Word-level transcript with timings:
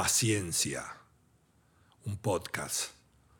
Paciencia, 0.00 0.84
un 2.04 2.18
podcast 2.18 2.92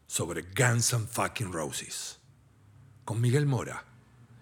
sobre 0.08 0.42
Guns 0.42 0.92
and 0.92 1.06
Fucking 1.06 1.52
Roses, 1.52 2.18
con 3.04 3.20
Miguel 3.20 3.46
Mora 3.46 3.84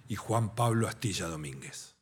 y 0.08 0.16
Juan 0.16 0.54
Pablo 0.54 0.88
Astilla 0.88 1.26
Domínguez. 1.26 1.94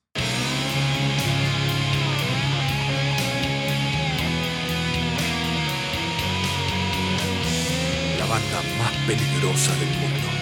La 8.16 8.26
banda 8.26 8.62
más 8.78 8.92
peligrosa 9.08 9.74
del 9.74 9.88
mundo. 9.98 10.33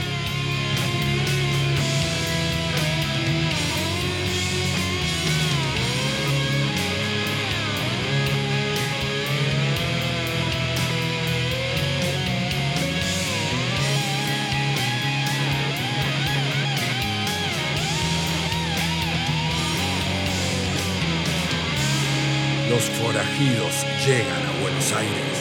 Forajidos 23.43 24.07
llegan 24.07 24.46
a 24.46 24.63
Buenos 24.63 24.93
Aires. 24.93 25.39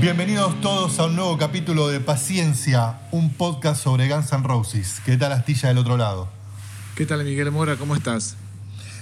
Bienvenidos 0.00 0.60
todos 0.60 0.98
a 0.98 1.06
un 1.06 1.16
nuevo 1.16 1.36
capítulo 1.38 1.88
de 1.88 2.00
Paciencia, 2.00 3.00
un 3.10 3.30
podcast 3.30 3.82
sobre 3.82 4.08
Guns 4.08 4.32
N' 4.32 4.42
Roses. 4.44 5.00
¿Qué 5.04 5.16
tal 5.16 5.32
Astilla 5.32 5.68
del 5.68 5.78
otro 5.78 5.96
lado? 5.96 6.28
¿Qué 6.96 7.06
tal 7.06 7.24
Miguel 7.24 7.50
Mora? 7.50 7.76
¿Cómo 7.76 7.96
estás? 7.96 8.36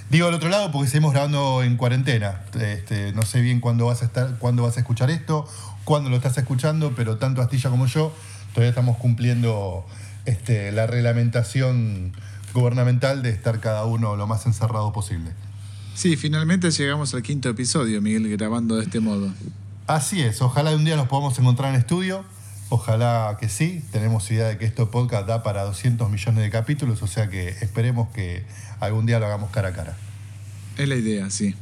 Digo 0.09 0.27
del 0.27 0.35
otro 0.35 0.49
lado 0.49 0.71
porque 0.71 0.89
seguimos 0.89 1.13
grabando 1.13 1.63
en 1.63 1.77
cuarentena. 1.77 2.41
Este, 2.59 3.13
no 3.13 3.23
sé 3.23 3.41
bien 3.41 3.59
cuándo 3.59 3.85
vas 3.85 4.01
a 4.01 4.05
estar, 4.05 4.37
cuándo 4.37 4.63
vas 4.63 4.77
a 4.77 4.79
escuchar 4.79 5.09
esto, 5.09 5.47
cuándo 5.83 6.09
lo 6.09 6.15
estás 6.15 6.37
escuchando, 6.37 6.93
pero 6.95 7.17
tanto 7.17 7.41
Astilla 7.41 7.69
como 7.69 7.85
yo 7.85 8.13
todavía 8.53 8.69
estamos 8.69 8.97
cumpliendo 8.97 9.85
este, 10.25 10.71
la 10.71 10.87
reglamentación 10.87 12.13
gubernamental 12.53 13.21
de 13.21 13.29
estar 13.29 13.59
cada 13.59 13.85
uno 13.85 14.15
lo 14.15 14.27
más 14.27 14.45
encerrado 14.45 14.91
posible. 14.91 15.31
Sí, 15.93 16.15
finalmente 16.15 16.71
llegamos 16.71 17.13
al 17.13 17.21
quinto 17.21 17.49
episodio, 17.49 18.01
Miguel, 18.01 18.29
grabando 18.29 18.77
de 18.77 18.83
este 18.83 18.99
modo. 18.99 19.31
Así 19.87 20.21
es, 20.21 20.41
ojalá 20.41 20.71
un 20.71 20.85
día 20.85 20.95
nos 20.95 21.07
podamos 21.07 21.37
encontrar 21.37 21.73
en 21.73 21.79
estudio, 21.79 22.23
ojalá 22.69 23.37
que 23.39 23.49
sí, 23.49 23.83
tenemos 23.91 24.29
idea 24.31 24.47
de 24.47 24.57
que 24.57 24.65
esto 24.65 24.89
podcast 24.89 25.27
da 25.27 25.43
para 25.43 25.63
200 25.63 26.09
millones 26.09 26.43
de 26.43 26.49
capítulos, 26.49 27.01
o 27.03 27.07
sea 27.07 27.29
que 27.29 27.49
esperemos 27.49 28.09
que 28.09 28.45
algún 28.79 29.05
día 29.05 29.19
lo 29.19 29.25
hagamos 29.25 29.51
cara 29.51 29.69
a 29.69 29.73
cara. 29.73 29.97
Es 30.77 30.87
la 30.87 30.95
idea, 30.95 31.29
sí. 31.29 31.55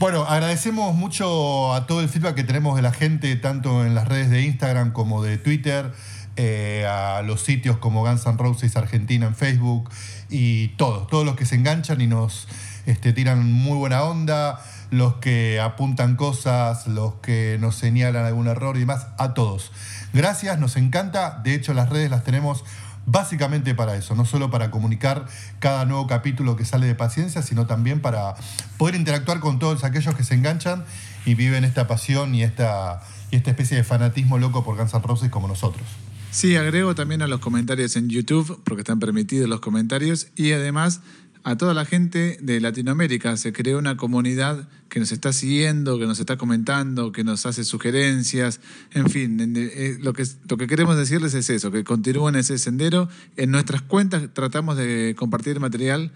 Bueno, 0.00 0.24
agradecemos 0.24 0.96
mucho 0.96 1.72
a 1.74 1.86
todo 1.86 2.00
el 2.00 2.08
feedback 2.08 2.34
que 2.34 2.42
tenemos 2.42 2.74
de 2.74 2.82
la 2.82 2.92
gente, 2.92 3.36
tanto 3.36 3.86
en 3.86 3.94
las 3.94 4.08
redes 4.08 4.30
de 4.30 4.42
Instagram 4.42 4.92
como 4.92 5.22
de 5.22 5.38
Twitter, 5.38 5.92
eh, 6.34 6.84
a 6.88 7.22
los 7.22 7.42
sitios 7.42 7.76
como 7.76 8.00
Guns 8.00 8.26
N' 8.26 8.36
Roses 8.36 8.74
Argentina 8.76 9.26
en 9.26 9.36
Facebook 9.36 9.88
y 10.28 10.68
todos, 10.70 11.06
todos 11.06 11.24
los 11.24 11.36
que 11.36 11.46
se 11.46 11.54
enganchan 11.54 12.00
y 12.00 12.08
nos 12.08 12.48
este, 12.86 13.12
tiran 13.12 13.50
muy 13.50 13.76
buena 13.76 14.02
onda, 14.02 14.60
los 14.90 15.14
que 15.14 15.60
apuntan 15.60 16.16
cosas, 16.16 16.86
los 16.86 17.14
que 17.14 17.56
nos 17.60 17.76
señalan 17.76 18.24
algún 18.24 18.48
error 18.48 18.76
y 18.76 18.80
demás, 18.80 19.06
a 19.18 19.34
todos. 19.34 19.72
Gracias, 20.12 20.58
nos 20.58 20.76
encanta. 20.76 21.40
De 21.42 21.54
hecho, 21.54 21.74
las 21.74 21.88
redes 21.88 22.10
las 22.10 22.24
tenemos 22.24 22.64
básicamente 23.06 23.74
para 23.74 23.96
eso, 23.96 24.14
no 24.14 24.24
solo 24.24 24.50
para 24.50 24.70
comunicar 24.70 25.26
cada 25.58 25.84
nuevo 25.84 26.06
capítulo 26.06 26.56
que 26.56 26.64
sale 26.64 26.86
de 26.86 26.94
paciencia, 26.94 27.42
sino 27.42 27.66
también 27.66 28.00
para 28.00 28.34
poder 28.76 28.94
interactuar 28.94 29.40
con 29.40 29.58
todos 29.58 29.84
aquellos 29.84 30.14
que 30.14 30.24
se 30.24 30.34
enganchan 30.34 30.84
y 31.24 31.34
viven 31.34 31.64
esta 31.64 31.86
pasión 31.86 32.34
y 32.34 32.42
esta, 32.42 33.02
y 33.30 33.36
esta 33.36 33.50
especie 33.50 33.76
de 33.76 33.84
fanatismo 33.84 34.38
loco 34.38 34.64
por 34.64 34.76
Guns 34.76 34.94
N' 34.94 35.02
Roses 35.02 35.30
como 35.30 35.48
nosotros. 35.48 35.84
Sí, 36.30 36.56
agrego 36.56 36.94
también 36.94 37.20
a 37.22 37.26
los 37.26 37.40
comentarios 37.40 37.94
en 37.96 38.08
YouTube, 38.08 38.60
porque 38.64 38.80
están 38.80 38.98
permitidos 38.98 39.48
los 39.48 39.60
comentarios, 39.60 40.28
y 40.34 40.52
además 40.52 41.00
a 41.44 41.56
toda 41.56 41.74
la 41.74 41.84
gente 41.84 42.38
de 42.40 42.60
Latinoamérica. 42.60 43.36
Se 43.36 43.52
creó 43.52 43.78
una 43.78 43.96
comunidad 43.96 44.68
que 44.88 45.00
nos 45.00 45.12
está 45.12 45.32
siguiendo, 45.32 45.98
que 45.98 46.06
nos 46.06 46.20
está 46.20 46.36
comentando, 46.36 47.12
que 47.12 47.24
nos 47.24 47.46
hace 47.46 47.64
sugerencias. 47.64 48.60
En 48.92 49.08
fin, 49.10 49.38
eh, 49.56 49.98
lo 50.00 50.12
que, 50.12 50.24
lo 50.48 50.56
que 50.56 50.66
queremos 50.66 50.96
decirles 50.96 51.34
es 51.34 51.50
eso, 51.50 51.70
que 51.70 51.84
continúen 51.84 52.36
ese 52.36 52.58
sendero. 52.58 53.08
En 53.36 53.50
nuestras 53.50 53.82
cuentas 53.82 54.22
tratamos 54.32 54.76
de 54.76 55.14
compartir 55.18 55.60
material 55.60 56.12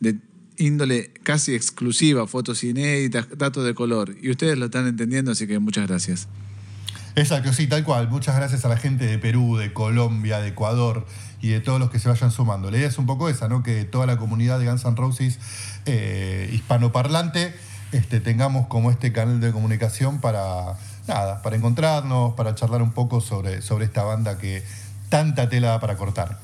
de 0.00 0.18
índole 0.56 1.12
casi 1.22 1.54
exclusiva, 1.54 2.26
fotos 2.26 2.64
inéditas, 2.64 3.26
datos 3.36 3.64
de 3.64 3.74
color. 3.74 4.16
Y 4.20 4.30
ustedes 4.30 4.58
lo 4.58 4.66
están 4.66 4.86
entendiendo, 4.86 5.32
así 5.32 5.46
que 5.46 5.58
muchas 5.58 5.86
gracias. 5.86 6.28
Exacto, 7.16 7.52
sí, 7.52 7.66
tal 7.66 7.82
cual. 7.82 8.08
Muchas 8.08 8.36
gracias 8.36 8.64
a 8.64 8.68
la 8.68 8.76
gente 8.76 9.06
de 9.06 9.18
Perú, 9.18 9.56
de 9.56 9.72
Colombia, 9.72 10.38
de 10.38 10.48
Ecuador 10.48 11.06
y 11.40 11.48
de 11.50 11.60
todos 11.60 11.78
los 11.78 11.90
que 11.90 11.98
se 11.98 12.08
vayan 12.08 12.30
sumando. 12.30 12.70
La 12.70 12.78
idea 12.78 12.88
es 12.88 12.98
un 12.98 13.06
poco 13.06 13.28
esa, 13.28 13.48
¿no? 13.48 13.62
Que 13.62 13.84
toda 13.84 14.06
la 14.06 14.16
comunidad 14.16 14.58
de 14.58 14.66
Guns 14.66 14.84
N' 14.84 14.96
Roses 14.96 15.38
eh, 15.86 16.50
hispanoparlante 16.52 17.54
este, 17.92 18.20
tengamos 18.20 18.66
como 18.66 18.90
este 18.90 19.12
canal 19.12 19.40
de 19.40 19.52
comunicación 19.52 20.20
para, 20.20 20.76
nada, 21.06 21.42
para 21.42 21.56
encontrarnos, 21.56 22.34
para 22.34 22.54
charlar 22.54 22.82
un 22.82 22.92
poco 22.92 23.20
sobre, 23.20 23.62
sobre 23.62 23.84
esta 23.84 24.02
banda 24.02 24.38
que 24.38 24.62
tanta 25.08 25.48
tela 25.48 25.68
da 25.68 25.80
para 25.80 25.96
cortar. 25.96 26.38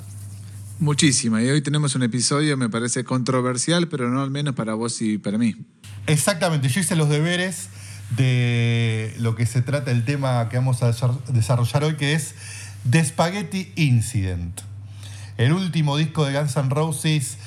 Muchísima. 0.78 1.43
Y 1.43 1.49
hoy 1.49 1.62
tenemos 1.62 1.94
un 1.94 2.03
episodio, 2.03 2.56
me 2.56 2.69
parece 2.69 3.05
controversial, 3.05 3.88
pero 3.88 4.09
no 4.09 4.22
al 4.22 4.31
menos 4.31 4.55
para 4.55 4.75
vos 4.75 5.00
y 5.03 5.19
para 5.19 5.38
mí. 5.38 5.55
Exactamente. 6.06 6.69
Yo 6.69 6.81
hice 6.81 6.97
los 6.97 7.09
deberes 7.09 7.69
de 8.16 9.15
lo 9.19 9.34
que 9.34 9.47
se 9.47 9.62
trata 9.62 9.91
el 9.91 10.05
tema 10.05 10.49
que 10.49 10.56
vamos 10.56 10.82
a 10.82 10.93
desarrollar 11.32 11.84
hoy, 11.84 11.94
que 11.97 12.15
es 12.15 12.34
The 12.91 13.05
Spaghetti 13.05 13.72
Incident. 13.76 14.61
El 15.37 15.53
último 15.53 15.97
disco 15.97 16.25
de 16.25 16.39
Guns 16.39 16.56
N' 16.56 16.71
Roses 16.71 17.39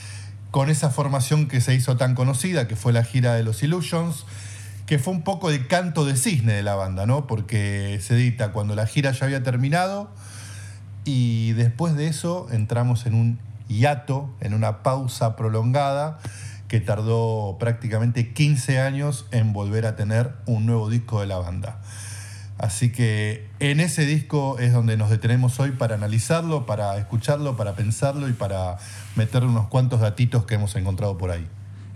con 0.52 0.70
esa 0.70 0.90
formación 0.90 1.48
que 1.48 1.62
se 1.62 1.74
hizo 1.74 1.96
tan 1.96 2.16
conocida, 2.16 2.68
que 2.68 2.76
fue 2.76 2.92
la 2.92 3.06
gira 3.06 3.34
de 3.36 3.44
los 3.44 3.64
Illusions, 3.64 4.26
que 4.86 5.00
fue 5.00 5.14
un 5.14 5.22
poco 5.22 5.50
de 5.50 5.68
canto 5.68 6.04
de 6.04 6.18
cisne 6.18 6.54
de 6.54 6.64
la 6.64 6.76
banda, 6.76 7.06
¿no? 7.06 7.28
Porque 7.28 8.00
se 8.02 8.16
edita 8.16 8.52
cuando 8.52 8.76
la 8.76 8.88
gira 8.88 9.12
ya 9.12 9.26
había 9.26 9.42
terminado 9.42 10.10
y 11.06 11.54
después 11.54 11.96
de 11.96 12.08
eso 12.08 12.48
entramos 12.52 13.06
en 13.06 13.14
un 13.14 13.40
hiato, 13.70 14.30
en 14.42 14.54
una 14.54 14.84
pausa 14.84 15.38
prolongada 15.38 16.20
que 16.68 16.82
tardó 16.82 17.56
prácticamente 17.58 18.34
15 18.34 18.80
años 18.80 19.26
en 19.32 19.54
volver 19.54 19.86
a 19.86 19.96
tener 19.96 20.34
un 20.46 20.66
nuevo 20.66 20.90
disco 20.90 21.22
de 21.22 21.28
la 21.28 21.38
banda. 21.38 21.80
Así 22.58 22.92
que 22.92 23.48
en 23.60 23.80
ese 23.80 24.06
disco 24.06 24.58
es 24.60 24.74
donde 24.74 24.98
nos 24.98 25.10
detenemos 25.10 25.60
hoy 25.60 25.72
para 25.72 25.96
analizarlo, 25.96 26.66
para 26.66 26.98
escucharlo, 26.98 27.56
para 27.56 27.76
pensarlo 27.76 28.28
y 28.28 28.34
para 28.34 28.78
meter 29.16 29.44
unos 29.44 29.68
cuantos 29.68 30.00
datitos 30.00 30.46
que 30.46 30.56
hemos 30.56 30.76
encontrado 30.76 31.18
por 31.18 31.32
ahí. 31.32 31.46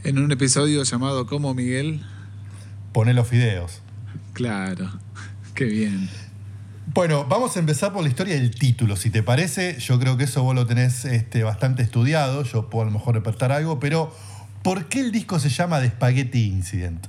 En 0.03 0.19
un 0.19 0.31
episodio 0.31 0.83
llamado 0.83 1.25
¿Cómo 1.25 1.53
Miguel? 1.53 2.03
Poné 2.94 3.13
los 3.13 3.27
fideos. 3.27 3.81
Claro, 4.33 4.89
qué 5.55 5.66
bien. 5.66 6.09
Bueno, 6.94 7.25
vamos 7.25 7.55
a 7.55 7.59
empezar 7.59 7.94
por 7.94 8.03
la 8.03 8.09
historia 8.09 8.35
del 8.35 8.53
título, 8.53 8.95
si 8.95 9.09
te 9.09 9.23
parece. 9.23 9.79
Yo 9.79 10.00
creo 10.00 10.17
que 10.17 10.25
eso 10.25 10.44
vos 10.44 10.53
lo 10.53 10.66
tenés 10.67 11.05
este, 11.05 11.44
bastante 11.44 11.83
estudiado, 11.83 12.44
yo 12.44 12.69
puedo 12.69 12.83
a 12.83 12.85
lo 12.85 12.91
mejor 12.91 13.16
repertar 13.16 13.51
algo, 13.51 13.79
pero 13.79 14.13
¿Por 14.63 14.85
qué 14.85 15.00
el 15.00 15.11
disco 15.11 15.39
se 15.39 15.50
llama 15.50 15.81
The 15.81 15.89
Spaghetti 15.89 16.45
Incident? 16.45 17.07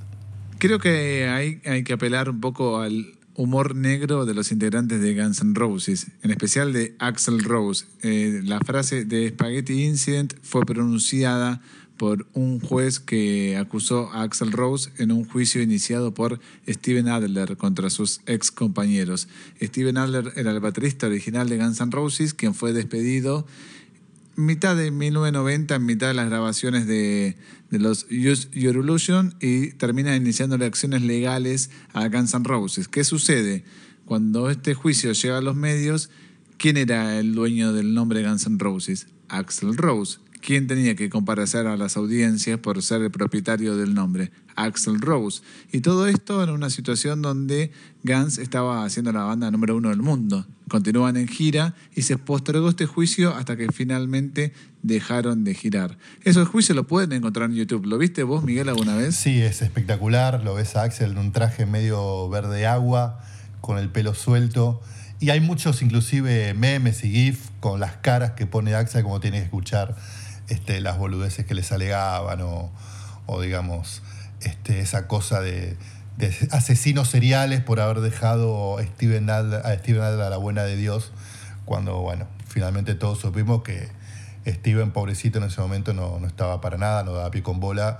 Creo 0.57 0.79
que 0.79 1.29
hay, 1.29 1.61
hay 1.65 1.83
que 1.83 1.93
apelar 1.93 2.27
un 2.29 2.39
poco 2.39 2.81
al 2.81 3.13
humor 3.35 3.75
negro 3.75 4.25
de 4.25 4.33
los 4.33 4.51
integrantes 4.51 5.01
de 5.01 5.15
Guns 5.15 5.41
N' 5.41 5.53
Roses, 5.55 6.07
en 6.21 6.31
especial 6.31 6.73
de 6.73 6.95
Axel 6.99 7.43
Rose. 7.43 7.85
Eh, 8.01 8.41
la 8.43 8.59
frase 8.59 9.05
de 9.05 9.29
Spaghetti 9.29 9.83
Incident 9.83 10.33
fue 10.41 10.65
pronunciada 10.65 11.61
por 11.97 12.27
un 12.33 12.59
juez 12.59 12.99
que 12.99 13.55
acusó 13.57 14.09
a 14.11 14.23
Axel 14.23 14.51
Rose 14.51 14.91
en 14.97 15.11
un 15.11 15.25
juicio 15.25 15.61
iniciado 15.61 16.13
por 16.13 16.39
Steven 16.67 17.07
Adler 17.07 17.55
contra 17.57 17.89
sus 17.89 18.21
ex 18.25 18.51
compañeros. 18.51 19.27
Steven 19.61 19.97
Adler 19.97 20.33
era 20.35 20.51
el 20.51 20.59
baterista 20.59 21.07
original 21.07 21.47
de 21.49 21.57
Guns 21.57 21.79
N' 21.81 21.91
Roses, 21.91 22.33
quien 22.33 22.53
fue 22.53 22.73
despedido 22.73 23.45
mitad 24.35 24.75
de 24.75 24.91
1990, 24.91 25.75
en 25.75 25.85
mitad 25.85 26.07
de 26.07 26.13
las 26.13 26.29
grabaciones 26.29 26.87
de, 26.87 27.37
los 27.69 28.05
Use 28.05 28.49
Your 28.51 28.75
Illusion 28.75 29.35
y 29.41 29.71
termina 29.71 30.15
iniciando 30.15 30.63
acciones 30.63 31.01
legales 31.01 31.69
a 31.93 32.07
Guns 32.07 32.33
N' 32.33 32.43
Roses. 32.43 32.87
¿Qué 32.87 33.03
sucede? 33.03 33.63
Cuando 34.05 34.49
este 34.49 34.73
juicio 34.73 35.11
llega 35.13 35.37
a 35.37 35.41
los 35.41 35.55
medios, 35.55 36.09
¿quién 36.57 36.77
era 36.77 37.17
el 37.17 37.33
dueño 37.33 37.73
del 37.73 37.93
nombre 37.93 38.23
Guns 38.23 38.45
N' 38.45 38.59
Roses? 38.59 39.07
Axel 39.29 39.75
Rose. 39.75 40.19
¿Quién 40.43 40.67
tenía 40.67 40.95
que 40.95 41.09
comparecer 41.09 41.67
a 41.67 41.77
las 41.77 41.95
audiencias 41.95 42.59
por 42.59 42.83
ser 42.83 43.01
el 43.01 43.11
propietario 43.11 43.77
del 43.77 43.93
nombre? 43.93 44.31
Axel 44.55 44.99
Rose. 44.99 45.41
Y 45.71 45.79
todo 45.79 46.05
esto 46.05 46.43
en 46.43 46.49
una 46.49 46.69
situación 46.69 47.21
donde 47.21 47.71
Guns 48.03 48.37
estaba 48.37 48.83
haciendo 48.83 49.11
la 49.13 49.23
banda 49.23 49.49
número 49.49 49.77
uno 49.77 49.89
del 49.89 50.01
mundo. 50.01 50.45
Continúan 50.67 51.17
en 51.17 51.27
gira 51.27 51.75
y 51.95 52.01
se 52.01 52.17
postergó 52.17 52.69
este 52.69 52.85
juicio 52.85 53.33
hasta 53.33 53.55
que 53.55 53.71
finalmente 53.71 54.53
dejaron 54.81 55.43
de 55.43 55.53
girar. 55.53 55.97
Esos 56.23 56.49
juicios 56.49 56.75
lo 56.75 56.85
pueden 56.85 57.13
encontrar 57.13 57.49
en 57.49 57.55
YouTube. 57.55 57.85
¿Lo 57.85 57.97
viste 57.97 58.23
vos, 58.23 58.43
Miguel, 58.43 58.69
alguna 58.69 58.95
vez? 58.95 59.15
Sí, 59.15 59.41
es 59.41 59.61
espectacular. 59.61 60.43
Lo 60.43 60.55
ves 60.55 60.75
a 60.75 60.83
Axel 60.83 61.11
en 61.11 61.17
un 61.19 61.31
traje 61.31 61.65
medio 61.65 62.29
verde 62.29 62.67
agua, 62.67 63.21
con 63.61 63.77
el 63.77 63.89
pelo 63.89 64.13
suelto. 64.13 64.81
Y 65.19 65.29
hay 65.29 65.39
muchos, 65.39 65.81
inclusive, 65.81 66.53
memes 66.53 67.05
y 67.05 67.11
GIF 67.11 67.49
con 67.61 67.79
las 67.79 67.95
caras 67.97 68.31
que 68.31 68.45
pone 68.45 68.75
Axel, 68.75 69.03
como 69.03 69.21
tiene 69.21 69.37
que 69.37 69.45
escuchar 69.45 69.95
este, 70.53 70.79
las 70.81 70.97
boludeces 70.97 71.45
que 71.45 71.55
les 71.55 71.71
alegaban 71.71 72.39
o, 72.41 73.41
digamos, 73.41 74.01
este, 74.41 74.79
esa 74.79 75.07
cosa 75.07 75.41
de, 75.41 75.75
de, 76.17 76.35
asesinos 76.51 77.09
seriales 77.09 77.61
por 77.61 77.79
haber 77.79 78.01
dejado 78.01 78.77
a 78.77 78.83
Steven 78.83 79.29
Adler, 79.29 79.65
a 79.65 79.73
Steven 79.75 80.01
Adler 80.01 80.21
a 80.21 80.29
la 80.29 80.37
buena 80.37 80.63
de 80.63 80.75
Dios, 80.75 81.11
cuando, 81.65 81.99
bueno, 81.99 82.27
finalmente 82.47 82.93
todos 82.95 83.19
supimos 83.19 83.63
que 83.63 83.89
Steven, 84.45 84.91
pobrecito, 84.91 85.39
en 85.39 85.45
ese 85.45 85.61
momento 85.61 85.93
no, 85.93 86.19
no 86.19 86.27
estaba 86.27 86.61
para 86.61 86.77
nada, 86.77 87.03
no 87.03 87.13
daba 87.13 87.31
pie 87.31 87.41
con 87.41 87.59
bola 87.59 87.99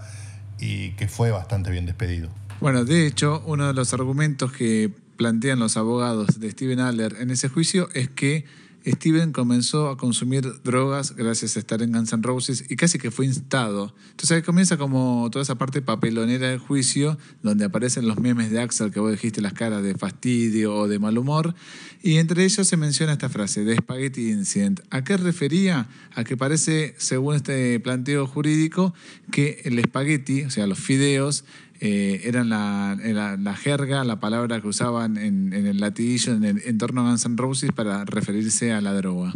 y 0.60 0.92
que 0.92 1.08
fue 1.08 1.32
bastante 1.32 1.72
bien 1.72 1.86
despedido. 1.86 2.30
Bueno, 2.60 2.86
de 2.86 3.08
hecho, 3.08 3.42
uno 3.46 3.68
de 3.68 3.74
los 3.74 3.94
argumentos 3.94 4.52
que 4.52 4.92
plantean 5.18 5.60
los 5.60 5.78
abogados 5.78 6.40
de 6.40 6.52
Steven 6.52 6.80
Adler 6.80 7.16
en 7.20 7.32
ese 7.32 7.50
juicio 7.50 7.90
es 7.94 8.10
que 8.10 8.46
Steven 8.86 9.32
comenzó 9.32 9.90
a 9.90 9.98
consumir 9.98 10.62
drogas 10.64 11.16
gracias 11.16 11.56
a 11.56 11.60
estar 11.60 11.82
en 11.82 11.92
Guns 11.94 12.12
N' 12.14 12.22
Roses 12.22 12.66
y 12.70 12.76
casi 12.76 13.00
que 13.00 13.12
fue 13.12 13.26
instado. 13.26 13.96
Entonces 14.12 14.32
ahí 14.32 14.42
comienza 14.42 14.78
como 14.78 15.30
toda 15.32 15.44
esa 15.44 15.56
parte 15.56 15.82
papelonera 15.82 16.50
del 16.50 16.60
juicio, 16.60 17.18
donde 17.42 17.66
aparecen 17.66 18.08
los 18.08 18.20
memes 18.20 18.52
de 18.52 18.62
Axel 18.62 18.92
que 18.92 19.00
vos 19.00 19.12
dijiste 19.12 19.42
las 19.42 19.54
caras 19.54 19.84
de 19.84 19.96
fastidio 19.96 20.76
o 20.76 20.88
de 20.88 21.00
mal 21.00 21.18
humor, 21.18 21.56
y 22.02 22.18
entre 22.18 22.44
ellos 22.44 22.68
se 22.68 22.78
menciona 22.78 23.14
esta 23.14 23.30
frase 23.30 23.64
de 23.64 23.78
Spaghetti 23.78 24.32
Incident. 24.32 24.82
¿A 24.90 25.04
qué 25.04 25.16
refería? 25.18 25.88
A 26.14 26.24
que 26.24 26.36
parece, 26.36 26.96
según 26.98 27.36
este 27.36 27.80
planteo 27.80 28.28
jurídico, 28.28 28.94
que 29.32 29.62
el 29.64 29.80
espagueti, 29.80 30.44
o 30.44 30.50
sea, 30.50 30.68
los 30.68 30.80
fideos, 30.80 31.46
eh, 31.86 32.22
eran 32.24 32.48
la, 32.48 32.98
la, 32.98 33.56
jerga, 33.58 34.06
la 34.06 34.22
palabra 34.22 34.62
que 34.62 34.70
usaban 34.70 35.18
en, 35.18 35.52
en 35.52 35.66
el 35.66 35.82
latiguillo 35.82 36.32
en 36.32 36.46
el 36.46 36.62
entorno 36.64 37.02
a 37.02 37.10
Guns 37.10 37.26
N' 37.26 37.36
Roses 37.36 37.74
para 37.74 38.06
referirse 38.06 38.72
a 38.72 38.80
la 38.80 38.94
droga. 38.94 39.34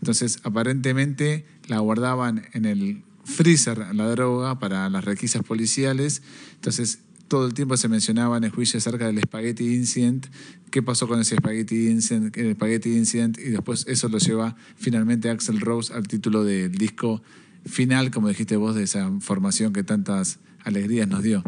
Entonces, 0.00 0.40
aparentemente 0.42 1.46
la 1.68 1.78
guardaban 1.78 2.46
en 2.52 2.64
el 2.64 3.04
freezer 3.22 3.94
la 3.94 4.08
droga 4.08 4.58
para 4.58 4.90
las 4.90 5.04
requisas 5.04 5.44
policiales. 5.44 6.20
Entonces, 6.56 6.98
todo 7.28 7.46
el 7.46 7.54
tiempo 7.54 7.76
se 7.76 7.86
mencionaba 7.86 8.38
en 8.38 8.42
el 8.42 8.50
juicio 8.50 8.78
acerca 8.78 9.06
del 9.06 9.20
Spaghetti 9.20 9.76
Incident, 9.76 10.26
qué 10.72 10.82
pasó 10.82 11.06
con 11.06 11.20
ese 11.20 11.36
Spaghetti 11.36 11.90
Incident, 11.90 12.36
el 12.36 12.54
Spaghetti 12.54 12.96
Incident, 12.96 13.38
y 13.38 13.50
después 13.50 13.84
eso 13.86 14.08
lo 14.08 14.18
lleva 14.18 14.56
finalmente 14.74 15.30
Axel 15.30 15.60
Rose 15.60 15.94
al 15.94 16.08
título 16.08 16.42
del 16.42 16.72
disco 16.72 17.22
final, 17.64 18.10
como 18.10 18.26
dijiste 18.26 18.56
vos, 18.56 18.74
de 18.74 18.82
esa 18.82 19.12
formación 19.20 19.72
que 19.72 19.84
tantas 19.84 20.40
alegrías 20.64 21.06
nos 21.06 21.22
dio. 21.22 21.44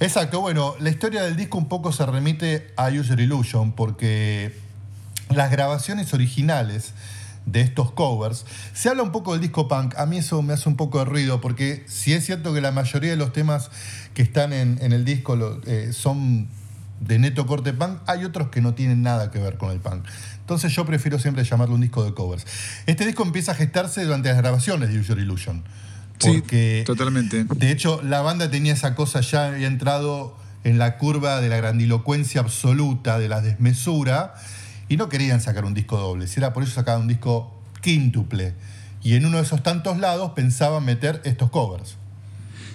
Exacto, 0.00 0.40
bueno, 0.40 0.76
la 0.78 0.90
historia 0.90 1.22
del 1.22 1.34
disco 1.34 1.58
un 1.58 1.68
poco 1.68 1.90
se 1.90 2.06
remite 2.06 2.72
a 2.76 2.88
User 2.88 3.18
Illusion 3.18 3.72
porque 3.72 4.54
las 5.30 5.50
grabaciones 5.50 6.14
originales 6.14 6.92
de 7.46 7.62
estos 7.62 7.90
covers, 7.90 8.44
se 8.74 8.88
habla 8.90 9.02
un 9.02 9.10
poco 9.10 9.32
del 9.32 9.40
disco 9.40 9.66
punk, 9.68 9.96
a 9.96 10.06
mí 10.06 10.18
eso 10.18 10.40
me 10.42 10.52
hace 10.52 10.68
un 10.68 10.76
poco 10.76 10.98
de 10.98 11.06
ruido 11.06 11.40
porque 11.40 11.84
si 11.88 12.12
es 12.12 12.24
cierto 12.24 12.54
que 12.54 12.60
la 12.60 12.70
mayoría 12.72 13.10
de 13.10 13.16
los 13.16 13.32
temas 13.32 13.70
que 14.14 14.22
están 14.22 14.52
en, 14.52 14.78
el 14.80 15.04
disco 15.04 15.36
eh, 15.66 15.92
son 15.92 16.46
de 17.00 17.18
neto 17.18 17.46
corte 17.46 17.72
punk, 17.72 17.98
hay 18.06 18.24
otros 18.24 18.48
que 18.48 18.60
no 18.60 18.74
tienen 18.74 19.02
nada 19.02 19.30
que 19.30 19.38
ver 19.38 19.56
con 19.56 19.70
el 19.70 19.80
punk. 19.80 20.04
Entonces 20.40 20.72
yo 20.74 20.84
prefiero 20.84 21.18
siempre 21.18 21.42
llamarlo 21.42 21.74
un 21.74 21.80
disco 21.80 22.04
de 22.04 22.14
covers. 22.14 22.46
Este 22.86 23.04
disco 23.04 23.22
empieza 23.22 23.52
a 23.52 23.54
gestarse 23.54 24.04
durante 24.04 24.28
las 24.28 24.38
grabaciones 24.38 24.90
de 24.90 24.98
User 25.00 25.18
Illusion. 25.18 25.64
Porque, 26.18 26.80
sí, 26.80 26.84
totalmente. 26.84 27.44
De 27.44 27.70
hecho, 27.70 28.00
la 28.02 28.20
banda 28.20 28.50
tenía 28.50 28.72
esa 28.72 28.94
cosa, 28.94 29.20
ya 29.20 29.48
había 29.48 29.66
entrado 29.66 30.36
en 30.64 30.78
la 30.78 30.98
curva 30.98 31.40
de 31.40 31.48
la 31.48 31.56
grandilocuencia 31.56 32.40
absoluta, 32.40 33.18
de 33.18 33.28
la 33.28 33.40
desmesura, 33.40 34.34
y 34.88 34.96
no 34.96 35.08
querían 35.08 35.40
sacar 35.40 35.64
un 35.64 35.74
disco 35.74 35.96
doble. 35.98 36.26
Si 36.26 36.40
era 36.40 36.52
por 36.52 36.62
eso 36.62 36.72
sacaban 36.72 37.02
un 37.02 37.08
disco 37.08 37.60
quíntuple. 37.80 38.54
Y 39.02 39.14
en 39.14 39.24
uno 39.24 39.36
de 39.36 39.44
esos 39.44 39.62
tantos 39.62 39.98
lados 39.98 40.32
pensaban 40.34 40.84
meter 40.84 41.22
estos 41.24 41.50
covers. 41.50 41.96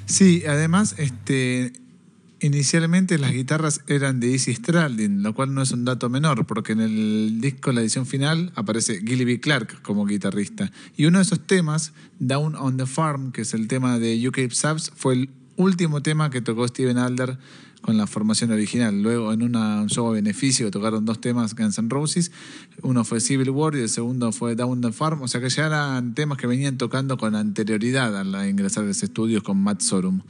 Sí, 0.06 0.44
además, 0.48 0.96
este, 0.98 1.74
inicialmente 2.44 3.18
las 3.18 3.32
guitarras 3.32 3.82
eran 3.88 4.20
de 4.20 4.34
Easy 4.34 4.54
Stradlin, 4.54 5.24
lo 5.24 5.34
cual 5.34 5.54
no 5.54 5.62
es 5.62 5.72
un 5.72 5.86
dato 5.86 6.10
menor, 6.10 6.46
porque 6.46 6.74
en 6.74 6.82
el 6.82 7.40
disco, 7.40 7.72
la 7.72 7.80
edición 7.80 8.06
final, 8.06 8.52
aparece 8.56 9.00
Gilby 9.00 9.40
Clark 9.40 9.82
como 9.82 10.06
guitarrista. 10.06 10.70
Y 10.98 11.06
uno 11.06 11.20
de 11.20 11.24
esos 11.24 11.40
temas, 11.40 11.94
Down 12.20 12.56
on 12.56 12.76
the 12.76 12.86
Farm, 12.86 13.32
que 13.32 13.42
es 13.42 13.54
el 13.54 13.70
tema 13.70 13.98
de 13.98 14.28
UK 14.28 14.52
Subs, 14.52 14.92
fue 14.94 15.14
el 15.14 15.30
último 15.56 16.04
tema 16.04 16.30
que 16.30 16.42
tocó 16.42 16.68
Steven 16.68 16.98
Adler 16.98 17.38
con 17.82 17.98
la 17.98 18.08
formación 18.08 18.52
original. 18.52 19.02
Luego, 19.02 19.32
en 19.32 19.42
un 19.42 19.88
show 19.88 20.08
a 20.08 20.12
beneficio, 20.12 20.70
tocaron 20.70 21.06
dos 21.06 21.22
temas 21.22 21.56
Guns 21.56 21.78
N' 21.78 21.90
Roses. 21.90 22.32
Uno 22.82 23.06
fue 23.06 23.22
Civil 23.22 23.52
War 23.52 23.76
y 23.76 23.80
el 23.80 23.90
segundo 23.90 24.34
fue 24.34 24.56
Down 24.56 24.82
the 24.82 24.92
Farm. 24.92 25.22
O 25.22 25.28
sea 25.30 25.40
que 25.40 25.50
ya 25.50 25.68
eran 25.68 26.14
temas 26.14 26.38
que 26.38 26.48
venían 26.48 26.78
tocando 26.78 27.18
con 27.18 27.36
anterioridad 27.36 28.18
a 28.36 28.50
ingresar 28.50 28.84
a 28.84 28.88
los 28.88 29.02
estudios 29.02 29.44
con 29.44 29.58
Matt 29.62 29.82
Sorum. 29.82 30.22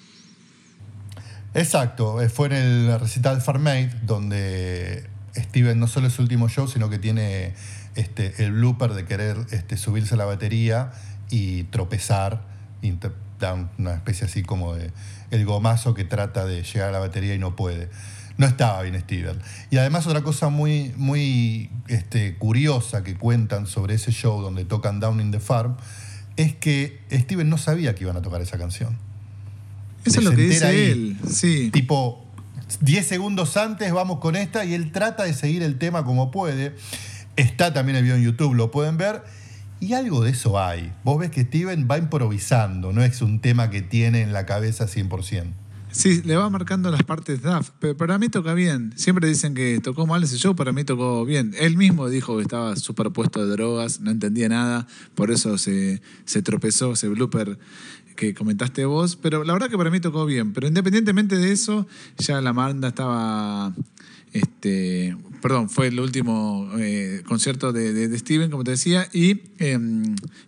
Exacto, 1.55 2.19
eh, 2.21 2.29
fue 2.29 2.47
en 2.47 2.53
el 2.53 2.99
recital 2.99 3.41
Farm 3.41 3.61
Made, 3.61 3.91
donde 4.01 5.07
Steven 5.35 5.79
no 5.79 5.87
solo 5.87 6.07
es 6.07 6.13
su 6.13 6.23
último 6.23 6.49
show, 6.49 6.67
sino 6.67 6.89
que 6.89 6.97
tiene 6.97 7.53
este, 7.95 8.43
el 8.43 8.53
blooper 8.53 8.93
de 8.93 9.05
querer 9.05 9.37
este, 9.51 9.77
subirse 9.77 10.15
a 10.15 10.17
la 10.17 10.25
batería 10.25 10.91
y 11.29 11.63
tropezar, 11.65 12.41
y 12.81 12.97
da 13.39 13.69
una 13.77 13.93
especie 13.93 14.25
así 14.25 14.41
como 14.41 14.73
de 14.73 14.91
el 15.29 15.45
gomazo 15.45 15.93
que 15.93 16.03
trata 16.03 16.45
de 16.45 16.63
llegar 16.63 16.89
a 16.89 16.91
la 16.91 16.99
batería 16.99 17.35
y 17.35 17.39
no 17.39 17.55
puede. 17.55 17.89
No 18.37 18.47
estaba 18.47 18.81
bien 18.81 18.99
Steven. 18.99 19.39
Y 19.69 19.77
además 19.77 20.07
otra 20.07 20.23
cosa 20.23 20.49
muy, 20.49 20.91
muy 20.97 21.69
este, 21.87 22.35
curiosa 22.37 23.03
que 23.03 23.15
cuentan 23.15 23.67
sobre 23.67 23.93
ese 23.93 24.11
show 24.11 24.41
donde 24.41 24.65
tocan 24.65 24.99
Down 24.99 25.21
in 25.21 25.31
the 25.31 25.39
Farm 25.39 25.75
es 26.35 26.55
que 26.55 27.01
Steven 27.11 27.47
no 27.47 27.59
sabía 27.59 27.93
que 27.93 28.05
iban 28.05 28.17
a 28.17 28.23
tocar 28.23 28.41
esa 28.41 28.57
canción. 28.57 28.97
Eso 30.05 30.19
es 30.19 30.25
lo 30.25 30.31
que 30.31 30.41
dice 30.43 30.65
ahí, 30.65 30.91
él, 30.91 31.17
sí. 31.29 31.69
Tipo, 31.71 32.25
10 32.81 33.05
segundos 33.05 33.57
antes 33.57 33.91
vamos 33.93 34.19
con 34.19 34.35
esta 34.35 34.65
y 34.65 34.73
él 34.73 34.91
trata 34.91 35.23
de 35.23 35.33
seguir 35.33 35.63
el 35.63 35.77
tema 35.77 36.03
como 36.03 36.31
puede. 36.31 36.75
Está 37.35 37.73
también 37.73 37.97
el 37.97 38.03
video 38.03 38.17
en 38.17 38.23
YouTube, 38.23 38.53
lo 38.53 38.71
pueden 38.71 38.97
ver. 38.97 39.23
Y 39.79 39.93
algo 39.93 40.23
de 40.23 40.31
eso 40.31 40.59
hay. 40.59 40.93
Vos 41.03 41.19
ves 41.19 41.29
que 41.29 41.41
Steven 41.43 41.87
va 41.89 41.97
improvisando, 41.97 42.93
no 42.93 43.03
es 43.03 43.21
un 43.21 43.41
tema 43.41 43.69
que 43.69 43.81
tiene 43.81 44.21
en 44.21 44.31
la 44.31 44.45
cabeza 44.45 44.85
100%. 44.85 45.51
Sí, 45.93 46.23
le 46.23 46.35
va 46.35 46.49
marcando 46.49 46.89
las 46.89 47.03
partes 47.03 47.43
DAF, 47.43 47.69
pero 47.79 47.95
para 47.95 48.17
mí 48.17 48.27
toca 48.27 48.55
bien. 48.55 48.93
Siempre 48.95 49.27
dicen 49.27 49.53
que 49.53 49.79
tocó 49.79 50.07
mal 50.07 50.23
ese 50.23 50.37
show, 50.37 50.55
para 50.55 50.71
mí 50.71 50.83
tocó 50.83 51.23
bien. 51.23 51.53
Él 51.59 51.77
mismo 51.77 52.09
dijo 52.09 52.37
que 52.37 52.41
estaba 52.41 52.75
superpuesto 52.77 53.45
de 53.45 53.51
drogas, 53.51 53.99
no 53.99 54.09
entendía 54.09 54.49
nada, 54.49 54.87
por 55.13 55.29
eso 55.29 55.59
se, 55.59 56.01
se 56.25 56.41
tropezó 56.41 56.93
ese 56.93 57.09
blooper 57.09 57.59
que 58.15 58.33
comentaste 58.33 58.85
vos, 58.85 59.15
pero 59.15 59.43
la 59.43 59.53
verdad 59.53 59.69
que 59.69 59.77
para 59.77 59.89
mí 59.89 59.99
tocó 59.99 60.25
bien. 60.25 60.53
Pero 60.53 60.67
independientemente 60.67 61.37
de 61.37 61.51
eso, 61.51 61.87
ya 62.17 62.41
la 62.41 62.51
banda 62.51 62.89
estaba. 62.89 63.73
Este, 64.31 65.15
perdón, 65.43 65.69
fue 65.69 65.87
el 65.87 65.99
último 65.99 66.71
eh, 66.79 67.21
concierto 67.27 67.71
de, 67.71 67.93
de, 67.93 68.17
Steven, 68.17 68.49
como 68.49 68.63
te 68.63 68.71
decía, 68.71 69.07
y 69.13 69.41
eh, 69.59 69.77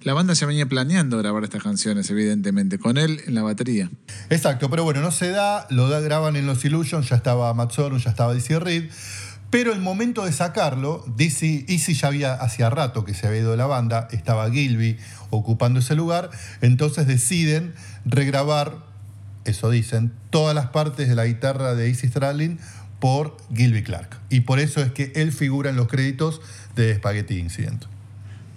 la 0.01 0.13
banda 0.13 0.33
ya 0.33 0.47
venía 0.47 0.65
planeando 0.65 1.17
grabar 1.19 1.43
estas 1.43 1.61
canciones, 1.61 2.09
evidentemente, 2.09 2.79
con 2.79 2.97
él 2.97 3.21
en 3.27 3.35
la 3.35 3.43
batería. 3.43 3.91
Exacto, 4.29 4.69
pero 4.69 4.83
bueno, 4.85 5.01
no 5.01 5.11
se 5.11 5.29
da, 5.29 5.67
lo 5.69 5.87
graban 5.89 6.35
en 6.35 6.47
Los 6.47 6.65
Illusions, 6.65 7.09
ya 7.09 7.17
estaba 7.17 7.53
Matt 7.53 7.75
ya 7.75 8.09
estaba 8.09 8.33
Dizzy 8.33 8.57
Reed. 8.57 8.85
Pero 9.55 9.71
el 9.71 9.79
momento 9.79 10.25
de 10.25 10.33
sacarlo, 10.33 11.05
Dizzy, 11.15 11.63
Easy 11.69 11.93
ya 11.93 12.09
había 12.09 12.33
hacía 12.33 12.69
rato 12.69 13.05
que 13.05 13.13
se 13.13 13.25
había 13.25 13.39
ido 13.39 13.51
de 13.51 13.57
la 13.57 13.67
banda, 13.67 14.09
estaba 14.11 14.51
Gilby 14.51 14.97
ocupando 15.29 15.79
ese 15.79 15.95
lugar, 15.95 16.29
entonces 16.59 17.07
deciden 17.07 17.73
regrabar, 18.03 18.79
eso 19.45 19.69
dicen, 19.69 20.11
todas 20.29 20.53
las 20.55 20.67
partes 20.71 21.07
de 21.07 21.15
la 21.15 21.23
guitarra 21.23 21.73
de 21.73 21.87
Easy 21.87 22.09
Stradlin 22.09 22.59
por 22.99 23.37
Gilby 23.55 23.81
Clark. 23.81 24.19
Y 24.29 24.41
por 24.41 24.59
eso 24.59 24.81
es 24.81 24.91
que 24.91 25.13
él 25.15 25.31
figura 25.31 25.69
en 25.69 25.77
los 25.77 25.87
créditos 25.87 26.41
de 26.75 26.93
Spaghetti 26.93 27.39
Incident. 27.39 27.85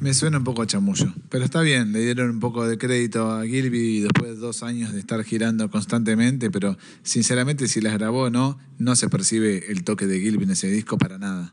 Me 0.00 0.14
suena 0.14 0.38
un 0.38 0.44
poco 0.44 0.62
a 0.62 0.66
chamullo, 0.66 1.12
pero 1.28 1.44
está 1.44 1.60
bien, 1.60 1.92
le 1.92 1.98
dieron 2.00 2.30
un 2.30 2.40
poco 2.40 2.66
de 2.68 2.78
crédito 2.78 3.32
a 3.32 3.44
Gilby 3.44 4.00
después 4.00 4.30
de 4.30 4.36
dos 4.36 4.62
años 4.62 4.92
de 4.92 5.00
estar 5.00 5.22
girando 5.24 5.68
constantemente, 5.70 6.50
pero 6.50 6.78
sinceramente 7.02 7.66
si 7.66 7.80
las 7.80 7.94
grabó 7.94 8.24
o 8.24 8.30
no, 8.30 8.58
no 8.78 8.94
se 8.94 9.08
percibe 9.08 9.72
el 9.72 9.82
toque 9.82 10.06
de 10.06 10.20
Gilby 10.20 10.44
en 10.44 10.52
ese 10.52 10.68
disco 10.68 10.98
para 10.98 11.18
nada. 11.18 11.52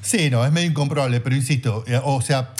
Sí, 0.00 0.30
no, 0.30 0.46
es 0.46 0.52
medio 0.52 0.70
incomprobable, 0.70 1.20
pero 1.20 1.36
insisto, 1.36 1.84
o 2.04 2.22
sea, 2.22 2.54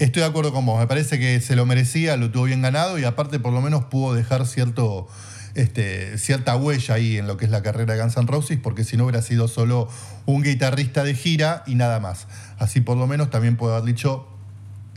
Estoy 0.00 0.22
de 0.22 0.28
acuerdo 0.28 0.50
con 0.50 0.64
vos, 0.64 0.80
me 0.80 0.86
parece 0.86 1.18
que 1.18 1.42
se 1.42 1.54
lo 1.54 1.66
merecía, 1.66 2.16
lo 2.16 2.30
tuvo 2.30 2.44
bien 2.44 2.62
ganado 2.62 2.98
y 2.98 3.04
aparte 3.04 3.38
por 3.38 3.52
lo 3.52 3.60
menos 3.60 3.84
pudo 3.84 4.14
dejar 4.14 4.46
cierto, 4.46 5.06
este, 5.54 6.16
cierta 6.16 6.56
huella 6.56 6.94
ahí 6.94 7.18
en 7.18 7.26
lo 7.26 7.36
que 7.36 7.44
es 7.44 7.50
la 7.50 7.62
carrera 7.62 7.92
de 7.92 8.00
Guns 8.00 8.16
N' 8.16 8.26
Roses, 8.26 8.58
porque 8.62 8.82
si 8.82 8.96
no 8.96 9.04
hubiera 9.04 9.20
sido 9.20 9.46
solo 9.46 9.90
un 10.24 10.42
guitarrista 10.42 11.04
de 11.04 11.14
gira 11.14 11.64
y 11.66 11.74
nada 11.74 12.00
más. 12.00 12.28
Así 12.58 12.80
por 12.80 12.96
lo 12.96 13.06
menos 13.06 13.28
también 13.28 13.58
puedo 13.58 13.74
haber 13.74 13.84
dicho, 13.84 14.26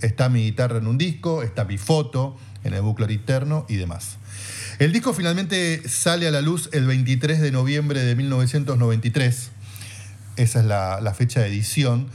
está 0.03 0.29
mi 0.29 0.43
guitarra 0.43 0.77
en 0.77 0.87
un 0.87 0.97
disco, 0.97 1.41
está 1.41 1.65
mi 1.65 1.77
foto 1.77 2.37
en 2.63 2.73
el 2.73 2.81
bucle 2.81 3.11
interno 3.11 3.65
y 3.67 3.77
demás. 3.77 4.17
El 4.79 4.91
disco 4.91 5.13
finalmente 5.13 5.87
sale 5.87 6.27
a 6.27 6.31
la 6.31 6.41
luz 6.41 6.69
el 6.73 6.85
23 6.85 7.41
de 7.41 7.51
noviembre 7.51 8.03
de 8.03 8.15
1993. 8.15 9.51
Esa 10.35 10.59
es 10.59 10.65
la, 10.65 11.13
fecha 11.15 11.41
de 11.41 11.47
edición. 11.47 12.07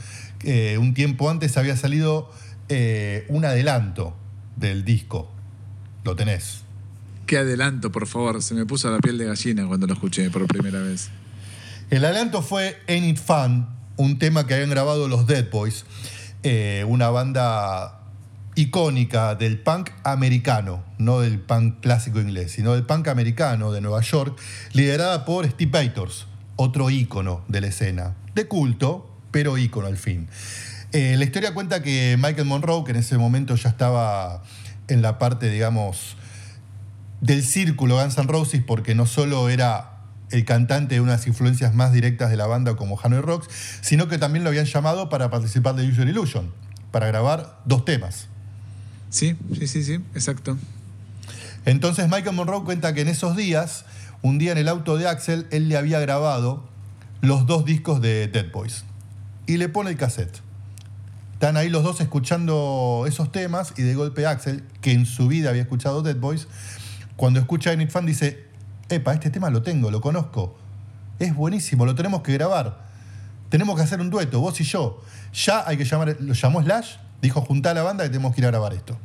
Eh, 0.43 0.77
un 0.79 0.93
tiempo 0.93 1.29
antes 1.29 1.57
había 1.57 1.75
salido 1.75 2.31
eh, 2.67 3.25
un 3.29 3.45
adelanto 3.45 4.15
del 4.55 4.85
disco. 4.85 5.31
Lo 6.03 6.15
tenés. 6.15 6.61
Qué 7.25 7.37
adelanto, 7.37 7.91
por 7.91 8.07
favor. 8.07 8.41
Se 8.41 8.53
me 8.53 8.65
puso 8.65 8.89
la 8.91 8.99
piel 8.99 9.17
de 9.17 9.25
gallina 9.25 9.65
cuando 9.67 9.87
lo 9.87 9.93
escuché 9.93 10.29
por 10.29 10.45
primera 10.47 10.81
vez. 10.81 11.09
El 11.89 12.03
adelanto 12.05 12.41
fue 12.41 12.77
Ain't 12.87 13.05
It 13.05 13.17
Fun, 13.17 13.67
un 13.97 14.19
tema 14.19 14.45
que 14.45 14.53
habían 14.53 14.69
grabado 14.69 15.07
los 15.07 15.27
Dead 15.27 15.49
Boys, 15.49 15.85
eh, 16.43 16.85
una 16.87 17.09
banda 17.09 17.99
icónica 18.55 19.35
del 19.35 19.59
punk 19.59 19.91
americano, 20.03 20.83
no 20.97 21.21
del 21.21 21.39
punk 21.39 21.79
clásico 21.81 22.19
inglés, 22.19 22.51
sino 22.51 22.73
del 22.73 22.83
punk 22.85 23.07
americano 23.07 23.71
de 23.71 23.81
Nueva 23.81 24.01
York, 24.01 24.39
liderada 24.73 25.25
por 25.25 25.49
Steve 25.49 25.71
Bators, 25.71 26.27
otro 26.55 26.89
ícono 26.89 27.43
de 27.47 27.61
la 27.61 27.67
escena, 27.67 28.15
de 28.35 28.47
culto, 28.47 29.09
pero 29.31 29.57
ícono 29.57 29.87
al 29.87 29.97
fin. 29.97 30.27
Eh, 30.91 31.15
la 31.17 31.23
historia 31.23 31.53
cuenta 31.53 31.83
que 31.83 32.17
Michael 32.17 32.45
Monroe, 32.45 32.83
que 32.83 32.91
en 32.91 32.97
ese 32.97 33.17
momento 33.17 33.55
ya 33.55 33.69
estaba 33.69 34.43
en 34.87 35.01
la 35.01 35.19
parte, 35.19 35.49
digamos, 35.49 36.17
del 37.21 37.43
círculo 37.43 38.01
Guns 38.01 38.17
N' 38.17 38.27
Roses, 38.27 38.63
porque 38.65 38.95
no 38.95 39.05
solo 39.05 39.49
era 39.49 39.98
el 40.31 40.45
cantante 40.45 40.95
de 40.95 41.01
unas 41.01 41.25
influencias 41.27 41.73
más 41.73 41.91
directas 41.91 42.29
de 42.29 42.37
la 42.37 42.47
banda 42.47 42.75
como 42.75 42.99
Hanoi 43.01 43.21
Rocks, 43.21 43.47
sino 43.81 44.07
que 44.07 44.17
también 44.17 44.43
lo 44.43 44.49
habían 44.49 44.65
llamado 44.65 45.09
para 45.09 45.29
participar 45.29 45.75
de 45.75 45.87
Usual 45.87 46.09
Illusion, 46.09 46.51
para 46.91 47.07
grabar 47.07 47.59
dos 47.65 47.85
temas. 47.85 48.27
Sí, 49.09 49.35
sí, 49.57 49.67
sí, 49.67 49.83
sí, 49.83 49.93
exacto. 50.13 50.57
Entonces 51.65 52.07
Michael 52.09 52.35
Monroe 52.35 52.63
cuenta 52.63 52.93
que 52.93 53.01
en 53.01 53.07
esos 53.07 53.35
días, 53.35 53.85
un 54.21 54.37
día 54.37 54.51
en 54.51 54.57
el 54.57 54.67
auto 54.67 54.97
de 54.97 55.07
Axel, 55.07 55.47
él 55.51 55.69
le 55.69 55.77
había 55.77 55.99
grabado 55.99 56.67
los 57.21 57.45
dos 57.45 57.65
discos 57.65 58.01
de 58.01 58.27
Dead 58.27 58.51
Boys 58.51 58.85
y 59.45 59.57
le 59.57 59.67
pone 59.67 59.89
el 59.89 59.97
cassette. 59.97 60.41
Están 61.33 61.57
ahí 61.57 61.69
los 61.69 61.83
dos 61.83 62.01
escuchando 62.01 63.05
esos 63.07 63.31
temas 63.31 63.73
y 63.77 63.81
de 63.81 63.95
golpe 63.95 64.25
Axel, 64.25 64.63
que 64.81 64.91
en 64.91 65.05
su 65.05 65.27
vida 65.27 65.49
había 65.49 65.61
escuchado 65.61 66.01
Dead 66.01 66.17
Boys, 66.17 66.47
cuando 67.15 67.39
escucha 67.39 67.71
a 67.71 67.87
Fan 67.87 68.05
dice, 68.05 68.45
epa, 68.89 69.13
este 69.13 69.29
tema 69.29 69.49
lo 69.49 69.61
tengo, 69.61 69.91
lo 69.91 70.01
conozco, 70.01 70.57
es 71.19 71.35
buenísimo, 71.35 71.85
lo 71.85 71.95
tenemos 71.95 72.21
que 72.21 72.33
grabar, 72.33 72.85
tenemos 73.49 73.75
que 73.75 73.81
hacer 73.83 73.99
un 73.99 74.09
dueto, 74.09 74.39
vos 74.39 74.59
y 74.61 74.63
yo. 74.63 75.01
Ya 75.33 75.67
hay 75.67 75.77
que 75.77 75.85
llamar, 75.85 76.17
lo 76.19 76.33
llamó 76.33 76.61
Slash, 76.61 76.95
dijo, 77.21 77.41
junta 77.41 77.71
a 77.71 77.73
la 77.73 77.83
banda 77.83 78.03
que 78.03 78.09
tenemos 78.09 78.33
que 78.33 78.41
ir 78.41 78.45
a 78.45 78.51
grabar 78.51 78.73
esto. 78.73 78.97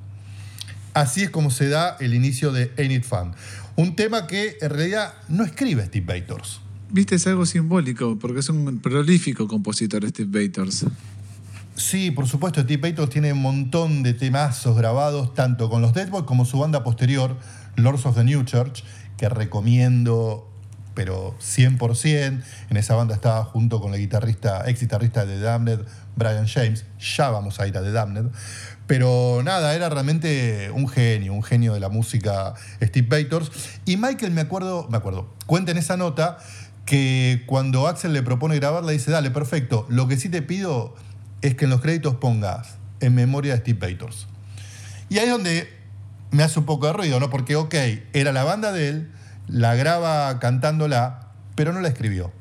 Así 0.93 1.23
es 1.23 1.31
como 1.31 1.51
se 1.51 1.69
da 1.69 1.97
el 1.99 2.15
inicio 2.15 2.53
de 2.53 2.73
Ain't 2.79 2.93
It 2.93 3.05
Fun. 3.05 3.33
Un 3.77 3.97
tema 3.97 4.27
que 4.27 4.57
en 4.61 4.71
realidad 4.71 5.15
no 5.29 5.45
escribe 5.45 5.85
Steve 5.87 6.21
Bators. 6.21 6.61
Viste, 6.91 7.17
es 7.17 7.27
algo 7.27 7.45
simbólico, 7.45 8.17
porque 8.21 8.41
es 8.41 8.49
un 8.49 8.79
prolífico 8.79 9.49
compositor 9.49 10.09
Steve 10.09 10.47
Bators. 10.47 10.87
Sí, 11.75 12.13
por 12.13 12.29
supuesto, 12.29 12.63
Steve 12.63 12.91
Bators 12.91 13.11
tiene 13.11 13.33
un 13.33 13.43
montón 13.43 14.05
de 14.05 14.15
temazos 14.15 14.77
grabados, 14.77 15.35
tanto 15.35 15.69
con 15.69 15.83
los 15.83 15.93
Dead 15.93 16.09
Boys 16.09 16.25
como 16.25 16.45
su 16.45 16.61
banda 16.61 16.85
posterior, 16.85 17.37
Lords 17.75 18.07
of 18.07 18.15
the 18.15 18.23
New 18.23 18.45
Church, 18.45 18.85
que 19.17 19.29
recomiendo, 19.29 20.49
pero 20.95 21.37
100%. 21.39 22.43
En 22.71 22.77
esa 22.77 22.95
banda 22.95 23.15
estaba 23.15 23.45
junto 23.45 23.81
con 23.81 23.95
el 23.95 24.01
guitarrista, 24.01 24.69
ex 24.69 24.81
guitarrista 24.81 25.27
de 25.27 25.41
Damned, 25.41 25.81
Brian 26.17 26.47
James. 26.47 26.85
Ya 27.17 27.31
vamos 27.31 27.61
a 27.61 27.67
ir 27.67 27.77
a 27.77 27.83
The 27.83 27.93
Damned. 27.93 28.31
Pero 28.87 29.43
nada, 29.43 29.75
era 29.75 29.89
realmente 29.89 30.71
un 30.71 30.89
genio, 30.89 31.33
un 31.33 31.43
genio 31.43 31.75
de 31.75 31.81
la 31.81 31.89
música 31.89 32.55
Steve 32.83 33.09
Bators. 33.09 33.51
Y 33.85 33.97
Michael, 33.97 34.33
me 34.33 34.43
acuerdo, 34.43 34.87
me 34.91 34.97
acuerdo, 34.97 35.33
cuenta 35.47 35.73
en 35.73 35.79
esa 35.79 35.97
nota 35.97 36.39
que 36.85 37.45
cuando 37.47 37.87
Axel 37.89 38.13
le 38.13 38.23
propone 38.23 38.57
grabar, 38.57 38.85
le 38.85 38.93
dice, 38.93 39.11
dale, 39.11 39.31
perfecto, 39.31 39.87
lo 39.89 40.07
que 40.07 40.19
sí 40.19 40.29
te 40.29 40.43
pido 40.43 40.95
es 41.41 41.55
que 41.55 41.65
en 41.65 41.71
los 41.71 41.81
créditos 41.81 42.17
pongas 42.17 42.77
en 43.01 43.15
memoria 43.15 43.55
de 43.55 43.61
Steve 43.61 43.93
Bators. 43.93 44.27
Y 45.09 45.19
ahí 45.19 45.25
es 45.25 45.31
donde 45.31 45.69
me 46.35 46.43
hace 46.43 46.59
un 46.59 46.67
poco 46.67 46.87
de 46.87 46.93
ruido, 46.93 47.21
¿no? 47.21 47.31
Porque, 47.31 47.57
ok, 47.57 47.75
era 48.13 48.33
la 48.33 48.45
banda 48.45 48.73
de 48.73 48.89
él, 48.89 49.09
la 49.49 49.75
graba 49.75 50.39
cantándola, 50.41 51.31
pero 51.55 51.73
no 51.73 51.81
la 51.81 51.89
escribió. 51.89 52.33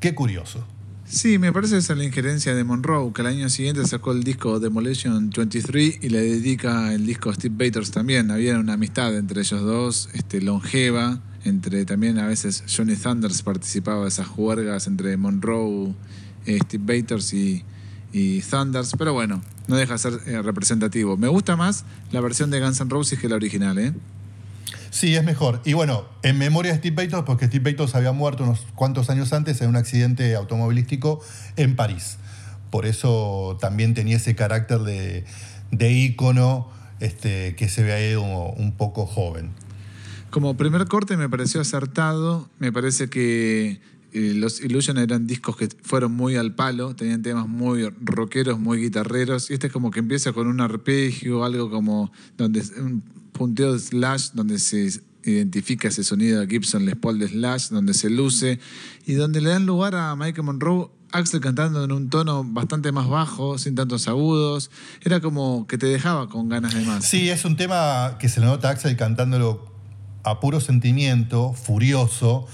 Qué 0.00 0.14
curioso. 0.14 0.66
Sí, 1.04 1.38
me 1.38 1.52
parece 1.52 1.78
esa 1.78 1.94
la 1.94 2.04
injerencia 2.04 2.54
de 2.54 2.64
Monroe, 2.64 3.12
que 3.12 3.22
al 3.22 3.28
año 3.28 3.48
siguiente 3.48 3.86
sacó 3.86 4.12
el 4.12 4.24
disco 4.24 4.60
Demolition 4.60 5.30
23 5.30 6.00
y 6.02 6.08
le 6.10 6.20
dedica 6.20 6.92
el 6.92 7.06
disco 7.06 7.30
a 7.30 7.34
Steve 7.34 7.66
Bators 7.66 7.90
también. 7.90 8.30
Había 8.30 8.58
una 8.58 8.74
amistad 8.74 9.16
entre 9.16 9.40
ellos 9.40 9.62
dos, 9.62 10.10
este, 10.12 10.42
longeva, 10.42 11.20
entre 11.44 11.84
también 11.84 12.18
a 12.18 12.26
veces 12.26 12.64
Johnny 12.74 12.96
Thunders 12.96 13.42
participaba 13.42 14.02
de 14.02 14.08
esas 14.08 14.26
juergas 14.26 14.86
entre 14.86 15.16
Monroe, 15.16 15.94
eh, 16.44 16.58
Steve 16.62 17.00
Bators 17.00 17.32
y, 17.32 17.64
y 18.12 18.40
Thunders, 18.40 18.92
pero 18.96 19.12
bueno, 19.12 19.42
no 19.66 19.76
deja 19.76 19.94
de 19.94 19.98
ser 19.98 20.20
eh, 20.26 20.42
representativo. 20.42 21.16
Me 21.16 21.28
gusta 21.28 21.56
más 21.56 21.84
la 22.10 22.20
versión 22.20 22.50
de 22.50 22.60
Guns 22.60 22.80
N' 22.80 22.90
Roses 22.90 23.18
que 23.18 23.28
la 23.28 23.36
original, 23.36 23.78
¿eh? 23.78 23.92
Sí, 24.90 25.14
es 25.14 25.22
mejor. 25.22 25.60
Y 25.64 25.74
bueno, 25.74 26.06
en 26.22 26.38
memoria 26.38 26.72
de 26.72 26.78
Steve 26.78 27.04
Bators, 27.04 27.24
porque 27.24 27.46
Steve 27.46 27.72
Bators 27.72 27.94
había 27.94 28.12
muerto 28.12 28.44
unos 28.44 28.66
cuantos 28.74 29.10
años 29.10 29.32
antes 29.32 29.60
en 29.60 29.68
un 29.68 29.76
accidente 29.76 30.34
automovilístico 30.34 31.20
en 31.56 31.76
París. 31.76 32.16
Por 32.70 32.86
eso 32.86 33.58
también 33.60 33.94
tenía 33.94 34.16
ese 34.16 34.34
carácter 34.34 34.80
de, 34.80 35.24
de 35.70 35.92
ícono 35.92 36.70
este, 37.00 37.54
que 37.56 37.68
se 37.68 37.82
ve 37.82 38.10
ido 38.10 38.22
un 38.22 38.72
poco 38.72 39.06
joven. 39.06 39.50
Como 40.30 40.56
primer 40.56 40.86
corte 40.86 41.16
me 41.16 41.28
pareció 41.28 41.60
acertado, 41.60 42.48
me 42.58 42.72
parece 42.72 43.08
que 43.08 43.80
los 44.34 44.60
Illusion 44.60 44.98
eran 44.98 45.26
discos 45.26 45.56
que 45.56 45.68
fueron 45.82 46.12
muy 46.12 46.36
al 46.36 46.54
palo, 46.54 46.94
tenían 46.94 47.22
temas 47.22 47.48
muy 47.48 47.88
rockeros, 48.00 48.58
muy 48.58 48.78
guitarreros, 48.78 49.50
y 49.50 49.54
este 49.54 49.68
es 49.68 49.72
como 49.72 49.90
que 49.90 50.00
empieza 50.00 50.32
con 50.32 50.46
un 50.46 50.60
arpegio, 50.60 51.44
algo 51.44 51.70
como 51.70 52.10
donde 52.36 52.62
un 52.78 53.02
punteo 53.32 53.72
de 53.72 53.78
slash, 53.78 54.30
donde 54.34 54.58
se 54.58 54.90
identifica 55.24 55.88
ese 55.88 56.04
sonido 56.04 56.40
de 56.40 56.46
Gibson 56.46 56.86
Les 56.86 56.96
Paul 56.96 57.18
de 57.18 57.28
slash, 57.28 57.68
donde 57.68 57.94
se 57.94 58.10
luce, 58.10 58.58
y 59.06 59.14
donde 59.14 59.40
le 59.40 59.50
dan 59.50 59.66
lugar 59.66 59.94
a 59.94 60.16
Michael 60.16 60.44
Monroe, 60.44 60.90
Axel 61.10 61.40
cantando 61.40 61.84
en 61.84 61.92
un 61.92 62.10
tono 62.10 62.44
bastante 62.44 62.92
más 62.92 63.08
bajo, 63.08 63.56
sin 63.58 63.74
tantos 63.74 64.08
agudos, 64.08 64.70
era 65.02 65.20
como 65.20 65.66
que 65.66 65.78
te 65.78 65.86
dejaba 65.86 66.28
con 66.28 66.48
ganas 66.48 66.74
de 66.74 66.82
más. 66.82 67.04
Sí, 67.04 67.30
es 67.30 67.44
un 67.44 67.56
tema 67.56 68.16
que 68.18 68.28
se 68.28 68.40
le 68.40 68.46
nota 68.46 68.68
a 68.68 68.72
Axel 68.72 68.96
cantándolo 68.96 69.72
a 70.24 70.40
puro 70.40 70.60
sentimiento, 70.60 71.54
furioso, 71.54 72.46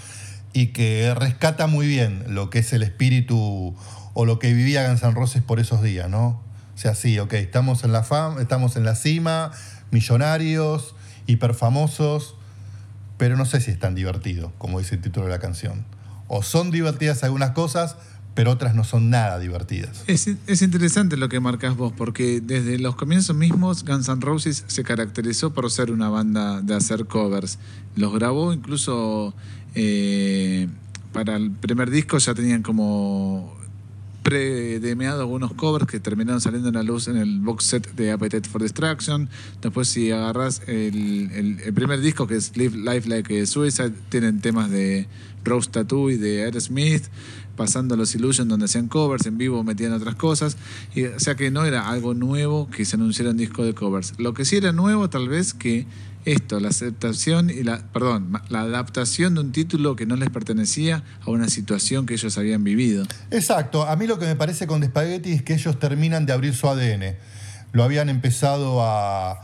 y 0.55 0.69
que 0.69 1.13
rescata 1.15 1.67
muy 1.67 1.87
bien 1.87 2.25
lo 2.29 2.49
que 2.49 2.61
es 2.61 2.73
el 2.73 2.83
espíritu 2.83 3.75
o 4.15 4.25
lo 4.25 4.39
que 4.39 4.55
vivía 4.55 4.89
Guns 4.89 5.03
Roses 5.15 5.43
por 5.43 5.61
esos 5.61 5.83
días, 5.83 6.09
¿no? 6.09 6.41
O 6.75 6.79
sea, 6.79 6.95
sí, 6.95 7.19
ok, 7.19 7.35
estamos 7.35 7.85
en 7.85 7.93
la 7.93 8.07
estamos 8.41 8.77
en 8.77 8.85
la 8.85 8.95
cima, 8.95 9.51
millonarios, 9.91 10.95
hiperfamosos, 11.27 12.37
pero 13.19 13.37
no 13.37 13.45
sé 13.45 13.61
si 13.61 13.73
es 13.73 13.79
tan 13.79 13.95
divertido, 13.95 14.53
como 14.59 14.79
dice 14.79 14.95
el 14.95 15.01
título 15.01 15.27
de 15.27 15.33
la 15.33 15.41
canción. 15.41 15.85
O 16.29 16.43
son 16.43 16.71
divertidas 16.71 17.25
algunas 17.25 17.51
cosas, 17.51 17.97
pero 18.35 18.51
otras 18.51 18.75
no 18.75 18.85
son 18.85 19.11
nada 19.11 19.39
divertidas. 19.39 20.05
Es, 20.07 20.29
es, 20.47 20.63
interesante 20.63 21.17
lo 21.17 21.29
que 21.29 21.39
marcas 21.41 21.77
vos, 21.77 21.93
porque 21.97 22.41
desde 22.41 22.79
los 22.79 22.97
comienzos 22.97 23.37
mismos 23.37 23.85
Guns 23.85 24.09
N' 24.09 24.21
Roses 24.21 24.65
se 24.67 24.83
caracterizó 24.85 25.53
por 25.53 25.71
ser 25.71 25.91
una 25.91 26.09
banda 26.09 26.61
de 26.61 26.75
hacer 26.75 27.07
covers. 27.07 27.59
Los 27.95 28.13
grabó 28.13 28.53
incluso 28.53 29.35
eh, 29.75 30.69
para 31.13 31.37
el 31.37 31.51
primer 31.51 31.91
disco 31.91 32.19
ya 32.19 32.35
tenían 32.35 32.63
como 32.63 33.55
predemeado 34.25 35.21
algunos 35.21 35.53
covers 35.53 35.87
que 35.87 36.01
terminaron 36.01 36.41
saliendo 36.41 36.69
en 36.69 36.75
la 36.75 36.83
luz 36.83 37.09
en 37.09 37.19
el 37.19 37.41
box 37.41 37.65
set 37.65 37.95
de 37.95 38.11
Appetite 38.11 38.49
for 38.49 38.63
Destruction. 38.63 39.29
Después, 39.61 39.87
si 39.87 40.11
agarras 40.11 40.63
el, 40.67 41.61
primer 41.75 42.01
disco 42.01 42.27
que 42.27 42.37
es 42.37 42.57
Live 42.57 42.77
Life 42.77 43.09
Like 43.09 43.47
Suicide, 43.47 43.93
tienen 44.09 44.41
temas 44.41 44.71
de 44.71 45.07
Rose 45.45 45.71
Tattoo 45.71 46.11
y 46.11 46.17
de 46.17 46.45
Aerosmith, 46.45 47.05
pasando 47.57 47.95
a 47.95 47.97
los 47.97 48.15
Illusion 48.15 48.49
donde 48.49 48.67
hacían 48.67 48.89
covers, 48.89 49.27
en 49.27 49.39
vivo 49.39 49.63
metían 49.63 49.93
otras 49.93 50.15
cosas. 50.15 50.57
Y, 50.95 51.05
o 51.05 51.21
sea 51.21 51.35
que 51.35 51.51
no 51.51 51.65
era 51.65 51.89
algo 51.89 52.15
nuevo 52.15 52.69
que 52.71 52.85
se 52.85 52.97
anunciara 52.97 53.31
un 53.31 53.37
disco 53.37 53.65
de 53.65 53.75
covers. 53.75 54.15
Lo 54.19 54.35
que 54.35 54.45
sí 54.45 54.57
era 54.57 54.73
nuevo, 54.73 55.09
tal 55.11 55.29
vez, 55.29 55.55
que 55.55 55.87
esto, 56.25 56.59
la 56.59 56.69
aceptación 56.69 57.51
y 57.51 57.63
la, 57.63 57.79
perdón, 57.93 58.41
la 58.49 58.61
adaptación 58.63 59.35
de 59.35 59.41
un 59.43 59.53
título 59.53 59.95
que 59.95 60.07
no 60.07 60.17
les 60.17 60.31
pertenecía 60.31 61.05
a 61.21 61.31
una 61.31 61.49
situación 61.49 62.07
que 62.07 62.15
ellos 62.15 62.39
habían 62.39 62.65
vivido. 62.65 63.07
Exacto. 63.31 63.87
A 63.87 63.95
mí 63.97 64.07
lo 64.07 64.19
que 64.19 64.27
me 64.27 64.37
parece 64.37 64.67
con 64.67 64.83
Spaghetti 64.83 65.33
es 65.33 65.43
que 65.43 65.55
ellos 65.55 65.79
terminan 65.79 66.25
de 66.27 66.33
abrir 66.33 66.55
su 66.55 66.69
ADN. 66.69 67.17
lo 67.73 67.85
habían 67.85 68.09
empezado 68.09 68.81
a, 68.83 69.41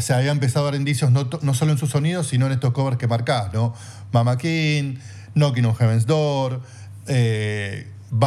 se 0.00 0.14
había 0.14 0.30
empezado 0.30 0.66
a 0.66 0.70
dar 0.70 0.80
indicios 0.80 1.10
no, 1.10 1.28
no, 1.42 1.54
solo 1.54 1.72
en 1.72 1.78
sus 1.78 1.90
sonidos, 1.90 2.28
sino 2.28 2.46
en 2.46 2.52
estos 2.52 2.72
covers 2.72 2.96
que 2.96 3.08
marcás, 3.08 3.52
¿no? 3.52 3.74
Mama 4.12 4.38
King, 4.38 4.96
Knocking 5.34 5.64
on 5.64 5.74
Heaven's 5.74 6.06
Door, 6.06 6.60
eh, 7.06 7.86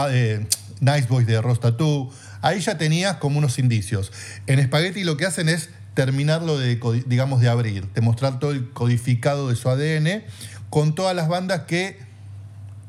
eh, 0.09 0.47
Nice 0.79 1.07
Boys 1.07 1.27
de 1.27 1.41
Ross 1.41 1.59
Tattoo. 1.59 2.11
Ahí 2.41 2.59
ya 2.59 2.77
tenías 2.77 3.17
como 3.17 3.39
unos 3.39 3.59
indicios. 3.59 4.11
En 4.47 4.63
Spaghetti 4.63 5.03
lo 5.03 5.17
que 5.17 5.25
hacen 5.25 5.49
es 5.49 5.69
terminarlo 5.93 6.59
de, 6.59 6.79
digamos, 7.07 7.41
de 7.41 7.49
abrir, 7.49 7.87
de 7.93 8.01
mostrar 8.01 8.39
todo 8.39 8.51
el 8.51 8.69
codificado 8.71 9.49
de 9.49 9.55
su 9.55 9.69
ADN 9.69 10.23
con 10.69 10.93
todas 10.93 11.15
las 11.15 11.27
bandas 11.27 11.61
que 11.61 11.97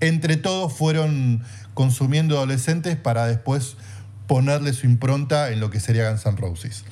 entre 0.01 0.37
todos 0.37 0.73
fueron 0.73 1.43
consumiendo 1.75 2.37
adolescentes 2.37 2.97
para 2.97 3.27
después 3.27 3.77
ponerle 4.27 4.73
su 4.73 4.87
impronta 4.87 5.51
en 5.51 5.61
lo 5.61 5.71
que 5.71 5.81
sería 5.81 6.11
Guns 6.11 6.27
N' 6.27 6.37
Roses. 6.37 6.85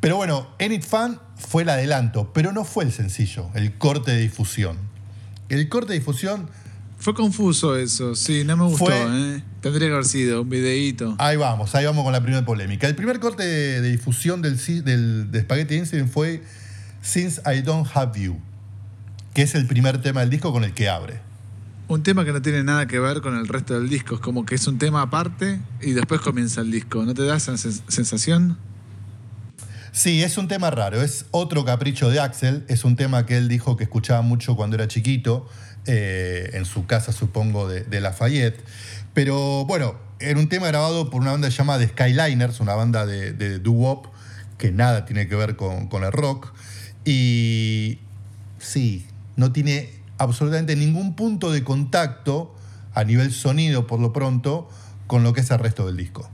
Pero 0.00 0.16
bueno, 0.16 0.48
Enid 0.58 0.82
Fan 0.82 1.20
fue 1.36 1.62
el 1.62 1.68
adelanto, 1.68 2.32
pero 2.32 2.52
no 2.52 2.64
fue 2.64 2.84
el 2.84 2.92
sencillo, 2.92 3.50
el 3.54 3.78
corte 3.78 4.10
de 4.10 4.18
difusión. 4.18 4.78
El 5.48 5.68
corte 5.68 5.92
de 5.92 6.00
difusión 6.00 6.50
fue 7.02 7.14
confuso 7.14 7.76
eso, 7.76 8.14
sí, 8.14 8.44
no 8.44 8.56
me 8.56 8.62
gustó. 8.62 8.92
¿eh? 8.92 9.42
Tendría 9.60 9.88
que 9.88 9.92
haber 9.94 10.04
sido 10.04 10.42
un 10.42 10.48
videíto. 10.48 11.16
Ahí 11.18 11.36
vamos, 11.36 11.74
ahí 11.74 11.84
vamos 11.84 12.04
con 12.04 12.12
la 12.12 12.20
primera 12.20 12.44
polémica. 12.44 12.86
El 12.86 12.94
primer 12.94 13.18
corte 13.18 13.42
de, 13.42 13.82
difusión 13.82 14.40
del, 14.40 14.56
del, 14.84 15.32
de 15.32 15.40
Spaghetti 15.40 15.74
Incident 15.74 16.08
fue 16.08 16.44
Since 17.02 17.42
I 17.44 17.62
Don't 17.62 17.88
Have 17.92 18.20
You, 18.20 18.38
que 19.34 19.42
es 19.42 19.56
el 19.56 19.66
primer 19.66 20.00
tema 20.00 20.20
del 20.20 20.30
disco 20.30 20.52
con 20.52 20.62
el 20.62 20.74
que 20.74 20.88
abre. 20.88 21.20
Un 21.88 22.04
tema 22.04 22.24
que 22.24 22.32
no 22.32 22.40
tiene 22.40 22.62
nada 22.62 22.86
que 22.86 23.00
ver 23.00 23.20
con 23.20 23.36
el 23.36 23.48
resto 23.48 23.74
del 23.74 23.88
disco, 23.88 24.14
es 24.14 24.20
como 24.20 24.46
que 24.46 24.54
es 24.54 24.64
un 24.68 24.78
tema 24.78 25.02
aparte 25.02 25.60
y 25.80 25.94
después 25.94 26.20
comienza 26.20 26.60
el 26.60 26.70
disco. 26.70 27.04
¿No 27.04 27.14
te 27.14 27.24
da 27.24 27.36
esa 27.36 27.56
sensación? 27.56 28.58
Sí, 29.90 30.22
es 30.22 30.38
un 30.38 30.48
tema 30.48 30.70
raro, 30.70 31.02
es 31.02 31.26
otro 31.32 31.64
capricho 31.64 32.08
de 32.08 32.20
Axel, 32.20 32.64
es 32.68 32.84
un 32.84 32.94
tema 32.94 33.26
que 33.26 33.36
él 33.36 33.48
dijo 33.48 33.76
que 33.76 33.84
escuchaba 33.84 34.22
mucho 34.22 34.54
cuando 34.56 34.76
era 34.76 34.88
chiquito, 34.88 35.48
eh, 35.86 36.50
en 36.54 36.64
su 36.64 36.86
casa, 36.86 37.12
supongo, 37.12 37.68
de, 37.68 38.00
Lafayette. 38.00 38.62
Pero 39.14 39.64
bueno, 39.66 39.96
era 40.20 40.38
un 40.38 40.48
tema 40.48 40.68
grabado 40.68 41.10
por 41.10 41.20
una 41.20 41.32
banda 41.32 41.48
llamada 41.48 41.80
The 41.80 41.88
Skyliners, 41.88 42.60
una 42.60 42.74
banda 42.74 43.06
de, 43.06 43.58
doo-wop 43.58 44.06
que 44.58 44.70
nada 44.70 45.04
tiene 45.04 45.28
que 45.28 45.34
ver 45.34 45.56
con 45.56 46.04
el 46.04 46.12
rock. 46.12 46.52
Y 47.04 47.98
sí, 48.58 49.06
no 49.36 49.52
tiene 49.52 49.90
absolutamente 50.18 50.76
ningún 50.76 51.16
punto 51.16 51.50
de 51.50 51.64
contacto 51.64 52.54
a 52.94 53.04
nivel 53.04 53.32
sonido, 53.32 53.86
por 53.86 54.00
lo 54.00 54.12
pronto, 54.12 54.68
con 55.06 55.22
lo 55.22 55.32
que 55.32 55.40
es 55.40 55.50
el 55.50 55.58
resto 55.58 55.86
del 55.86 55.96
disco. 55.96 56.31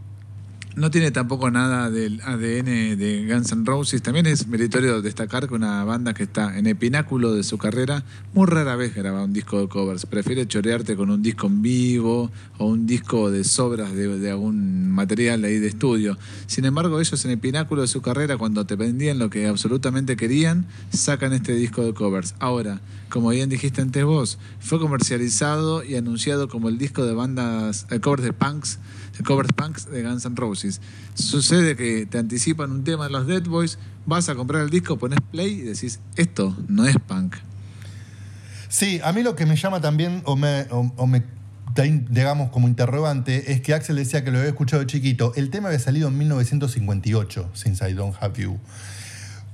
No 0.79 0.93
tiene 0.93 1.11
tampoco 1.11 1.51
nada 1.51 1.91
del 1.91 2.21
ADN 2.21 2.97
de 2.97 3.27
Guns 3.29 3.51
N' 3.51 3.65
Roses. 3.65 4.01
También 4.01 4.27
es 4.27 4.47
meritorio 4.47 5.03
destacar 5.03 5.49
que 5.49 5.55
una 5.55 5.83
banda 5.83 6.15
que 6.15 6.23
está 6.23 6.57
en 6.57 6.69
el 6.69 6.77
pináculo 6.77 7.35
de 7.35 7.43
su 7.43 7.59
carrera 7.59 8.05
muy 8.33 8.47
rara 8.47 8.77
vez 8.77 8.95
graba 8.95 9.25
un 9.25 9.33
disco 9.33 9.61
de 9.61 9.67
covers. 9.67 10.07
Prefiere 10.07 10.47
chorearte 10.47 10.95
con 10.95 11.11
un 11.11 11.21
disco 11.21 11.49
en 11.49 11.63
vivo 11.63 12.31
o 12.59 12.67
un 12.67 12.87
disco 12.87 13.29
de 13.29 13.43
sobras 13.43 13.93
de, 13.93 14.31
algún 14.31 14.89
material 14.93 15.43
ahí 15.43 15.59
de 15.59 15.67
estudio. 15.67 16.17
Sin 16.47 16.65
embargo, 16.65 17.01
ellos 17.01 17.25
en 17.25 17.33
el 17.33 17.39
pináculo 17.39 17.83
de 17.83 17.89
su 17.89 18.01
carrera, 18.01 18.37
cuando 18.37 18.65
te 18.65 18.77
vendían 18.77 19.19
lo 19.19 19.31
que 19.31 19.49
absolutamente 19.49 20.17
querían, 20.17 20.65
sacan 20.93 21.33
este 21.33 21.55
disco 21.55 21.85
de 21.85 21.93
covers. 21.93 22.37
Ahora, 22.39 22.81
como 23.09 23.31
bien 23.31 23.51
dijiste 23.51 23.83
antes 23.83 24.05
vos, 24.05 24.39
fue 24.61 24.79
comercializado 24.79 25.83
y 25.83 25.97
anunciado 25.97 26.49
como 26.49 26.69
el 26.69 26.79
disco 26.79 27.05
de 27.05 27.15
bandas, 27.15 27.89
el 27.91 28.01
covers 28.01 28.23
de 28.23 28.33
punks 28.33 28.79
covers 29.25 29.53
punks 29.53 29.91
de 29.91 30.03
Guns 30.03 30.25
N' 30.25 30.37
Roses. 30.37 30.68
Sucede 31.15 31.77
que 31.77 32.07
te 32.07 32.19
anticipan 32.19 32.71
un 32.71 32.85
tema 32.85 33.05
de 33.05 33.11
los 33.11 33.27
Dead 33.27 33.43
Boys, 33.43 33.79
vas 34.07 34.29
a 34.29 34.35
comprar 34.35 34.63
el 34.63 34.71
disco, 34.71 34.99
pones 34.99 35.21
play 35.31 35.53
y 35.53 35.63
decís, 35.63 36.01
esto 36.17 36.57
no 36.69 36.87
es 36.87 36.97
punk. 36.99 37.37
Sí, 38.69 39.01
a 39.03 39.13
mí 39.13 39.23
lo 39.23 39.35
que 39.35 39.47
me 39.47 39.57
llama 39.57 39.81
también, 39.81 40.23
o 40.25 40.37
me, 40.37 40.67
digamos, 42.11 42.51
como 42.51 42.69
interrogante, 42.69 43.53
es 43.53 43.61
que 43.61 43.73
Axel 43.75 43.97
decía 43.97 44.25
que 44.25 44.31
lo 44.31 44.39
había 44.39 44.51
escuchado 44.51 44.81
de 44.81 44.87
chiquito. 44.87 45.33
El 45.37 45.51
tema 45.51 45.69
había 45.69 45.79
salido 45.79 46.09
en 46.09 46.19
1958, 46.19 47.51
Since 47.55 47.89
I 47.89 47.95
Don't 47.95 48.15
Have 48.21 48.43
You. 48.43 48.59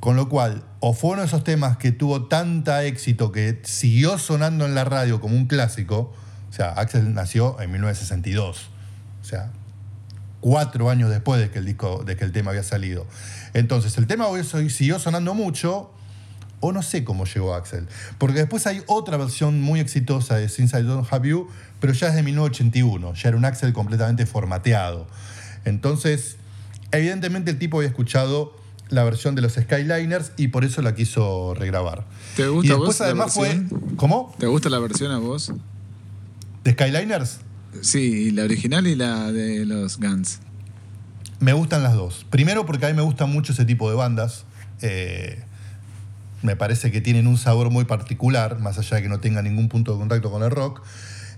Con 0.00 0.16
lo 0.16 0.28
cual, 0.28 0.64
o 0.80 0.92
fue 0.92 1.12
uno 1.12 1.20
de 1.20 1.28
esos 1.28 1.44
temas 1.44 1.78
que 1.78 1.90
tuvo 1.90 2.26
tanta 2.26 2.84
éxito 2.84 3.32
que 3.32 3.60
siguió 3.62 4.18
sonando 4.18 4.66
en 4.66 4.74
la 4.74 4.84
radio 4.84 5.20
como 5.20 5.34
un 5.36 5.46
clásico. 5.46 6.12
O 6.50 6.52
sea, 6.52 6.72
Axel 6.72 7.14
nació 7.14 7.60
en 7.60 7.70
1962. 7.72 8.68
O 9.22 9.24
sea, 9.24 9.50
cuatro 10.44 10.90
años 10.90 11.08
después 11.08 11.40
de 11.40 11.48
que 11.48 11.58
el, 11.58 11.64
disco, 11.64 12.04
de 12.04 12.16
que 12.16 12.24
el 12.24 12.30
tema 12.30 12.50
había 12.50 12.62
salido. 12.62 13.06
Entonces, 13.54 13.96
el 13.96 14.06
tema 14.06 14.26
hoy 14.26 14.44
siguió 14.68 14.98
sonando 14.98 15.32
mucho, 15.32 15.90
o 16.60 16.70
no 16.70 16.82
sé 16.82 17.02
cómo 17.02 17.24
llegó 17.24 17.54
Axel. 17.54 17.88
Porque 18.18 18.40
después 18.40 18.66
hay 18.66 18.82
otra 18.86 19.16
versión 19.16 19.62
muy 19.62 19.80
exitosa 19.80 20.36
de 20.36 20.50
Since 20.50 20.78
I 20.78 20.82
Don't 20.82 21.10
Have 21.10 21.26
You, 21.26 21.48
pero 21.80 21.94
ya 21.94 22.08
es 22.08 22.14
de 22.14 22.22
1981, 22.22 23.14
ya 23.14 23.28
era 23.30 23.38
un 23.38 23.46
Axel 23.46 23.72
completamente 23.72 24.26
formateado. 24.26 25.06
Entonces, 25.64 26.36
evidentemente 26.92 27.50
el 27.50 27.58
tipo 27.58 27.78
había 27.78 27.88
escuchado 27.88 28.54
la 28.90 29.02
versión 29.02 29.34
de 29.34 29.40
los 29.40 29.54
Skyliners 29.54 30.32
y 30.36 30.48
por 30.48 30.66
eso 30.66 30.82
la 30.82 30.94
quiso 30.94 31.54
regrabar. 31.54 32.04
¿Te 32.36 32.48
gusta 32.48 32.74
a 32.74 32.76
vos 32.76 33.00
además 33.00 33.32
fue. 33.32 33.62
¿Cómo? 33.96 34.34
¿Te 34.38 34.46
gusta 34.46 34.68
la 34.68 34.78
versión 34.78 35.10
a 35.10 35.16
vos? 35.16 35.54
¿De 36.64 36.72
Skyliners? 36.72 37.38
Sí, 37.80 38.30
la 38.30 38.44
original 38.44 38.86
y 38.86 38.94
la 38.94 39.32
de 39.32 39.66
los 39.66 39.98
Guns. 39.98 40.40
Me 41.40 41.52
gustan 41.52 41.82
las 41.82 41.94
dos. 41.94 42.26
Primero 42.30 42.64
porque 42.66 42.86
a 42.86 42.88
mí 42.88 42.94
me 42.94 43.02
gusta 43.02 43.26
mucho 43.26 43.52
ese 43.52 43.64
tipo 43.64 43.90
de 43.90 43.96
bandas. 43.96 44.44
Eh, 44.80 45.42
me 46.42 46.56
parece 46.56 46.90
que 46.90 47.00
tienen 47.00 47.26
un 47.26 47.38
sabor 47.38 47.70
muy 47.70 47.84
particular, 47.84 48.58
más 48.60 48.78
allá 48.78 48.96
de 48.96 49.02
que 49.02 49.08
no 49.08 49.20
tengan 49.20 49.44
ningún 49.44 49.68
punto 49.68 49.92
de 49.92 49.98
contacto 49.98 50.30
con 50.30 50.42
el 50.42 50.50
rock. 50.50 50.82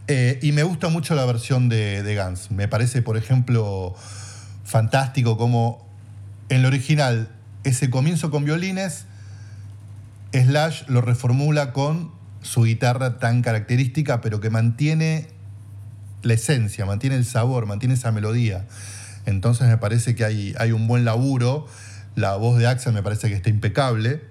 Eh, 0.09 0.38
y 0.42 0.53
me 0.53 0.62
gusta 0.62 0.88
mucho 0.88 1.14
la 1.14 1.25
versión 1.25 1.68
de, 1.68 2.03
de 2.03 2.22
Guns. 2.22 2.51
Me 2.51 2.68
parece, 2.68 3.03
por 3.03 3.16
ejemplo, 3.16 3.94
fantástico 4.64 5.37
como 5.37 5.87
en 6.49 6.62
lo 6.62 6.68
original 6.68 7.29
ese 7.64 7.90
comienzo 7.90 8.31
con 8.31 8.44
violines, 8.44 9.07
Slash 10.33 10.85
lo 10.88 11.01
reformula 11.01 11.72
con 11.72 12.12
su 12.42 12.62
guitarra 12.62 13.18
tan 13.18 13.42
característica, 13.42 14.20
pero 14.20 14.40
que 14.40 14.51
mantiene 14.51 15.29
la 16.26 16.34
esencia, 16.34 16.84
mantiene 16.86 17.16
el 17.16 17.24
sabor, 17.24 17.66
mantiene 17.66 17.94
esa 17.94 18.12
melodía. 18.12 18.66
Entonces 19.24 19.68
me 19.68 19.78
parece 19.78 20.14
que 20.14 20.24
hay, 20.24 20.54
hay 20.58 20.72
un 20.72 20.86
buen 20.86 21.04
laburo. 21.04 21.66
La 22.14 22.36
voz 22.36 22.58
de 22.58 22.66
Axel 22.66 22.92
me 22.92 23.02
parece 23.02 23.28
que 23.28 23.34
está 23.34 23.50
impecable. 23.50 24.22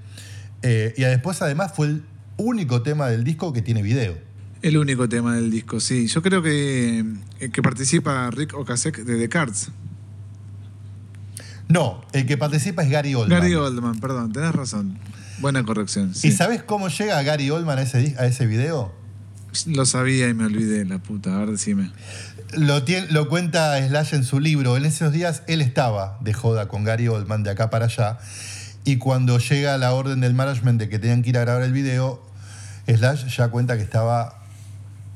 Eh, 0.61 0.93
y 0.97 1.01
después 1.01 1.41
además 1.41 1.73
fue 1.75 1.87
el 1.87 2.03
único 2.37 2.81
tema 2.81 3.07
del 3.07 3.23
disco 3.23 3.53
que 3.53 3.61
tiene 3.61 3.81
video. 3.81 4.17
El 4.61 4.77
único 4.77 5.07
tema 5.07 5.35
del 5.35 5.51
disco, 5.51 5.79
sí. 5.79 6.07
Yo 6.07 6.21
creo 6.21 6.41
que, 6.41 7.05
eh, 7.39 7.49
que 7.49 7.61
participa 7.61 8.31
Rick 8.31 8.53
Ocasek 8.55 9.03
de 9.03 9.17
The 9.17 9.29
Cards. 9.29 9.69
No, 11.67 12.03
el 12.13 12.25
que 12.25 12.37
participa 12.37 12.83
es 12.83 12.89
Gary 12.89 13.15
Oldman. 13.15 13.39
Gary 13.39 13.55
Oldman, 13.55 13.99
perdón, 13.99 14.31
tenés 14.31 14.53
razón. 14.53 14.97
Buena 15.39 15.63
corrección. 15.63 16.13
¿Y 16.23 16.31
sabes 16.31 16.63
cómo 16.63 16.87
llega 16.87 17.21
Gary 17.23 17.49
Oldman 17.49 17.79
a 17.79 17.81
ese, 17.81 18.15
a 18.17 18.25
ese 18.25 18.45
video? 18.45 18.93
Lo 19.67 19.85
sabía 19.85 20.27
y 20.27 20.33
me 20.33 20.45
olvidé, 20.45 20.85
la 20.85 20.99
puta. 20.99 21.35
A 21.35 21.39
ver, 21.39 21.51
decime. 21.51 21.91
Lo, 22.53 22.83
lo 23.09 23.29
cuenta 23.29 23.85
Slash 23.87 24.13
en 24.13 24.23
su 24.23 24.39
libro. 24.39 24.77
En 24.77 24.85
esos 24.85 25.11
días 25.11 25.43
él 25.47 25.61
estaba 25.61 26.17
de 26.21 26.33
joda 26.33 26.67
con 26.67 26.83
Gary 26.83 27.07
Oldman 27.07 27.43
de 27.43 27.51
acá 27.51 27.69
para 27.69 27.85
allá. 27.85 28.19
Y 28.83 28.97
cuando 28.97 29.39
llega 29.39 29.77
la 29.77 29.93
orden 29.93 30.21
del 30.21 30.33
management 30.33 30.79
de 30.79 30.89
que 30.89 30.99
tenían 30.99 31.23
que 31.23 31.29
ir 31.29 31.37
a 31.37 31.41
grabar 31.41 31.63
el 31.63 31.73
video, 31.73 32.21
Slash 32.87 33.25
ya 33.35 33.47
cuenta 33.49 33.77
que 33.77 33.83
estaba 33.83 34.43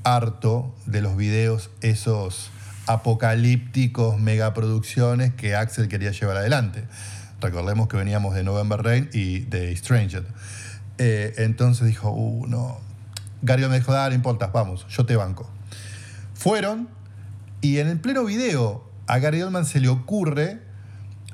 harto 0.03 0.73
de 0.85 1.01
los 1.01 1.17
videos, 1.17 1.69
esos 1.81 2.49
apocalípticos 2.87 4.19
megaproducciones 4.19 5.33
que 5.35 5.55
Axel 5.55 5.87
quería 5.87 6.11
llevar 6.11 6.37
adelante. 6.37 6.83
Recordemos 7.41 7.87
que 7.87 7.97
veníamos 7.97 8.33
de 8.33 8.43
November 8.43 8.81
Rain 8.81 9.09
y 9.13 9.41
de 9.41 9.75
Stranger. 9.75 10.25
Eh, 10.97 11.35
entonces 11.37 11.87
dijo, 11.87 12.11
uh, 12.11 12.47
no, 12.47 12.81
Gary 13.41 13.67
me 13.67 13.79
dijo, 13.79 13.91
no 13.91 14.13
importa, 14.13 14.47
vamos, 14.47 14.85
yo 14.89 15.05
te 15.05 15.15
banco. 15.15 15.49
Fueron 16.33 16.89
y 17.61 17.79
en 17.79 17.87
el 17.87 17.99
pleno 17.99 18.23
video 18.25 18.89
a 19.07 19.19
Gary 19.19 19.41
Oldman 19.41 19.65
se 19.65 19.79
le 19.79 19.89
ocurre 19.89 20.61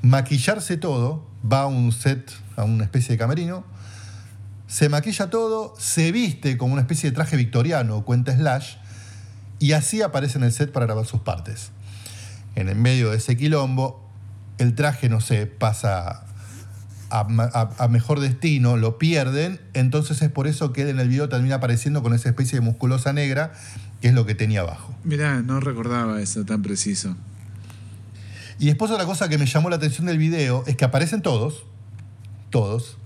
maquillarse 0.02 0.78
todo, 0.78 1.28
va 1.52 1.62
a 1.62 1.66
un 1.68 1.92
set, 1.92 2.32
a 2.56 2.64
una 2.64 2.84
especie 2.84 3.14
de 3.14 3.18
camerino, 3.18 3.66
se 4.68 4.90
maquilla 4.90 5.30
todo, 5.30 5.74
se 5.78 6.12
viste 6.12 6.58
como 6.58 6.74
una 6.74 6.82
especie 6.82 7.10
de 7.10 7.16
traje 7.16 7.38
victoriano, 7.38 8.04
cuenta 8.04 8.36
Slash, 8.36 8.76
y 9.60 9.74
así 9.74 10.02
aparece 10.02 10.38
en 10.38 10.44
el 10.44 10.52
set 10.52 10.72
para 10.72 10.86
grabar 10.86 11.06
sus 11.06 11.22
partes. 11.22 11.72
En 12.56 12.70
el 12.70 12.76
medio 12.76 13.12
de 13.12 13.18
ese 13.18 13.38
quilombo, 13.38 14.08
el 14.58 14.76
traje, 14.76 15.10
no 15.10 15.22
sé, 15.22 15.46
pasa 15.46 16.25
a, 17.10 17.88
mejor 17.90 18.20
destino, 18.20 18.78
lo 18.78 18.98
pierden, 18.98 19.60
entonces 19.74 20.22
es 20.22 20.30
por 20.30 20.48
eso 20.48 20.74
que 20.74 20.84
él 20.84 20.90
en 20.90 21.00
el 21.00 21.10
video 21.10 21.30
termina 21.30 21.56
apareciendo 21.56 22.02
con 22.04 22.14
esa 22.14 22.30
especie 22.30 22.60
de 22.60 22.66
musculosa 22.66 23.14
negra, 23.14 23.54
que 24.02 24.10
es 24.10 24.14
lo 24.14 24.26
que 24.26 24.36
tenía 24.36 24.62
abajo. 24.62 24.94
Mirá, 25.04 25.42
no 25.42 25.60
recordaba 25.60 26.22
eso 26.22 26.44
tan 26.46 26.62
preciso. 26.62 27.16
Y 28.60 28.68
después 28.68 28.90
otra 28.92 29.06
cosa 29.06 29.28
que 29.30 29.38
me 29.38 29.46
llamó 29.46 29.70
la 29.70 29.76
atención 29.76 30.06
del 30.08 30.18
video 30.18 30.64
es 30.68 30.76
que 30.76 30.86
aparecen 30.86 31.22
todos, 31.22 31.66
todos, 32.50 32.98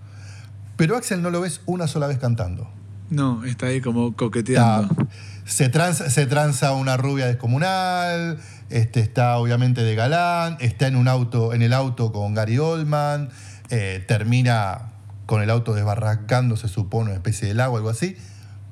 pero 0.78 0.96
Axel 0.96 1.22
no 1.22 1.30
lo 1.30 1.42
ves 1.42 1.62
una 1.66 1.88
sola 1.88 2.08
vez 2.08 2.20
cantando. 2.20 2.70
No, 3.10 3.44
está 3.44 3.66
ahí 3.68 3.82
como 3.82 4.16
coqueteando. 4.16 4.92
Está- 4.92 5.08
se, 5.46 5.68
tranza, 5.70 6.12
se 6.12 6.28
tranza 6.28 6.74
una 6.74 6.96
rubia 6.96 7.26
descomunal, 7.26 8.38
este, 8.70 9.00
está 9.00 9.38
obviamente 9.38 9.82
de 9.82 9.96
galán, 9.96 10.58
está 10.60 10.86
en 10.88 10.96
un 10.96 11.08
auto, 11.08 11.54
en 11.56 11.64
el 11.64 11.74
auto 11.74 12.12
con 12.12 12.36
Gary 12.36 12.60
Oldman, 12.60 13.30
eh, 13.70 14.04
termina 14.08 14.94
con 15.26 15.42
el 15.42 15.50
auto 15.50 15.74
desbarrancando, 15.74 16.58
se 16.58 16.68
supone, 16.68 17.12
una 17.12 17.16
especie 17.16 17.48
de 17.48 17.54
lago, 17.54 17.78
algo 17.78 17.90
así, 17.90 18.16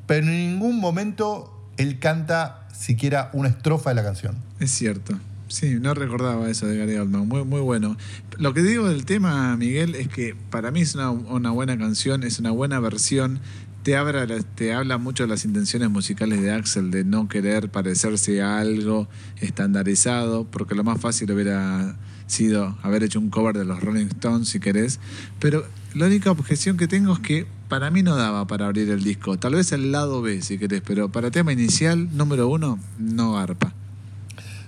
pero 0.07 0.25
en 0.25 0.51
ningún 0.53 0.79
momento 0.79 1.53
él 1.77 1.99
canta 1.99 2.67
siquiera 2.73 3.29
una 3.33 3.49
estrofa 3.49 3.91
de 3.91 3.95
la 3.95 4.03
canción. 4.03 4.37
Es 4.59 4.71
cierto. 4.71 5.19
Sí, 5.49 5.77
no 5.79 5.93
recordaba 5.93 6.49
eso 6.49 6.67
de 6.67 6.77
Gary 6.77 6.95
Oldman. 6.95 7.27
Muy, 7.27 7.45
muy 7.45 7.61
bueno. 7.61 7.95
Lo 8.37 8.53
que 8.53 8.61
digo 8.61 8.89
del 8.89 9.05
tema, 9.05 9.55
Miguel, 9.55 9.95
es 9.95 10.09
que 10.09 10.35
para 10.49 10.71
mí 10.71 10.81
es 10.81 10.95
una, 10.95 11.11
buena 11.51 11.77
canción, 11.77 12.23
es 12.23 12.39
una 12.39 12.51
buena 12.51 12.79
versión. 12.79 13.39
Te 13.83 13.95
habla, 13.95 14.27
te 14.55 14.73
habla 14.73 14.97
mucho 14.97 15.23
de 15.23 15.29
las 15.29 15.45
intenciones 15.45 15.89
musicales 15.89 16.41
de 16.41 16.51
Axel, 16.51 16.91
de 16.91 17.05
no 17.05 17.29
querer 17.29 17.69
parecerse 17.69 18.41
a 18.41 18.59
algo 18.59 19.07
estandarizado, 19.37 20.43
porque 20.45 20.75
lo 20.75 20.83
más 20.83 20.99
fácil 20.99 21.31
hubiera 21.31 21.95
sido 22.27 22.77
haber 22.83 23.03
hecho 23.03 23.19
un 23.19 23.29
cover 23.29 23.57
de 23.57 23.65
los 23.65 23.81
Rolling 23.81 24.07
Stones, 24.07 24.49
si 24.49 24.59
querés. 24.59 24.99
Pero 25.39 25.65
la 25.93 26.05
única 26.05 26.31
objeción 26.31 26.77
que 26.77 26.87
tengo 26.87 27.13
es 27.13 27.19
que 27.19 27.47
para 27.67 27.89
mí 27.89 28.03
no 28.03 28.15
daba 28.15 28.45
para 28.47 28.67
abrir 28.67 28.89
el 28.89 29.03
disco. 29.03 29.37
Tal 29.37 29.55
vez 29.55 29.71
el 29.71 29.91
lado 29.91 30.21
B, 30.21 30.41
si 30.41 30.57
querés, 30.57 30.81
pero 30.85 31.09
para 31.09 31.31
tema 31.31 31.51
inicial, 31.51 32.15
número 32.15 32.47
uno, 32.47 32.79
no 32.99 33.37
arpa. 33.37 33.73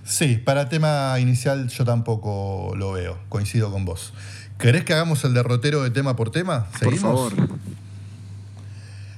Sí, 0.03 0.37
para 0.43 0.69
tema 0.69 1.19
inicial 1.19 1.69
yo 1.69 1.85
tampoco 1.85 2.73
lo 2.75 2.93
veo, 2.93 3.19
coincido 3.29 3.71
con 3.71 3.85
vos. 3.85 4.13
¿Querés 4.57 4.83
que 4.83 4.93
hagamos 4.93 5.23
el 5.23 5.33
derrotero 5.33 5.83
de 5.83 5.91
tema 5.91 6.15
por 6.15 6.31
tema? 6.31 6.65
Por 6.65 6.79
¿Seguimos? 6.79 7.01
favor. 7.01 7.49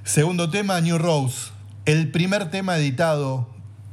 Segundo 0.04 0.50
tema, 0.50 0.80
New 0.82 0.98
Rose. 0.98 1.52
El 1.86 2.12
primer 2.12 2.52
tema 2.52 2.78
editado 2.78 3.50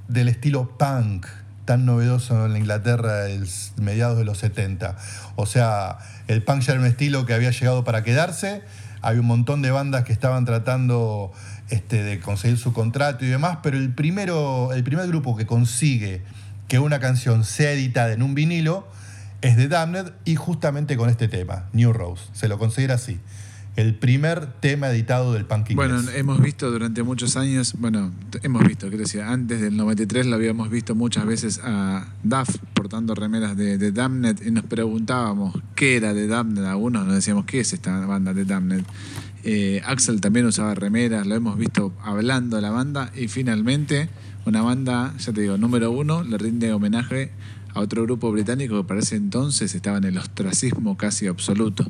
del 0.09 0.29
estilo 0.29 0.77
punk, 0.77 1.27
tan 1.69 1.85
novedoso 1.85 2.47
en 2.47 2.55
la 2.55 2.59
Inglaterra 2.59 3.25
de 3.25 3.47
mediados 3.77 4.17
de 4.17 4.25
los 4.25 4.39
70. 4.39 4.97
O 5.37 5.45
sea, 5.45 5.99
el 6.27 6.43
punk 6.43 6.63
ya 6.63 6.73
era 6.73 6.81
un 6.81 6.87
estilo 6.87 7.27
que 7.27 7.35
había 7.35 7.51
llegado 7.51 7.85
para 7.85 8.03
quedarse. 8.03 8.63
Había 9.03 9.21
un 9.21 9.27
montón 9.27 9.61
de 9.61 9.71
bandas 9.71 10.05
que 10.05 10.15
estaban 10.15 10.47
tratando 10.47 11.31
este, 11.69 12.03
de 12.03 12.21
conseguir 12.21 12.57
su 12.57 12.73
contrato 12.73 13.27
y 13.27 13.29
demás, 13.29 13.59
pero 13.63 13.77
el, 13.77 13.93
primero, 13.93 14.73
el 14.73 14.83
primer 14.83 15.09
grupo 15.09 15.37
que 15.37 15.45
consigue 15.45 16.23
que 16.69 16.79
una 16.79 17.01
canción 17.01 17.45
sea 17.45 17.73
editada 17.73 18.15
en 18.15 18.23
un 18.23 18.35
vinilo 18.35 18.89
es 19.43 19.57
The 19.57 19.69
Damned 19.69 20.13
y 20.25 20.37
justamente 20.37 20.97
con 20.97 21.11
este 21.11 21.29
tema, 21.29 21.69
New 21.75 21.93
Rose. 21.93 22.25
Se 22.33 22.49
lo 22.49 22.59
considera 22.59 22.95
así. 22.95 23.21
El 23.79 23.95
primer 23.95 24.55
tema 24.55 24.91
editado 24.91 25.35
del 25.35 25.45
punk 25.45 25.71
inglés. 25.71 25.77
Bueno, 25.77 26.11
hemos 26.17 26.41
visto 26.41 26.69
durante 26.69 27.05
muchos 27.05 27.37
años, 27.37 27.75
bueno, 27.79 28.11
hemos 28.43 28.67
visto, 28.67 28.89
quiero 28.89 29.05
decir, 29.05 29.21
antes 29.21 29.61
del 29.61 29.77
93 29.77 30.27
lo 30.27 30.35
habíamos 30.35 30.69
visto 30.69 30.97
muchas 30.97 31.25
veces 31.25 31.61
a 31.63 32.09
Duff 32.25 32.57
portando 32.75 33.15
remeras 33.15 33.57
de, 33.57 33.79
de 33.79 33.93
Damned 33.93 34.45
y 34.45 34.51
nos 34.51 34.65
preguntábamos 34.65 35.55
qué 35.77 35.97
era 35.97 36.13
de 36.13 36.27
Damned. 36.27 36.65
Algunos 36.65 37.07
nos 37.07 37.15
decíamos, 37.15 37.45
¿qué 37.45 37.61
es 37.61 37.73
esta 37.73 38.05
banda 38.05 38.35
de 38.35 38.45
Damned? 38.45 38.83
Eh, 39.45 39.81
Axel 39.87 40.21
también 40.21 40.47
usaba 40.47 40.75
remeras, 40.75 41.25
lo 41.29 41.37
hemos 41.37 41.57
visto 41.57 41.93
hablando 42.03 42.57
de 42.57 42.63
la 42.63 42.71
banda 42.71 43.13
y 43.15 43.29
finalmente 43.29 44.09
una 44.45 44.61
banda, 44.61 45.15
ya 45.21 45.33
te 45.33 45.43
digo, 45.43 45.57
número 45.57 45.93
uno, 45.93 46.25
le 46.25 46.37
rinde 46.37 46.73
homenaje 46.73 47.31
a 47.75 47.79
otro 47.79 48.03
grupo 48.03 48.33
británico 48.33 48.77
que 48.83 48.89
para 48.89 48.99
ese 48.99 49.15
entonces 49.15 49.73
estaba 49.77 49.99
en 49.99 50.05
el 50.05 50.19
ostracismo 50.19 50.97
casi 50.97 51.29
absoluto. 51.29 51.87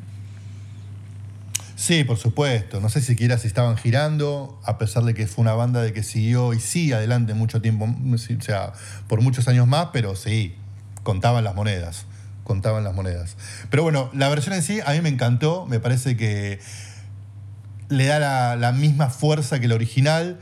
Sí, 1.79 2.03
por 2.03 2.17
supuesto. 2.17 2.81
No 2.81 2.89
sé 2.89 2.99
siquiera 2.99 3.37
si 3.37 3.47
estaban 3.47 3.77
girando, 3.77 4.59
a 4.65 4.77
pesar 4.77 5.03
de 5.05 5.13
que 5.13 5.27
fue 5.27 5.43
una 5.43 5.53
banda 5.53 5.81
de 5.81 5.93
que 5.93 6.03
siguió 6.03 6.53
y 6.53 6.59
sigue 6.59 6.93
adelante 6.93 7.33
mucho 7.33 7.61
tiempo, 7.61 7.87
sí, 8.17 8.35
o 8.37 8.41
sea, 8.41 8.73
por 9.07 9.21
muchos 9.21 9.47
años 9.47 9.65
más, 9.65 9.87
pero 9.93 10.13
sí, 10.17 10.57
contaban 11.03 11.45
las 11.45 11.55
monedas. 11.55 12.05
Contaban 12.43 12.83
las 12.83 12.93
monedas. 12.93 13.37
Pero 13.69 13.83
bueno, 13.83 14.09
la 14.13 14.27
versión 14.27 14.55
en 14.55 14.61
sí 14.61 14.81
a 14.85 14.91
mí 14.91 14.99
me 14.99 15.07
encantó. 15.07 15.65
Me 15.67 15.79
parece 15.79 16.17
que 16.17 16.59
le 17.87 18.05
da 18.07 18.19
la, 18.19 18.57
la 18.57 18.73
misma 18.73 19.09
fuerza 19.09 19.61
que 19.61 19.67
el 19.67 19.71
original. 19.71 20.37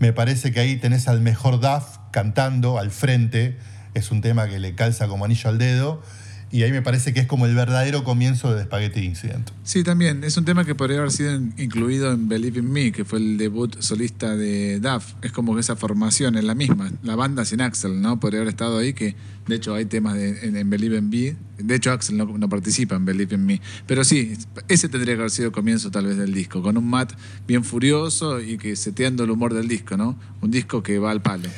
Me 0.00 0.12
parece 0.12 0.50
que 0.50 0.58
ahí 0.58 0.76
tenés 0.76 1.06
al 1.06 1.20
mejor 1.20 1.60
Duff 1.60 1.98
cantando 2.10 2.78
al 2.80 2.90
frente. 2.90 3.56
Es 3.94 4.10
un 4.10 4.22
tema 4.22 4.48
que 4.48 4.58
le 4.58 4.74
calza 4.74 5.06
como 5.06 5.24
anillo 5.24 5.50
al 5.50 5.58
dedo. 5.58 6.02
Y 6.52 6.64
ahí 6.64 6.72
me 6.72 6.82
parece 6.82 7.14
que 7.14 7.20
es 7.20 7.26
como 7.28 7.46
el 7.46 7.54
verdadero 7.54 8.02
comienzo 8.02 8.52
de 8.52 8.64
Spaghetti 8.64 9.00
Incident. 9.04 9.48
Sí, 9.62 9.84
también. 9.84 10.24
Es 10.24 10.36
un 10.36 10.44
tema 10.44 10.64
que 10.64 10.74
podría 10.74 10.98
haber 10.98 11.12
sido 11.12 11.32
in- 11.32 11.54
incluido 11.58 12.10
en 12.12 12.28
Believe 12.28 12.58
in 12.58 12.72
Me, 12.72 12.90
que 12.90 13.04
fue 13.04 13.20
el 13.20 13.38
debut 13.38 13.80
solista 13.80 14.34
de 14.36 14.80
Duff. 14.80 15.12
Es 15.22 15.30
como 15.30 15.54
que 15.54 15.60
esa 15.60 15.76
formación 15.76 16.36
es 16.36 16.42
la 16.42 16.56
misma. 16.56 16.90
La 17.04 17.14
banda 17.14 17.44
sin 17.44 17.60
Axel, 17.60 18.00
¿no? 18.02 18.18
Podría 18.18 18.40
haber 18.40 18.48
estado 18.48 18.78
ahí, 18.78 18.94
que 18.94 19.14
de 19.46 19.54
hecho 19.54 19.74
hay 19.76 19.84
temas 19.84 20.14
de- 20.14 20.40
en, 20.44 20.56
en 20.56 20.68
Believe 20.68 20.98
in 20.98 21.08
Me. 21.08 21.36
De 21.62 21.76
hecho, 21.76 21.92
Axel 21.92 22.16
no, 22.16 22.24
no 22.26 22.48
participa 22.48 22.96
en 22.96 23.04
Believe 23.04 23.36
in 23.36 23.46
Me. 23.46 23.60
Pero 23.86 24.02
sí, 24.02 24.32
ese 24.66 24.88
tendría 24.88 25.14
que 25.14 25.20
haber 25.20 25.30
sido 25.30 25.46
el 25.46 25.52
comienzo 25.52 25.92
tal 25.92 26.06
vez 26.06 26.16
del 26.16 26.34
disco, 26.34 26.62
con 26.62 26.76
un 26.76 26.88
Matt 26.90 27.12
bien 27.46 27.62
furioso 27.62 28.40
y 28.40 28.58
que 28.58 28.74
seteando 28.74 29.22
el 29.22 29.30
humor 29.30 29.54
del 29.54 29.68
disco, 29.68 29.96
¿no? 29.96 30.18
Un 30.40 30.50
disco 30.50 30.82
que 30.82 30.98
va 30.98 31.12
al 31.12 31.22
palo. 31.22 31.48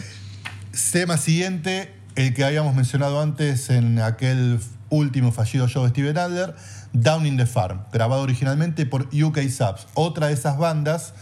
Tema 0.93 1.17
siguiente, 1.17 1.95
el 2.15 2.35
que 2.35 2.45
habíamos 2.45 2.75
mencionado 2.75 3.23
antes 3.23 3.71
en 3.71 3.99
aquel 4.01 4.59
último 4.93 5.33
fallido 5.33 5.67
show 5.67 5.83
de 5.83 5.91
Steven 5.91 6.17
Adler, 6.17 6.55
Down 6.93 7.27
in 7.27 7.37
the 7.37 7.47
Farm, 7.47 7.81
grabado 7.93 8.23
originalmente 8.23 8.87
por 8.87 9.09
UK 9.13 9.41
Subs, 9.49 9.89
otra 9.95 10.29
de 10.29 10.35
esas 10.35 10.59
bandas 10.59 11.15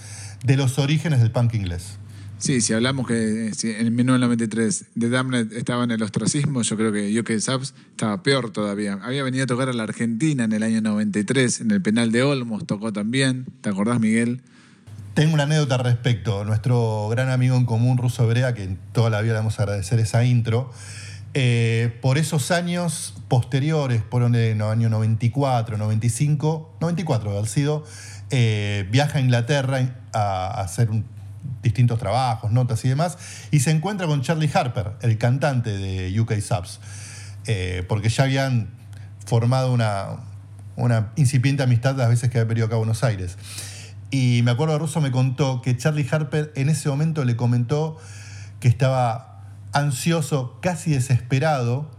de 0.44 0.56
los 0.56 0.78
orígenes 0.78 1.20
del 1.20 1.30
punk 1.30 1.54
inglés. 1.54 1.98
Sí, 2.38 2.62
si 2.62 2.72
hablamos 2.72 3.06
que 3.06 3.52
si 3.54 3.70
en 3.70 3.94
1993 3.94 4.86
The 4.98 5.10
Damned 5.10 5.52
estaba 5.52 5.84
en 5.84 5.90
el 5.90 6.02
ostracismo, 6.02 6.62
yo 6.62 6.76
creo 6.76 6.90
que 6.90 7.20
UK 7.20 7.38
Subs 7.38 7.74
estaba 7.90 8.22
peor 8.22 8.50
todavía. 8.50 8.98
Había 9.02 9.22
venido 9.22 9.44
a 9.44 9.46
tocar 9.46 9.68
a 9.68 9.74
la 9.74 9.82
Argentina 9.82 10.44
en 10.44 10.52
el 10.52 10.62
año 10.62 10.80
93, 10.80 11.60
en 11.60 11.70
el 11.70 11.82
penal 11.82 12.12
de 12.12 12.22
Olmos 12.22 12.66
tocó 12.66 12.94
también. 12.94 13.44
¿Te 13.60 13.68
acordás, 13.68 14.00
Miguel? 14.00 14.40
Tengo 15.12 15.34
una 15.34 15.42
anécdota 15.42 15.74
al 15.74 15.84
respecto. 15.84 16.44
Nuestro 16.44 17.08
gran 17.10 17.28
amigo 17.28 17.56
en 17.56 17.66
común, 17.66 17.98
Ruso 17.98 18.26
Brea, 18.26 18.54
que 18.54 18.78
toda 18.92 19.10
la 19.10 19.20
vida 19.20 19.34
le 19.34 19.40
vamos 19.40 19.60
a 19.60 19.64
agradecer 19.64 20.00
esa 20.00 20.24
intro, 20.24 20.72
eh, 21.34 21.98
por 22.02 22.18
esos 22.18 22.50
años 22.50 23.14
posteriores, 23.28 24.02
por 24.02 24.22
no, 24.56 24.70
año 24.70 24.88
94, 24.88 25.76
95, 25.78 26.76
94 26.80 27.42
de 27.42 27.48
sido, 27.48 27.84
eh, 28.30 28.86
viaja 28.90 29.18
a 29.18 29.20
Inglaterra 29.20 29.78
a, 30.12 30.46
a 30.46 30.60
hacer 30.62 30.90
un- 30.90 31.04
distintos 31.62 31.98
trabajos, 31.98 32.50
notas 32.52 32.84
y 32.84 32.88
demás, 32.88 33.16
y 33.50 33.60
se 33.60 33.70
encuentra 33.70 34.06
con 34.06 34.22
Charlie 34.22 34.50
Harper, 34.52 34.92
el 35.02 35.18
cantante 35.18 35.76
de 35.76 36.18
UK 36.20 36.40
Subs, 36.40 36.80
eh, 37.46 37.84
porque 37.88 38.08
ya 38.08 38.24
habían 38.24 38.68
formado 39.24 39.72
una, 39.72 40.06
una 40.76 41.12
incipiente 41.16 41.62
amistad 41.62 41.96
las 41.96 42.08
veces 42.08 42.30
que 42.30 42.38
había 42.38 42.48
venido 42.48 42.66
acá 42.66 42.74
a 42.74 42.78
Buenos 42.78 43.04
Aires. 43.04 43.36
Y 44.10 44.40
me 44.42 44.50
acuerdo, 44.50 44.78
Russo 44.78 45.00
me 45.00 45.10
contó 45.12 45.62
que 45.62 45.76
Charlie 45.76 46.06
Harper 46.10 46.52
en 46.56 46.68
ese 46.68 46.88
momento 46.88 47.24
le 47.24 47.36
comentó 47.36 47.96
que 48.58 48.68
estaba 48.68 49.29
ansioso, 49.72 50.58
casi 50.60 50.92
desesperado, 50.92 51.90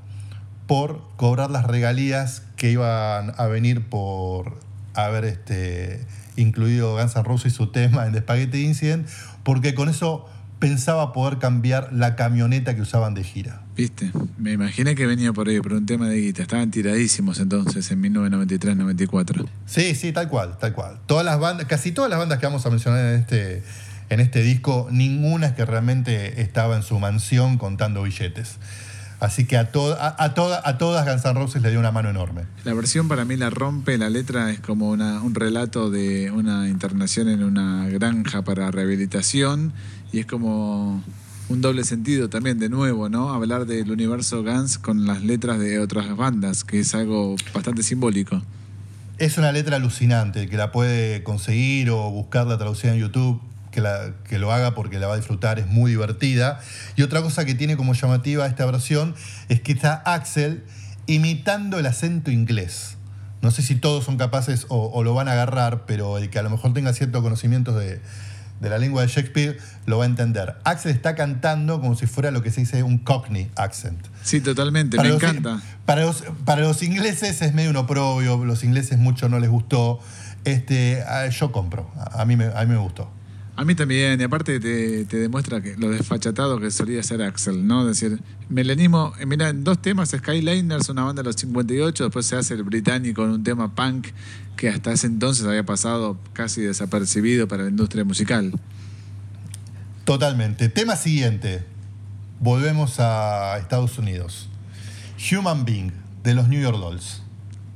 por 0.67 1.01
cobrar 1.17 1.51
las 1.51 1.65
regalías 1.65 2.43
que 2.55 2.71
iban 2.71 3.33
a 3.37 3.47
venir 3.47 3.89
por 3.89 4.57
haber 4.93 5.25
este, 5.25 6.05
incluido 6.35 6.95
Guns 6.95 7.15
N' 7.15 7.23
Roses 7.23 7.53
y 7.53 7.55
su 7.55 7.67
tema 7.71 8.05
en 8.05 8.13
The 8.13 8.19
Spaghetti 8.19 8.63
Incident, 8.63 9.07
porque 9.43 9.73
con 9.73 9.89
eso 9.89 10.27
pensaba 10.59 11.11
poder 11.11 11.39
cambiar 11.39 11.91
la 11.91 12.15
camioneta 12.15 12.75
que 12.75 12.81
usaban 12.81 13.15
de 13.15 13.23
gira. 13.23 13.63
¿Viste? 13.75 14.11
Me 14.37 14.51
imaginé 14.51 14.93
que 14.93 15.07
venía 15.07 15.33
por 15.33 15.49
ahí, 15.49 15.59
por 15.59 15.73
un 15.73 15.87
tema 15.87 16.07
de 16.07 16.17
guita. 16.17 16.43
Estaban 16.43 16.69
tiradísimos 16.69 17.39
entonces 17.39 17.89
en 17.89 18.03
1993-94. 18.03 19.47
Sí, 19.65 19.95
sí, 19.95 20.11
tal 20.11 20.29
cual, 20.29 20.57
tal 20.59 20.73
cual. 20.73 20.99
Todas 21.07 21.25
las 21.25 21.39
bandas, 21.39 21.65
casi 21.65 21.91
todas 21.91 22.11
las 22.11 22.19
bandas 22.19 22.37
que 22.37 22.45
vamos 22.45 22.63
a 22.65 22.69
mencionar 22.69 23.03
en 23.05 23.19
este, 23.21 23.63
en 24.11 24.19
este 24.19 24.43
disco, 24.43 24.87
ninguna 24.91 25.47
es 25.47 25.53
que 25.53 25.65
realmente 25.65 26.41
estaba 26.41 26.75
en 26.75 26.83
su 26.83 26.99
mansión 26.99 27.57
contando 27.57 28.03
billetes. 28.03 28.57
Así 29.19 29.45
que 29.45 29.55
a, 29.57 29.71
to- 29.71 29.95
a, 29.99 30.15
a 30.17 30.33
toda- 30.33 30.61
a 30.65 30.77
todas 30.77 31.05
Guns 31.05 31.23
N' 31.25 31.33
Roses 31.33 31.61
le 31.61 31.69
dio 31.69 31.79
una 31.79 31.91
mano 31.91 32.09
enorme. 32.09 32.41
La 32.63 32.73
versión 32.73 33.07
para 33.07 33.23
mí 33.23 33.37
la 33.37 33.49
rompe, 33.51 33.97
la 33.97 34.09
letra 34.09 34.51
es 34.51 34.59
como 34.59 34.89
una- 34.89 35.21
un 35.21 35.35
relato 35.35 35.89
de 35.91 36.31
una 36.31 36.67
internación 36.67 37.29
en 37.29 37.43
una 37.43 37.87
granja 37.87 38.41
para 38.43 38.69
rehabilitación 38.71 39.73
y 40.11 40.19
es 40.19 40.25
como 40.25 41.03
un 41.49 41.61
doble 41.61 41.83
sentido 41.83 42.29
también, 42.29 42.57
de 42.59 42.69
nuevo, 42.69 43.09
¿no? 43.09 43.31
Hablar 43.33 43.65
del 43.65 43.91
universo 43.91 44.41
Guns 44.43 44.77
con 44.79 45.05
las 45.05 45.21
letras 45.21 45.59
de 45.59 45.79
otras 45.79 46.15
bandas, 46.17 46.63
que 46.63 46.79
es 46.79 46.95
algo 46.95 47.35
bastante 47.53 47.83
simbólico. 47.83 48.41
Es 49.19 49.37
una 49.37 49.51
letra 49.51 49.75
alucinante, 49.75 50.49
que 50.49 50.57
la 50.57 50.71
puede 50.71 51.21
conseguir 51.23 51.91
o 51.91 52.09
buscarla 52.09 52.57
traducida 52.57 52.93
en 52.95 52.99
YouTube, 53.01 53.39
que, 53.71 53.81
la- 53.81 54.11
que 54.27 54.37
lo 54.39 54.51
haga 54.51 54.75
porque 54.75 54.99
la 54.99 55.07
va 55.07 55.13
a 55.13 55.17
disfrutar, 55.17 55.57
es 55.59 55.67
muy 55.67 55.91
divertida. 55.91 56.59
Y 56.95 57.01
otra 57.03 57.21
cosa 57.21 57.45
que 57.45 57.55
tiene 57.55 57.77
como 57.77 57.93
llamativa 57.93 58.45
esta 58.45 58.65
versión 58.65 59.15
es 59.49 59.61
que 59.61 59.71
está 59.71 59.95
Axel 60.05 60.63
imitando 61.07 61.79
el 61.79 61.85
acento 61.85 62.31
inglés. 62.31 62.97
No 63.41 63.49
sé 63.51 63.63
si 63.63 63.75
todos 63.75 64.03
son 64.05 64.17
capaces 64.17 64.65
o, 64.69 64.85
o 64.93 65.03
lo 65.03 65.13
van 65.15 65.27
a 65.27 65.31
agarrar, 65.33 65.85
pero 65.85 66.17
el 66.17 66.29
que 66.29 66.37
a 66.39 66.43
lo 66.43 66.49
mejor 66.51 66.73
tenga 66.73 66.93
ciertos 66.93 67.23
conocimientos 67.23 67.75
de, 67.75 67.99
de 68.59 68.69
la 68.69 68.77
lengua 68.77 69.01
de 69.01 69.07
Shakespeare 69.07 69.57
lo 69.87 69.97
va 69.97 70.03
a 70.03 70.07
entender. 70.07 70.57
Axel 70.63 70.91
está 70.91 71.15
cantando 71.15 71.81
como 71.81 71.95
si 71.95 72.05
fuera 72.05 72.29
lo 72.29 72.43
que 72.43 72.51
se 72.51 72.61
dice 72.61 72.83
un 72.83 72.99
Cockney 72.99 73.49
accent. 73.55 73.99
Sí, 74.21 74.41
totalmente, 74.41 74.97
me 74.97 75.05
los, 75.09 75.15
encanta. 75.23 75.59
Para 75.87 76.01
los, 76.03 76.23
para 76.45 76.61
los 76.61 76.83
ingleses 76.83 77.41
es 77.41 77.53
medio 77.55 77.71
un 77.71 77.77
oprobio, 77.77 78.45
los 78.45 78.63
ingleses 78.63 78.99
mucho 78.99 79.27
no 79.27 79.39
les 79.39 79.49
gustó. 79.49 79.99
Este, 80.45 81.03
ah, 81.07 81.27
yo 81.29 81.51
compro, 81.51 81.91
a 81.97 82.23
mí 82.25 82.35
me, 82.35 82.45
a 82.45 82.61
mí 82.61 82.67
me 82.67 82.77
gustó. 82.77 83.09
A 83.55 83.65
mí 83.65 83.75
también, 83.75 84.19
y 84.19 84.23
aparte 84.23 84.59
te, 84.59 85.05
demuestra 85.05 85.61
que 85.61 85.75
lo 85.75 85.89
desfachatado 85.89 86.59
que 86.59 86.71
solía 86.71 87.03
ser 87.03 87.21
Axel, 87.21 87.67
¿no? 87.67 87.81
Es 87.81 87.99
decir, 87.99 88.19
melenismo, 88.49 89.13
eh, 89.19 89.25
mira, 89.25 89.49
en 89.49 89.63
dos 89.63 89.81
temas, 89.81 90.09
Skyliners, 90.09 90.89
una 90.89 91.03
banda 91.03 91.21
de 91.21 91.27
los 91.27 91.35
58, 91.35 92.05
después 92.05 92.25
se 92.25 92.37
hace 92.37 92.53
el 92.53 92.63
británico 92.63 93.23
en 93.23 93.31
un 93.31 93.43
tema 93.43 93.75
punk 93.75 94.07
que 94.55 94.69
hasta 94.69 94.93
ese 94.93 95.07
entonces 95.07 95.45
había 95.45 95.65
pasado 95.65 96.17
casi 96.33 96.61
desapercibido 96.61 97.47
para 97.47 97.63
la 97.63 97.69
industria 97.69 98.05
musical. 98.05 98.53
Totalmente. 100.05 100.69
Tema 100.69 100.95
siguiente. 100.95 101.63
Volvemos 102.39 102.99
a 102.99 103.57
Estados 103.59 103.97
Unidos. 103.97 104.49
Human 105.31 105.65
Being, 105.65 105.91
de 106.23 106.33
los 106.33 106.47
New 106.47 106.61
York 106.61 106.77
Dolls. 106.77 107.20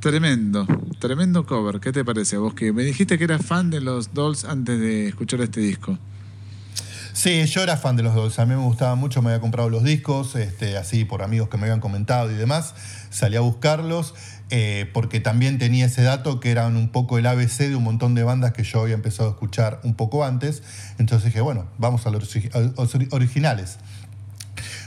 Tremendo, 0.06 0.68
tremendo 1.00 1.48
cover. 1.48 1.80
¿Qué 1.80 1.92
te 1.92 2.06
parece 2.06 2.38
vos? 2.38 2.54
Que 2.54 2.72
me 2.72 2.84
dijiste 2.84 3.18
que 3.18 3.24
eras 3.24 3.44
fan 3.44 3.72
de 3.72 3.82
los 3.82 4.14
Dolls 4.14 4.46
antes 4.46 4.80
de 4.80 5.08
escuchar 5.08 5.42
este 5.42 5.62
disco. 5.62 5.98
Sí, 7.14 7.44
yo 7.48 7.64
era 7.64 7.76
fan 7.76 7.96
de 7.96 8.04
los 8.04 8.14
Dolls. 8.14 8.38
A 8.38 8.46
mí 8.46 8.54
me 8.54 8.62
gustaba 8.62 8.94
mucho, 8.94 9.24
me 9.24 9.32
había 9.32 9.42
comprado 9.42 9.68
los 9.72 9.84
discos, 9.84 10.36
este, 10.36 10.78
así 10.78 11.06
por 11.06 11.24
amigos 11.24 11.50
que 11.50 11.58
me 11.58 11.64
habían 11.64 11.80
comentado 11.80 12.30
y 12.30 12.36
demás. 12.36 12.76
Salí 13.10 13.36
a 13.36 13.40
buscarlos 13.40 14.14
eh, 14.52 14.88
porque 14.94 15.22
también 15.22 15.58
tenía 15.58 15.88
ese 15.88 16.04
dato 16.04 16.40
que 16.40 16.52
eran 16.52 16.78
un 16.78 16.90
poco 16.90 17.18
el 17.18 17.26
ABC 17.26 17.62
de 17.62 17.76
un 17.76 17.84
montón 17.84 18.14
de 18.14 18.22
bandas 18.22 18.54
que 18.54 18.62
yo 18.62 18.82
había 18.82 18.94
empezado 18.94 19.30
a 19.30 19.32
escuchar 19.32 19.80
un 19.84 19.96
poco 19.96 20.24
antes. 20.24 20.62
Entonces 21.00 21.34
dije, 21.34 21.42
bueno, 21.42 21.66
vamos 21.80 22.06
a 22.06 22.12
los, 22.12 22.30
originales. 23.10 23.80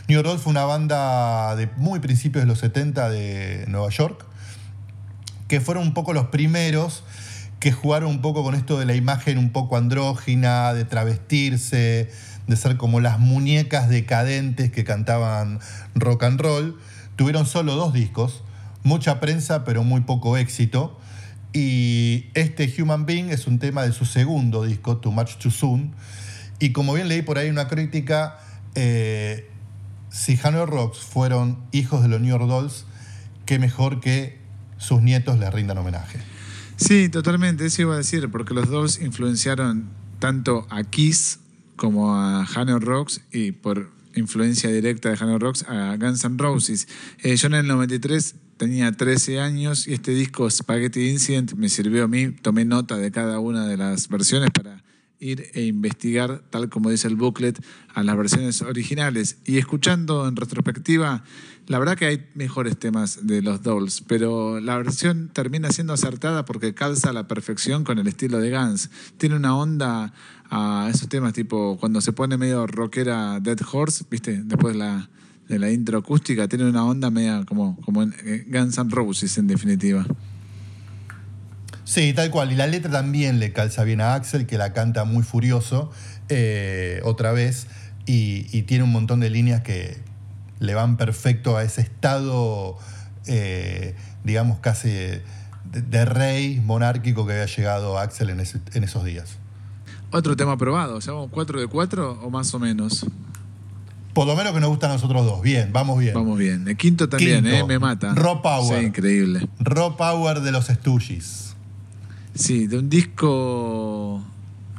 New 0.07 0.23
Dolls 0.23 0.43
fue 0.43 0.53
una 0.53 0.65
banda 0.65 1.57
de 1.57 1.69
muy 1.77 1.99
principios 1.99 2.45
de 2.45 2.47
los 2.47 2.61
70 2.61 3.11
de 3.11 3.65
Nueva 3.67 3.91
York 3.91 4.28
que 5.49 5.61
fueron 5.61 5.85
un 5.85 5.95
poco 5.95 6.13
los 6.13 6.27
primeros 6.27 7.03
que 7.61 7.73
jugaron 7.73 8.11
un 8.11 8.21
poco 8.21 8.45
con 8.45 8.55
esto 8.55 8.79
de 8.79 8.87
la 8.87 8.95
imagen 8.95 9.37
un 9.39 9.51
poco 9.51 9.77
andrógina, 9.77 10.73
de 10.75 10.85
travestirse, 10.85 12.09
de 12.47 12.57
ser 12.57 12.77
como 12.77 13.01
las 13.01 13.19
muñecas 13.19 13.89
decadentes 13.89 14.71
que 14.71 14.85
cantaban 14.85 15.59
rock 15.95 16.23
and 16.25 16.41
roll. 16.41 16.79
Tuvieron 17.17 17.47
solo 17.47 17.75
dos 17.75 17.93
discos, 17.93 18.43
mucha 18.85 19.19
prensa 19.19 19.65
pero 19.65 19.83
muy 19.83 20.03
poco 20.03 20.37
éxito. 20.37 20.99
Y 21.53 22.27
este 22.35 22.73
Human 22.79 23.07
Being 23.07 23.31
es 23.31 23.47
un 23.47 23.59
tema 23.59 23.83
de 23.83 23.93
su 23.93 24.05
segundo 24.05 24.63
disco, 24.65 24.99
Too 24.99 25.11
Much 25.11 25.37
Too 25.39 25.51
Soon. 25.51 25.95
Y 26.61 26.73
como 26.73 26.93
bien 26.95 27.09
leí 27.09 27.23
por 27.23 27.39
ahí 27.39 27.51
una 27.51 27.67
crítica, 27.67 28.39
eh, 28.75 29.51
si 30.11 30.39
Hanoi 30.41 30.67
Rocks 30.67 30.99
fueron 30.99 31.59
hijos 31.73 32.03
de 32.03 32.09
los 32.09 32.21
New 32.21 32.31
York 32.31 32.47
Dolls, 32.47 32.85
qué 33.47 33.59
mejor 33.59 34.01
que 34.01 34.38
sus 34.79 35.03
nietos 35.03 35.39
le 35.39 35.51
rindan 35.51 35.79
homenaje. 35.79 36.19
Sí, 36.77 37.09
totalmente, 37.09 37.67
eso 37.67 37.83
iba 37.83 37.95
a 37.95 37.99
decir, 37.99 38.31
porque 38.31 38.55
los 38.55 38.69
dos 38.69 39.01
influenciaron 39.01 39.89
tanto 40.19 40.67
a 40.71 40.85
Kiss 40.85 41.41
como 41.77 42.15
a 42.15 42.45
Hanoi 42.45 42.81
Rocks 42.81 43.21
y 43.33 43.53
por 43.53 43.91
influencia 44.15 44.71
directa 44.71 45.11
de 45.11 45.17
Hanoi 45.19 45.39
Rocks 45.39 45.65
a 45.69 45.97
Guns 45.97 46.25
N' 46.25 46.39
Roses. 46.39 46.89
Eh, 47.23 47.37
yo 47.37 47.49
en 47.49 47.55
el 47.55 47.67
93 47.67 48.35
tenía 48.57 48.93
13 48.93 49.41
años 49.41 49.87
y 49.89 49.95
este 49.95 50.13
disco 50.13 50.51
Spaghetti 50.51 51.09
Incident 51.09 51.55
me 51.55 51.69
sirvió 51.69 52.05
a 52.05 52.09
mí, 52.09 52.31
tomé 52.31 52.65
nota 52.65 52.97
de 52.97 53.11
cada 53.11 53.39
una 53.39 53.67
de 53.67 53.77
las 53.77 54.09
versiones 54.09 54.51
para 54.51 54.83
ir 55.21 55.51
e 55.55 55.65
investigar, 55.65 56.43
tal 56.51 56.69
como 56.69 56.91
dice 56.91 57.09
el 57.09 57.17
booklet, 57.17 57.63
a 57.95 58.03
las 58.03 58.17
versiones 58.17 58.63
originales. 58.63 59.39
Y 59.45 59.59
escuchando 59.59 60.29
en 60.29 60.37
retrospectiva, 60.37 61.25
la 61.67 61.79
verdad 61.79 61.97
que 61.97 62.07
hay 62.07 62.27
mejores 62.35 62.79
temas 62.79 63.27
de 63.27 63.43
los 63.43 63.63
Dolls, 63.63 64.03
pero 64.07 64.61
la 64.61 64.77
versión 64.77 65.31
termina 65.33 65.71
siendo 65.71 65.93
acertada 65.93 66.45
porque 66.45 66.75
calza 66.75 67.11
a 67.11 67.13
la 67.13 67.29
perfección 67.29 67.85
con 67.85 67.99
el 67.99 68.07
estilo 68.07 68.39
de 68.39 68.51
Guns. 68.51 68.91
Tiene 69.17 69.37
una 69.37 69.57
onda 69.57 70.15
a 70.51 70.89
esos 70.93 71.09
temas 71.09 71.35
tipo 71.35 71.77
cuando 71.79 72.01
se 72.01 72.13
pone 72.13 72.39
medio 72.39 72.67
rockera 72.67 73.41
Dead 73.41 73.59
Horse, 73.71 74.05
¿viste? 74.11 74.43
Después 74.45 74.75
de 74.75 74.79
la, 74.79 75.11
de 75.49 75.59
la 75.59 75.71
intro 75.71 75.99
acústica, 75.99 76.49
tiene 76.49 76.69
una 76.69 76.85
onda 76.85 77.11
media 77.11 77.45
como, 77.45 77.77
como 77.83 78.03
en 78.03 78.15
eh, 78.25 78.47
Guns 78.49 78.79
N' 78.79 78.91
Roses 78.91 79.37
en 79.37 79.47
definitiva. 79.47 80.07
Sí, 81.89 82.13
tal 82.13 82.31
cual. 82.31 82.53
Y 82.53 82.55
la 82.55 82.67
letra 82.67 82.91
también 82.91 83.41
le 83.41 83.55
calza 83.55 83.83
bien 83.83 84.03
a 84.03 84.13
Axel, 84.13 84.45
que 84.45 84.59
la 84.59 84.75
canta 84.75 85.05
muy 85.05 85.23
furioso 85.23 85.91
eh, 86.29 87.01
otra 87.03 87.33
vez. 87.33 87.67
Y, 88.05 88.43
tiene 88.65 88.85
un 88.85 88.93
montón 88.93 89.21
de 89.21 89.31
líneas 89.31 89.63
que 89.63 89.97
le 90.59 90.75
van 90.75 90.99
perfecto 90.99 91.57
a 91.57 91.63
ese 91.63 91.81
estado, 91.81 92.77
eh, 93.27 93.95
digamos, 94.23 94.59
casi 94.59 94.91
de, 94.91 96.05
rey 96.05 96.61
monárquico 96.63 97.27
que 97.27 97.33
había 97.33 97.47
llegado 97.47 97.99
Axel 97.99 98.29
en, 98.29 98.41
esos 98.41 99.05
días. 99.05 99.39
Otro 100.11 100.37
tema 100.37 100.53
aprobado, 100.53 101.01
¿sabemos 101.01 101.31
4 101.33 101.59
de 101.59 101.69
4 101.69 102.21
o 102.23 102.29
más 102.29 102.53
o 102.53 102.59
menos? 102.59 103.07
Por 104.13 104.27
lo 104.27 104.37
menos 104.37 104.53
que 104.53 104.61
nos 104.61 104.69
gustan 104.69 104.91
a 104.91 104.95
nosotros 104.95 105.25
dos. 105.25 105.41
Bien, 105.41 105.73
vamos 105.73 105.99
bien. 105.99 106.13
Vamos 106.13 106.39
bien. 106.39 106.69
El 106.69 106.77
quinto 106.77 107.09
también, 107.09 107.47
¿eh? 107.47 107.65
Me 107.65 107.79
mata. 107.79 108.13
Raw 108.15 108.43
Power. 108.43 108.81
Sí, 108.81 108.87
increíble. 108.87 109.49
Raw 109.59 109.97
Power 109.97 110.41
de 110.41 110.53
los 110.53 110.67
Stooges. 110.67 111.48
Sí, 112.39 112.69
de 112.69 112.79
un 112.79 112.89
disco 112.89 114.23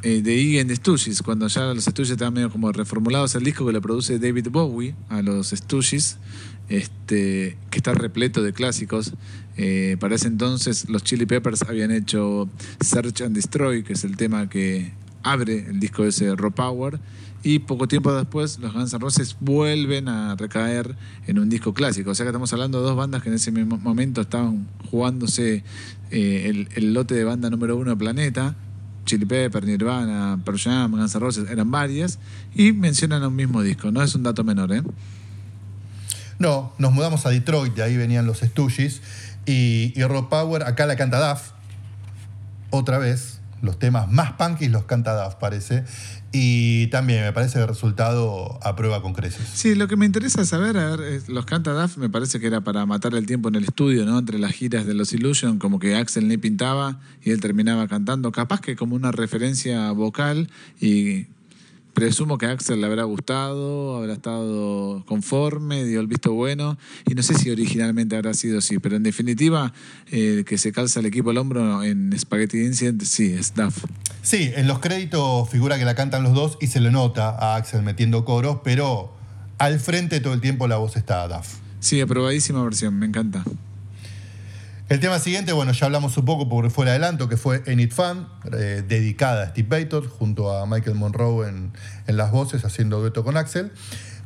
eh, 0.01 0.21
de 0.21 0.33
Iggy 0.33 0.59
and 0.59 0.71
Stooges, 0.71 1.21
cuando 1.21 1.45
ya 1.49 1.73
los 1.73 1.83
Stooges 1.83 2.11
estaban 2.11 2.33
medio 2.33 2.49
como 2.49 2.71
reformulados, 2.71 3.35
el 3.35 3.43
disco 3.43 3.65
que 3.65 3.73
le 3.73 3.81
produce 3.81 4.17
David 4.17 4.47
Bowie 4.49 4.95
a 5.09 5.21
los 5.21 5.49
Stooges, 5.49 6.19
este, 6.69 7.57
que 7.69 7.79
está 7.79 7.93
repleto 7.93 8.41
de 8.43 8.53
clásicos. 8.53 9.11
Eh, 9.57 9.97
para 9.99 10.15
ese 10.15 10.29
entonces 10.29 10.89
los 10.89 11.03
Chili 11.03 11.25
Peppers 11.25 11.63
habían 11.63 11.91
hecho 11.91 12.47
Search 12.79 13.23
and 13.23 13.35
Destroy, 13.35 13.83
que 13.83 13.91
es 13.91 14.05
el 14.05 14.15
tema 14.15 14.47
que 14.47 14.93
abre 15.21 15.65
el 15.67 15.81
disco 15.81 16.05
ese 16.05 16.33
Raw 16.37 16.53
Power. 16.53 16.97
Y 17.41 17.59
poco 17.59 17.87
tiempo 17.87 18.13
después, 18.13 18.59
los 18.59 18.73
Guns 18.73 18.93
N' 18.93 18.99
Roses 18.99 19.37
vuelven 19.39 20.09
a 20.09 20.35
recaer 20.35 20.95
en 21.25 21.39
un 21.39 21.49
disco 21.49 21.73
clásico. 21.73 22.11
O 22.11 22.15
sea 22.15 22.25
que 22.25 22.29
estamos 22.29 22.51
hablando 22.51 22.79
de 22.79 22.87
dos 22.87 22.97
bandas 22.97 23.23
que 23.23 23.29
en 23.29 23.35
ese 23.35 23.51
momento 23.51 24.21
estaban 24.21 24.67
jugándose 24.91 25.63
eh, 26.11 26.67
el, 26.75 26.93
lote 26.93 27.15
de 27.15 27.23
banda 27.23 27.49
número 27.49 27.77
uno 27.77 27.91
de 27.91 27.95
Planeta, 27.95 28.55
Chili 29.05 29.25
Pepper, 29.25 29.63
Nirvana, 29.63 30.39
Pearl 30.43 30.59
Jam, 30.59 30.91
Guns 30.91 31.15
N' 31.15 31.19
Roses, 31.19 31.49
eran 31.49 31.71
varias, 31.71 32.19
y 32.53 32.73
mencionan 32.73 33.23
un 33.23 33.35
mismo 33.35 33.61
disco, 33.61 33.89
no 33.89 34.03
es 34.03 34.13
un 34.15 34.23
dato 34.23 34.43
menor, 34.43 34.73
¿eh? 34.73 34.83
No, 36.39 36.73
nos 36.77 36.91
mudamos 36.91 37.25
a 37.25 37.29
Detroit, 37.29 37.73
de 37.73 37.83
ahí 37.83 37.97
venían 37.97 38.25
los 38.25 38.39
Stooges, 38.39 39.01
y, 39.45 39.93
y 39.95 40.03
Rock 40.03 40.29
Power, 40.29 40.63
acá 40.63 40.85
la 40.85 40.95
canta 40.95 41.29
Duff, 41.29 41.51
otra 42.69 42.97
vez, 42.97 43.39
los 43.61 43.79
temas 43.79 44.09
más 44.11 44.33
punky 44.33 44.67
los 44.67 44.83
canta 44.83 45.21
Duff, 45.21 45.35
parece, 45.35 45.83
y 46.31 46.87
también 46.87 47.23
me 47.23 47.33
parece 47.33 47.59
el 47.59 47.67
resultado 47.67 48.59
a 48.61 48.75
prueba 48.75 49.01
con 49.01 49.13
creces. 49.13 49.47
Sí, 49.53 49.75
lo 49.75 49.87
que 49.87 49.95
me 49.95 50.05
interesa 50.05 50.45
saber, 50.45 50.77
a 50.77 50.95
ver, 50.95 51.23
los 51.27 51.45
canta 51.45 51.71
Duff 51.73 51.97
me 51.97 52.09
parece 52.09 52.39
que 52.39 52.47
era 52.47 52.61
para 52.61 52.85
matar 52.85 53.15
el 53.15 53.25
tiempo 53.25 53.49
en 53.49 53.55
el 53.55 53.63
estudio, 53.63 54.05
¿no? 54.05 54.19
Entre 54.19 54.37
las 54.37 54.51
giras 54.51 54.85
de 54.85 54.93
los 54.93 55.13
Illusion, 55.13 55.59
como 55.59 55.79
que 55.79 55.95
Axel 55.95 56.27
ni 56.27 56.37
pintaba 56.37 56.99
y 57.23 57.31
él 57.31 57.39
terminaba 57.41 57.87
cantando, 57.87 58.31
capaz 58.31 58.61
que 58.61 58.75
como 58.75 58.95
una 58.95 59.11
referencia 59.11 59.91
vocal 59.91 60.49
y 60.79 61.27
Presumo 61.99 62.37
que 62.37 62.45
a 62.45 62.51
Axel 62.51 62.79
le 62.79 62.87
habrá 62.87 63.03
gustado, 63.03 63.97
habrá 63.97 64.13
estado 64.13 65.03
conforme, 65.05 65.83
dio 65.83 65.99
el 65.99 66.07
visto 66.07 66.31
bueno. 66.31 66.77
Y 67.05 67.13
no 67.13 67.21
sé 67.21 67.33
si 67.33 67.51
originalmente 67.51 68.15
habrá 68.15 68.33
sido 68.33 68.59
así, 68.59 68.79
pero 68.79 68.95
en 68.95 69.03
definitiva, 69.03 69.73
eh, 70.09 70.45
que 70.47 70.57
se 70.57 70.71
calza 70.71 71.01
el 71.01 71.07
equipo 71.07 71.31
al 71.31 71.37
hombro 71.37 71.83
en 71.83 72.17
Spaghetti 72.17 72.59
Incident, 72.59 73.03
sí, 73.03 73.33
es 73.33 73.53
Duff. 73.53 73.83
Sí, 74.21 74.49
en 74.55 74.65
los 74.65 74.79
créditos 74.79 75.49
figura 75.49 75.77
que 75.77 75.83
la 75.83 75.93
cantan 75.93 76.23
los 76.23 76.33
dos 76.33 76.57
y 76.61 76.67
se 76.67 76.79
le 76.79 76.89
nota 76.89 77.31
a 77.31 77.57
Axel 77.57 77.81
metiendo 77.81 78.23
coros, 78.23 78.59
pero 78.63 79.13
al 79.57 79.81
frente 79.81 80.21
todo 80.21 80.33
el 80.33 80.39
tiempo 80.39 80.69
la 80.69 80.77
voz 80.77 80.95
está 80.95 81.27
Duff. 81.27 81.57
Sí, 81.81 81.99
aprobadísima 81.99 82.63
versión, 82.63 82.97
me 82.97 83.07
encanta. 83.07 83.43
El 84.89 84.99
tema 84.99 85.19
siguiente, 85.19 85.53
bueno, 85.53 85.71
ya 85.71 85.85
hablamos 85.85 86.17
un 86.17 86.25
poco 86.25 86.49
porque 86.49 86.71
fue 86.71 86.85
el 86.85 86.89
adelanto, 86.89 87.29
que 87.29 87.37
fue 87.37 87.61
En 87.67 87.79
It 87.79 87.93
Fun, 87.93 88.27
eh, 88.51 88.83
dedicada 88.87 89.43
a 89.43 89.49
Steve 89.49 89.67
Bator, 89.83 90.09
junto 90.09 90.51
a 90.51 90.65
Michael 90.65 90.95
Monroe 90.95 91.47
en, 91.47 91.71
las 92.07 92.31
voces, 92.31 92.65
haciendo 92.65 92.99
dueto 92.99 93.23
con 93.23 93.37
Axel. 93.37 93.71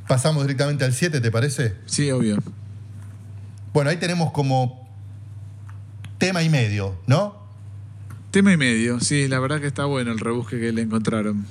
Pasamos 0.07 0.43
directamente 0.43 0.85
al 0.85 0.93
7, 0.93 1.19
¿te 1.19 1.31
parece? 1.31 1.75
Sí, 1.85 2.09
obvio. 2.11 2.37
Bueno, 3.73 3.89
ahí 3.89 3.97
tenemos 3.97 4.31
como 4.31 4.87
tema 6.17 6.43
y 6.43 6.49
medio, 6.49 6.95
¿no? 7.07 7.35
Tema 8.31 8.53
y 8.53 8.57
medio, 8.57 9.01
sí, 9.01 9.27
la 9.27 9.39
verdad 9.39 9.59
que 9.59 9.67
está 9.67 9.83
bueno 9.83 10.13
el 10.13 10.19
rebusque 10.19 10.61
que 10.61 10.71
le 10.71 10.83
encontraron. 10.83 11.45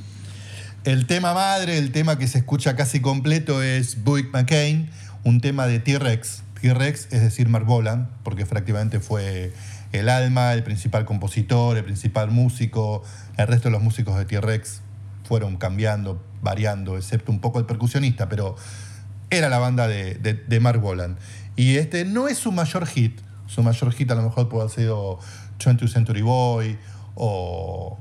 El 0.85 1.07
tema 1.07 1.35
madre, 1.35 1.77
el 1.77 1.93
tema 1.93 2.17
que 2.17 2.27
se 2.27 2.39
escucha 2.39 2.77
casi 2.77 3.01
completo 3.01 3.63
es 3.63 4.03
Buick 4.03 4.33
McCain, 4.33 4.89
un 5.23 5.43
tema 5.43 5.67
de 5.67 5.81
T-Rex 5.81 6.45
T-Rex, 6.63 7.09
es 7.11 7.21
decir, 7.21 7.49
Mark 7.49 7.67
Bolan, 7.67 8.09
porque 8.23 8.47
prácticamente 8.47 9.01
fue 9.01 9.53
el 9.91 10.09
alma, 10.09 10.53
el 10.53 10.63
principal 10.63 11.05
compositor, 11.05 11.77
el 11.77 11.85
principal 11.85 12.31
músico. 12.31 13.03
El 13.37 13.49
resto 13.49 13.69
de 13.69 13.73
los 13.73 13.83
músicos 13.83 14.17
de 14.17 14.25
T-Rex 14.25 14.81
fueron 15.25 15.57
cambiando, 15.57 16.25
variando, 16.41 16.97
excepto 16.97 17.33
un 17.33 17.41
poco 17.41 17.59
el 17.59 17.67
percusionista, 17.67 18.29
pero 18.29 18.55
era 19.31 19.49
la 19.49 19.59
banda 19.59 19.89
de, 19.89 20.15
de, 20.15 20.61
Mark 20.61 20.81
Bolan. 20.81 21.19
Y 21.57 21.79
este 21.79 22.05
no 22.05 22.29
es 22.29 22.39
su 22.39 22.53
mayor 22.53 22.87
hit. 22.87 23.21
Su 23.49 23.65
mayor 23.65 23.93
hit 23.93 24.11
a 24.13 24.15
lo 24.15 24.23
mejor 24.23 24.49
puede 24.49 24.63
haber 24.63 24.75
sido 24.75 25.19
20th 25.59 25.89
Century 25.89 26.23
Boy 26.23 26.79
o 27.17 27.99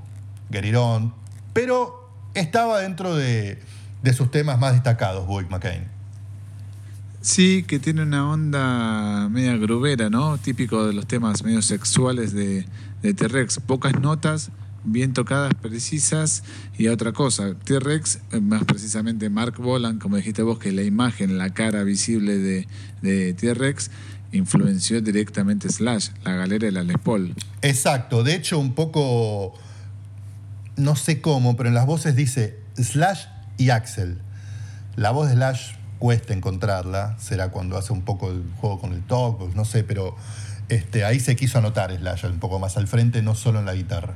On, 0.78 1.14
pero 1.54 2.10
estaba 2.36 2.80
dentro 2.80 3.16
de, 3.16 3.60
de 4.04 4.14
sus 4.14 4.30
temas 4.30 4.60
más 4.60 4.74
destacados, 4.74 5.26
Boyd 5.26 5.48
McCain. 5.48 5.91
Sí, 7.22 7.64
que 7.68 7.78
tiene 7.78 8.02
una 8.02 8.28
onda 8.28 9.30
media 9.30 9.56
grubera, 9.56 10.10
¿no? 10.10 10.40
Típico 10.40 10.88
de 10.88 10.94
los 10.94 11.06
temas 11.06 11.44
medio 11.44 11.62
sexuales 11.62 12.34
de, 12.34 12.66
T-Rex. 13.02 13.60
Pocas 13.60 14.00
notas, 14.00 14.50
bien 14.84 15.14
tocadas, 15.14 15.54
precisas 15.54 16.44
y 16.80 16.88
otra 16.88 17.12
cosa. 17.12 17.54
T-Rex, 17.54 18.20
eh, 18.32 18.42
más 18.42 18.64
precisamente 18.64 19.30
Mark 19.30 19.58
Bolan, 19.60 20.00
como 20.00 20.18
dijiste 20.18 20.42
vos, 20.42 20.58
que 20.58 20.72
la 20.72 20.82
imagen, 20.82 21.38
la 21.38 21.52
cara 21.54 21.84
visible 21.84 22.40
de, 22.40 22.68
de 23.04 23.34
T-Rex 23.36 23.92
influenció 24.32 25.00
directamente 25.02 25.70
Slash, 25.70 26.10
la 26.24 26.34
galera 26.34 26.66
de 26.66 26.72
la 26.72 26.84
Les 26.84 26.98
Paul. 26.98 27.36
Exacto, 27.62 28.24
de 28.24 28.34
hecho 28.34 28.58
un 28.58 28.74
poco, 28.74 29.54
no 30.76 30.96
sé 30.96 31.22
cómo, 31.22 31.56
pero 31.56 31.70
en 31.70 31.76
las 31.76 31.86
voces 31.86 32.16
dice 32.16 32.58
Slash 32.78 33.26
y 33.60 33.70
Axel. 33.70 34.18
La 34.96 35.12
voz 35.12 35.30
de 35.30 35.36
Slash 35.36 35.81
cuesta 36.02 36.34
encontrarla, 36.34 37.16
será 37.20 37.52
cuando 37.52 37.78
hace 37.78 37.94
un 37.94 38.02
poco 38.02 38.32
el 38.32 38.42
juego 38.60 38.80
con 38.80 38.92
el 38.92 39.04
talk, 39.04 39.54
no 39.54 39.66
sé, 39.66 39.84
pero 39.84 40.16
este, 40.68 41.06
ahí 41.06 41.20
se 41.20 41.36
quiso 41.36 41.60
anotar 41.60 41.96
Slash 41.96 42.26
un 42.26 42.40
poco 42.40 42.58
más 42.58 42.76
al 42.76 42.88
frente, 42.88 43.22
no 43.22 43.36
solo 43.36 43.60
en 43.60 43.66
la 43.66 43.76
guitarra. 43.76 44.16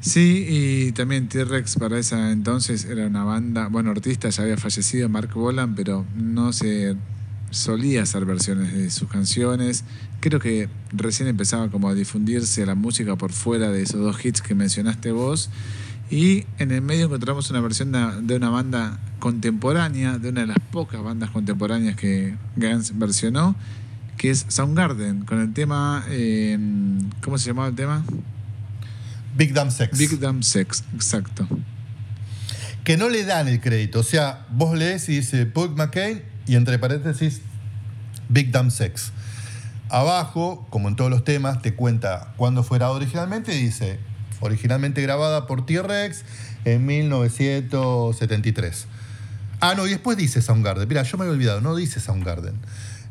Sí, 0.00 0.46
y 0.48 0.92
también 0.92 1.28
T-Rex 1.28 1.76
para 1.76 1.98
esa 1.98 2.32
entonces 2.32 2.86
era 2.86 3.06
una 3.06 3.24
banda, 3.24 3.68
bueno, 3.68 3.90
artista 3.90 4.30
ya 4.30 4.44
había 4.44 4.56
fallecido, 4.56 5.10
Mark 5.10 5.34
Bolan, 5.34 5.74
pero 5.74 6.06
no 6.16 6.54
se 6.54 6.96
solía 7.50 8.04
hacer 8.04 8.24
versiones 8.24 8.72
de 8.72 8.88
sus 8.88 9.10
canciones. 9.10 9.84
Creo 10.20 10.40
que 10.40 10.70
recién 10.92 11.28
empezaba 11.28 11.70
como 11.70 11.90
a 11.90 11.94
difundirse 11.94 12.64
la 12.64 12.74
música 12.74 13.16
por 13.16 13.32
fuera 13.32 13.70
de 13.70 13.82
esos 13.82 14.00
dos 14.00 14.24
hits 14.24 14.40
que 14.40 14.54
mencionaste 14.54 15.12
vos. 15.12 15.50
Y 16.10 16.46
en 16.58 16.70
el 16.70 16.80
medio 16.80 17.06
encontramos 17.06 17.50
una 17.50 17.60
versión 17.60 17.92
de 17.92 18.36
una 18.36 18.48
banda 18.48 18.98
contemporánea, 19.18 20.18
de 20.18 20.30
una 20.30 20.42
de 20.42 20.46
las 20.46 20.58
pocas 20.70 21.02
bandas 21.02 21.30
contemporáneas 21.30 21.96
que 21.96 22.34
Guns 22.56 22.98
versionó, 22.98 23.54
que 24.16 24.30
es 24.30 24.46
Soundgarden, 24.48 25.24
con 25.24 25.40
el 25.40 25.52
tema, 25.52 26.04
eh, 26.08 26.58
¿cómo 27.22 27.36
se 27.36 27.48
llamaba 27.48 27.68
el 27.68 27.74
tema? 27.74 28.04
Big 29.36 29.52
Damn 29.52 29.70
Sex. 29.70 29.98
Big 29.98 30.18
Damn 30.18 30.42
Sex, 30.42 30.82
exacto. 30.94 31.46
Que 32.84 32.96
no 32.96 33.10
le 33.10 33.24
dan 33.24 33.46
el 33.46 33.60
crédito, 33.60 34.00
o 34.00 34.02
sea, 34.02 34.46
vos 34.50 34.76
lees 34.76 35.08
y 35.10 35.16
dice 35.16 35.44
Paul 35.44 35.76
McCain 35.76 36.22
y 36.46 36.56
entre 36.56 36.78
paréntesis 36.78 37.42
Big 38.30 38.50
Damn 38.50 38.70
Sex. 38.70 39.12
Abajo, 39.90 40.66
como 40.70 40.88
en 40.88 40.96
todos 40.96 41.10
los 41.10 41.22
temas, 41.24 41.60
te 41.60 41.74
cuenta 41.74 42.32
cuándo 42.36 42.62
fue 42.62 42.78
grabado 42.78 42.96
originalmente 42.96 43.54
y 43.54 43.62
dice 43.62 44.00
originalmente 44.40 45.02
grabada 45.02 45.46
por 45.46 45.66
T-Rex 45.66 46.24
en 46.64 46.86
1973. 46.86 48.86
Ah, 49.60 49.74
no, 49.74 49.86
y 49.86 49.90
después 49.90 50.16
dice 50.16 50.40
Soundgarden. 50.40 50.88
Mira, 50.88 51.02
yo 51.02 51.18
me 51.18 51.24
había 51.24 51.34
olvidado, 51.34 51.60
no 51.60 51.74
dice 51.74 52.00
Soundgarden. 52.00 52.54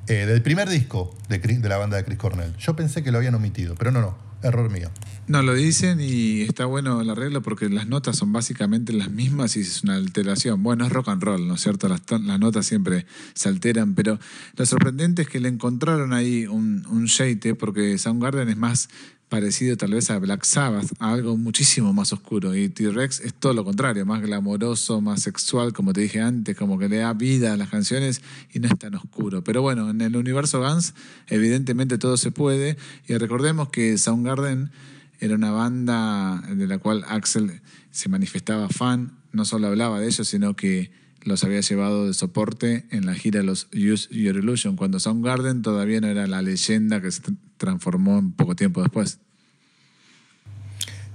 Eh, 0.08 0.26
del 0.26 0.42
primer 0.42 0.70
disco 0.70 1.14
de, 1.28 1.60
la 1.68 1.78
banda 1.78 1.98
de 1.98 2.06
Chris 2.06 2.18
Cornell. 2.18 2.56
Yo 2.58 2.78
pensé 2.78 3.04
que 3.04 3.12
lo 3.12 3.18
habían 3.18 3.36
omitido, 3.36 3.76
pero 3.76 3.92
no, 3.92 4.00
no, 4.00 4.18
error 4.42 4.70
mío. 4.70 4.90
No, 5.28 5.42
lo 5.42 5.54
dicen 5.54 6.00
y 6.00 6.44
está 6.44 6.64
bueno 6.64 7.02
el 7.02 7.10
arreglo 7.10 7.42
porque 7.42 7.68
las 7.68 7.88
notas 7.88 8.16
son 8.16 8.32
básicamente 8.32 8.94
las 8.94 9.12
mismas 9.12 9.58
y 9.58 9.60
es 9.60 9.84
una 9.84 9.96
alteración. 9.96 10.64
Bueno, 10.64 10.86
es 10.86 10.94
rock 10.94 11.10
and 11.10 11.22
roll, 11.22 11.46
¿no 11.46 11.56
es 11.56 11.62
cierto? 11.62 11.90
Las, 11.90 12.02
notas 12.40 12.66
siempre 12.66 13.06
se 13.34 13.50
alteran, 13.50 13.96
pero 13.96 14.18
lo 14.56 14.66
sorprendente 14.66 15.24
es 15.24 15.28
que 15.28 15.42
le 15.42 15.50
encontraron 15.50 16.14
ahí 16.14 16.46
un, 16.46 16.86
un 16.88 17.08
shade 17.08 17.56
porque 17.56 17.98
Soundgarden 17.98 18.48
es 18.48 18.58
más 18.58 18.88
parecido 19.30 19.76
tal 19.76 19.92
vez 19.92 20.10
a 20.10 20.20
Black 20.20 20.44
Sabbath, 20.46 20.92
a 21.00 21.12
algo 21.12 21.36
muchísimo 21.38 21.94
más 21.94 22.14
oscuro. 22.14 22.56
Y 22.56 22.70
T-Rex 22.70 23.20
es 23.22 23.34
todo 23.34 23.54
lo 23.54 23.66
contrario, 23.66 24.06
más 24.06 24.22
glamoroso, 24.22 25.02
más 25.02 25.22
sexual, 25.22 25.74
como 25.74 25.94
te 25.94 26.02
dije 26.02 26.22
antes, 26.22 26.56
como 26.56 26.80
que 26.80 26.88
le 26.88 26.98
da 26.98 27.14
vida 27.14 27.54
a 27.54 27.58
las 27.58 27.70
canciones 27.70 28.22
y 28.54 28.60
no 28.60 28.68
es 28.68 28.78
tan 28.78 28.96
oscuro. 28.96 29.44
Pero 29.44 29.62
bueno, 29.62 29.90
en 29.90 30.02
el 30.02 30.16
universo 30.16 30.62
Guns 30.62 30.94
evidentemente 31.28 31.98
todo 31.98 32.18
se 32.18 32.32
puede. 32.32 32.78
Y 33.08 33.16
recordemos 33.18 33.70
que 33.70 33.98
Soundgarden 33.98 34.72
era 35.20 35.36
una 35.36 35.52
banda 35.52 36.42
de 36.50 36.68
la 36.68 36.78
cual 36.78 37.04
Axel 37.08 37.62
se 37.92 38.10
manifestaba 38.10 38.70
fan, 38.70 39.18
no 39.32 39.46
solo 39.46 39.68
hablaba 39.68 40.00
de 40.00 40.08
ellos, 40.08 40.28
sino 40.28 40.56
que 40.56 40.92
los 41.24 41.44
había 41.44 41.60
llevado 41.60 42.08
de 42.08 42.14
soporte 42.14 42.86
en 42.92 43.06
la 43.06 43.14
gira 43.14 43.44
los 43.44 43.68
Use 43.74 44.08
Your 44.12 44.38
Illusion, 44.38 44.78
cuando 44.78 45.00
Soundgarden 45.00 45.62
todavía 45.62 46.00
no 46.00 46.08
era 46.08 46.28
la 46.28 46.42
leyenda 46.42 47.02
que 47.02 47.12
se 47.12 47.22
transformó 47.58 48.18
en 48.18 48.32
poco 48.32 48.56
tiempo 48.56 48.82
después. 48.82 49.20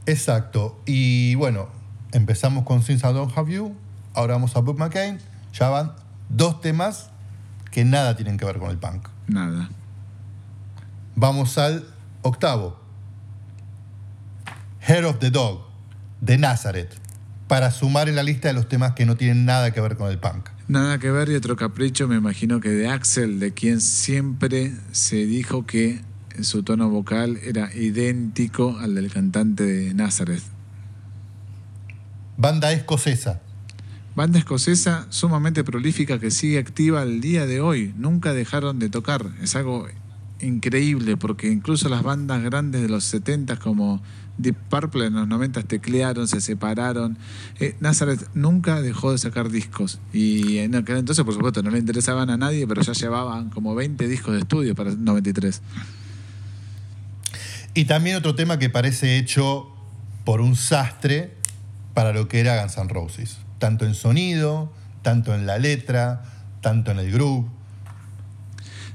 Exacto. 0.07 0.83
Y 0.87 1.35
bueno, 1.37 1.69
empezamos 2.13 2.65
con 2.65 2.83
Since 2.83 3.09
I 3.09 3.13
Don't 3.13 3.37
Have 3.37 3.53
You, 3.53 3.75
ahora 4.15 4.35
vamos 4.35 4.57
a 4.57 4.61
Bob 4.61 4.79
McCain, 4.79 5.19
ya 5.53 5.69
van 5.69 5.93
dos 6.29 6.61
temas 6.61 7.11
que 7.71 7.85
nada 7.85 8.17
tienen 8.17 8.37
que 8.37 8.45
ver 8.45 8.59
con 8.59 8.71
el 8.71 8.79
punk. 8.79 9.09
Nada. 9.29 9.71
Vamos 11.15 11.57
al 11.59 11.87
octavo. 12.23 12.81
Hair 14.81 15.05
of 15.05 15.19
the 15.21 15.31
Dog, 15.31 15.67
de 16.21 16.39
Nazareth 16.39 17.03
para 17.53 17.71
sumar 17.71 18.09
en 18.09 18.17
la 18.17 18.23
lista 18.23 18.49
de 18.49 18.55
los 18.55 18.67
temas 18.67 18.93
que 18.93 19.05
no 19.05 19.17
tienen 19.17 19.45
nada 19.45 19.73
que 19.73 19.81
ver 19.83 19.99
con 19.99 20.11
el 20.11 20.19
punk. 20.19 20.49
Nada 20.69 20.99
que 20.99 21.11
ver 21.11 21.29
y 21.29 21.35
otro 21.35 21.55
capricho 21.55 22.09
me 22.09 22.17
imagino 22.17 22.61
que 22.61 22.71
de 22.71 22.89
Axel, 22.89 23.41
de 23.41 23.53
quien 23.53 23.83
siempre 23.83 24.73
se 24.93 25.27
dijo 25.27 25.67
que 25.67 26.01
su 26.42 26.62
tono 26.62 26.88
vocal 26.88 27.38
era 27.42 27.75
idéntico 27.75 28.79
al 28.79 28.95
del 28.95 29.11
cantante 29.11 29.64
de 29.64 29.95
Nazareth. 29.95 30.42
Banda 32.37 32.73
escocesa. 32.73 33.40
Banda 34.14 34.38
escocesa 34.38 35.07
sumamente 35.11 35.64
prolífica 35.64 36.18
que 36.18 36.31
sigue 36.31 36.59
activa 36.59 37.03
al 37.03 37.21
día 37.21 37.47
de 37.47 37.61
hoy. 37.61 37.95
Nunca 37.97 38.35
dejaron 38.35 38.79
de 38.79 38.90
tocar. 38.90 39.27
Es 39.40 39.57
algo 39.57 39.87
increíble 40.40 41.16
porque 41.16 41.49
incluso 41.49 41.88
las 41.88 42.03
bandas 42.03 42.42
grandes 42.42 42.83
de 42.83 42.88
los 42.88 43.05
70 43.05 43.57
como 43.59 44.03
Deep 44.38 44.57
Purple 44.68 45.07
en 45.07 45.14
los 45.14 45.29
90 45.29 45.62
teclearon, 45.62 46.27
se 46.29 46.40
separaron. 46.40 47.16
Eh, 47.61 47.77
Nazareth 47.81 48.29
nunca 48.35 48.83
dejó 48.83 49.12
de 49.12 49.18
sacar 49.18 49.51
discos. 49.51 50.01
Y 50.12 50.59
en 50.59 50.75
aquel 50.75 50.99
entonces, 50.99 51.25
por 51.25 51.35
supuesto, 51.35 51.62
no 51.62 51.71
le 51.71 51.79
interesaban 51.79 52.31
a 52.31 52.37
nadie, 52.37 52.66
pero 52.66 52.83
ya 52.83 52.92
llevaban 52.92 53.51
como 53.51 53.75
20 53.75 54.09
discos 54.09 54.35
de 54.35 54.40
estudio 54.40 54.75
para 54.75 54.90
el 54.90 55.05
93. 55.05 55.62
Y 57.75 57.87
también 57.87 58.17
otro 58.17 58.35
tema 58.35 58.59
que 58.59 58.69
parece 58.69 59.17
hecho 59.17 59.75
por 60.25 60.41
un 60.41 60.57
sastre 60.57 61.35
para 61.95 62.13
lo 62.13 62.29
que 62.29 62.41
era 62.41 62.61
Guns 62.61 62.77
N' 62.77 62.89
Roses. 62.89 63.39
Tanto 63.59 63.87
en 63.87 63.95
sonido, 63.95 64.73
tanto 65.01 65.35
en 65.35 65.47
la 65.47 65.59
letra, 65.59 66.23
tanto 66.61 66.91
en 66.91 66.99
el 66.99 67.11
groove. 67.11 67.49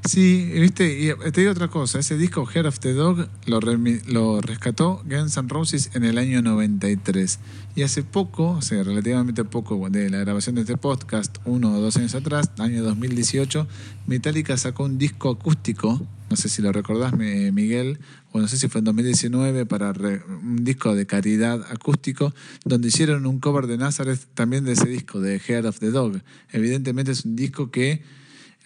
Sí, 0.08 0.50
viste, 0.54 1.02
y 1.02 1.32
te 1.32 1.41
digo 1.41 1.52
otra 1.52 1.67
cosa, 1.67 2.00
ese 2.00 2.17
disco 2.17 2.48
Hair 2.48 2.67
of 2.67 2.80
the 2.80 2.93
Dog 2.93 3.28
lo, 3.46 3.60
lo 3.60 4.39
rescató 4.39 5.04
Guns 5.04 5.36
N' 5.36 5.50
Roses 5.50 5.89
en 5.96 6.06
el 6.06 6.17
año 6.17 6.41
93. 6.41 7.39
Y 7.76 7.84
hace 7.84 8.04
poco, 8.04 8.52
o 8.52 8.62
sea, 8.62 8.84
relativamente 8.84 9.43
poco 9.43 9.89
de 9.89 10.10
la 10.10 10.20
grabación 10.20 10.56
de 10.56 10.62
este 10.62 10.78
podcast, 10.78 11.39
uno 11.43 11.74
o 11.76 11.82
dos 11.82 11.98
años 11.98 12.15
atrás, 12.15 12.52
año 12.58 12.84
2018, 12.84 13.67
Metallica 14.06 14.56
sacó 14.56 14.86
un 14.86 14.98
disco 14.98 15.30
acústico, 15.30 16.02
no 16.30 16.38
sé 16.38 16.48
si 16.48 16.62
lo 16.62 16.72
recordás, 16.72 17.12
Miguel, 17.13 18.00
o 18.32 18.39
no 18.39 18.48
sé 18.48 18.56
si 18.56 18.70
fue 18.70 18.80
en 18.80 18.86
2019, 18.86 19.65
para 19.65 19.91
un 19.91 20.63
disco 20.63 20.96
de 20.96 21.06
caridad 21.06 21.65
acústico, 21.70 22.34
donde 22.63 22.88
hicieron 22.88 23.26
un 23.26 23.41
cover 23.41 23.67
de 23.67 23.78
Nazareth 23.78 24.22
también 24.36 24.63
de 24.63 24.72
ese 24.72 24.88
disco, 24.88 25.20
de 25.20 25.41
Hair 25.46 25.65
of 25.65 25.80
the 25.80 25.91
Dog. 25.91 26.22
Evidentemente 26.54 27.12
es 27.12 27.26
un 27.26 27.36
disco 27.36 27.72
que 27.72 28.04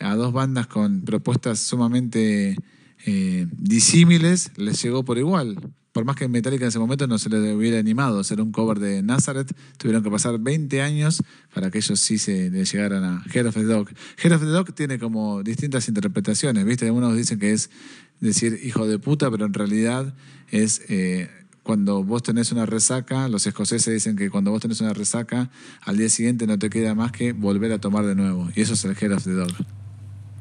a 0.02 0.16
dos 0.16 0.34
bandas 0.34 0.68
con 0.68 1.02
propuestas 1.02 1.60
sumamente 1.60 2.56
eh, 3.06 3.48
disímiles 3.52 4.52
les 4.58 4.82
llegó 4.82 5.04
por 5.04 5.18
igual. 5.18 5.58
Por 5.92 6.06
más 6.06 6.16
que 6.16 6.28
Metallica 6.30 6.64
en 6.64 6.70
ese 6.70 6.80
momento 6.80 7.06
no 7.06 7.18
se 7.18 7.30
les 7.30 7.54
hubiera 7.54 7.78
animado 7.78 8.18
a 8.18 8.22
hacer 8.22 8.40
un 8.40 8.54
cover 8.54 8.80
de 8.80 9.04
Nazareth, 9.04 9.54
tuvieron 9.78 10.02
que 10.02 10.10
pasar 10.10 10.40
20 10.40 10.82
años 10.82 11.22
para 11.54 11.70
que 11.70 11.80
ellos 11.80 12.00
sí 12.00 12.18
se 12.18 12.50
les 12.50 12.72
llegaran 12.72 13.04
a 13.04 13.24
Head 13.34 13.48
of 13.48 13.56
the 13.56 13.64
Dog. 13.64 13.90
Head 14.24 14.32
of 14.32 14.42
the 14.42 14.48
Dog 14.48 14.74
tiene 14.74 15.00
como 15.00 15.44
distintas 15.44 15.90
interpretaciones, 15.90 16.64
¿viste? 16.64 16.86
Algunos 16.86 17.16
dicen 17.18 17.40
que 17.40 17.52
es 17.52 17.70
decir 18.22 18.62
hijo 18.64 18.88
de 18.88 19.00
puta, 19.00 19.30
pero 19.30 19.46
en 19.46 19.54
realidad 19.54 20.14
es 20.50 20.82
eh, 20.88 21.30
cuando 21.64 22.04
vos 22.04 22.24
tenés 22.24 22.54
una 22.54 22.66
resaca, 22.66 23.28
los 23.28 23.46
escoceses 23.46 23.94
dicen 23.94 24.16
que 24.16 24.30
cuando 24.30 24.52
vos 24.52 24.62
tenés 24.62 24.80
una 24.80 24.94
resaca, 24.94 25.52
al 25.82 25.98
día 25.98 26.10
siguiente 26.10 26.48
no 26.48 26.58
te 26.58 26.70
queda 26.70 26.96
más 26.96 27.12
que 27.12 27.34
volver 27.34 27.74
a 27.74 27.80
tomar 27.80 28.06
de 28.06 28.16
nuevo. 28.16 28.50
Y 28.56 28.62
eso 28.62 28.74
es 28.74 28.86
el 28.86 28.96
Head 28.98 29.14
of 29.14 29.24
the 29.26 29.34
Dog. 29.34 29.81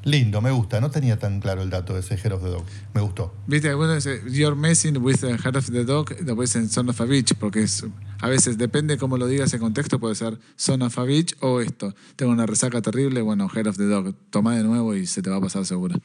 Lindo, 0.03 0.40
me 0.40 0.51
gusta. 0.51 0.80
No 0.80 0.90
tenía 0.90 1.18
tan 1.18 1.40
claro 1.40 1.62
el 1.62 1.68
dato 1.68 1.92
de 1.92 2.01
ese 2.01 2.14
Head 2.14 2.32
of 2.32 2.42
the 2.42 2.48
Dog. 2.48 2.64
Me 2.94 3.03
gustó. 3.03 3.34
Viste, 3.46 3.68
algunos 3.68 4.03
dicen, 4.03 4.32
you're 4.32 4.57
messing 4.57 4.96
with 4.96 5.16
the 5.16 5.32
head 5.32 5.57
of 5.57 5.70
the 5.70 5.84
dog, 5.84 6.16
después 6.16 6.53
dicen 6.53 6.70
son 6.70 6.88
of 6.88 7.01
a 7.01 7.05
bitch, 7.05 7.34
porque 7.34 7.62
es, 7.62 7.84
a 8.20 8.28
veces 8.28 8.57
depende 8.57 8.96
cómo 8.96 9.18
lo 9.18 9.26
digas 9.26 9.53
en 9.53 9.61
contexto, 9.61 10.01
puede 10.01 10.14
ser 10.14 10.38
son 10.57 10.80
of 10.82 10.98
a 10.98 11.05
bitch 11.05 11.36
o 11.40 11.61
esto. 11.61 11.94
Tengo 12.16 12.32
una 12.32 12.46
resaca 12.46 12.80
terrible, 12.80 13.20
bueno, 13.20 13.48
head 13.55 13.66
of 13.66 13.76
the 13.76 13.84
dog, 13.84 14.14
toma 14.30 14.57
de 14.57 14.64
nuevo 14.64 14.94
y 14.94 15.07
se 15.07 15.20
te 15.20 15.28
va 15.28 15.36
a 15.36 15.40
pasar 15.40 15.66
seguro. 15.66 16.01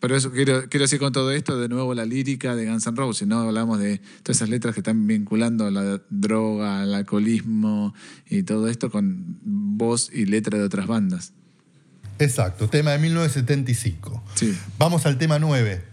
Pero 0.00 0.16
eso 0.16 0.30
quiero, 0.30 0.68
quiero 0.68 0.84
decir 0.84 0.98
con 0.98 1.12
todo 1.12 1.30
esto, 1.32 1.58
de 1.58 1.68
nuevo 1.68 1.94
la 1.94 2.04
lírica 2.04 2.54
de 2.54 2.66
Guns 2.66 2.86
N' 2.86 2.96
Roses, 2.96 3.26
¿no? 3.26 3.40
Hablamos 3.40 3.80
de 3.80 3.98
todas 4.22 4.38
esas 4.38 4.48
letras 4.48 4.74
que 4.74 4.80
están 4.80 5.06
vinculando 5.06 5.70
la 5.70 6.00
droga, 6.08 6.84
el 6.84 6.94
alcoholismo 6.94 7.94
y 8.28 8.44
todo 8.44 8.68
esto 8.68 8.90
con 8.90 9.38
voz 9.42 10.10
y 10.12 10.26
letra 10.26 10.58
de 10.58 10.64
otras 10.64 10.86
bandas. 10.86 11.32
Exacto, 12.18 12.68
tema 12.68 12.90
de 12.92 12.98
1975. 12.98 14.22
Sí. 14.34 14.56
Vamos 14.78 15.06
al 15.06 15.18
tema 15.18 15.38
9. 15.38 15.84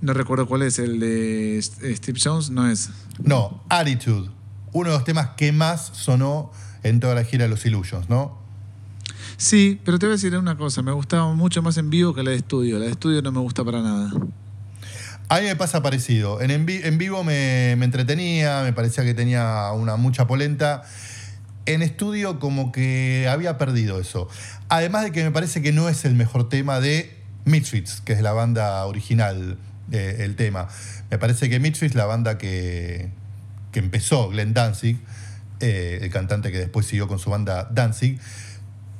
No 0.00 0.12
recuerdo 0.14 0.46
cuál 0.46 0.62
es, 0.62 0.78
el 0.78 1.00
de 1.00 1.58
Steve 1.62 2.18
Jones, 2.22 2.50
no 2.50 2.68
es. 2.70 2.90
No, 3.22 3.62
Attitude. 3.68 4.30
Uno 4.72 4.90
de 4.90 4.96
los 4.96 5.04
temas 5.04 5.30
que 5.36 5.52
más 5.52 5.86
sonó 5.94 6.50
en 6.82 7.00
toda 7.00 7.14
la 7.14 7.24
gira 7.24 7.44
de 7.44 7.48
los 7.50 7.64
Illusions, 7.66 8.08
¿no? 8.10 8.38
Sí, 9.38 9.80
pero 9.84 9.98
te 9.98 10.06
voy 10.06 10.12
a 10.12 10.16
decir 10.16 10.36
una 10.36 10.56
cosa, 10.56 10.82
me 10.82 10.92
gustaba 10.92 11.32
mucho 11.34 11.62
más 11.62 11.76
en 11.78 11.90
vivo 11.90 12.14
que 12.14 12.22
la 12.22 12.30
de 12.30 12.36
estudio. 12.36 12.78
La 12.78 12.86
de 12.86 12.90
estudio 12.92 13.20
no 13.22 13.32
me 13.32 13.40
gusta 13.40 13.64
para 13.64 13.82
nada. 13.82 14.10
A 15.28 15.40
mí 15.40 15.46
me 15.46 15.56
pasa 15.56 15.82
parecido. 15.82 16.40
En, 16.40 16.50
en, 16.50 16.66
vi- 16.66 16.80
en 16.84 16.98
vivo 16.98 17.24
me, 17.24 17.74
me 17.76 17.84
entretenía, 17.84 18.62
me 18.62 18.72
parecía 18.72 19.02
que 19.04 19.12
tenía 19.14 19.70
una 19.72 19.96
mucha 19.96 20.26
polenta. 20.26 20.84
En 21.66 21.82
estudio 21.82 22.38
como 22.38 22.72
que 22.72 23.28
había 23.28 23.58
perdido 23.58 24.00
eso. 24.00 24.28
Además 24.68 25.04
de 25.04 25.12
que 25.12 25.24
me 25.24 25.30
parece 25.30 25.62
que 25.62 25.72
no 25.72 25.88
es 25.88 26.04
el 26.04 26.14
mejor 26.14 26.48
tema 26.48 26.80
de 26.80 27.16
Misfits, 27.44 28.00
que 28.00 28.12
es 28.12 28.22
la 28.22 28.32
banda 28.32 28.84
original 28.86 29.58
del 29.88 30.36
tema. 30.36 30.68
Me 31.10 31.18
parece 31.18 31.48
que 31.48 31.60
Misfits, 31.60 31.94
la 31.94 32.06
banda 32.06 32.38
que, 32.38 33.10
que 33.72 33.78
empezó, 33.78 34.28
Glenn 34.30 34.54
Danzig, 34.54 34.98
eh, 35.60 36.00
el 36.02 36.10
cantante 36.10 36.52
que 36.52 36.58
después 36.58 36.86
siguió 36.86 37.08
con 37.08 37.18
su 37.18 37.30
banda 37.30 37.68
Danzig, 37.70 38.18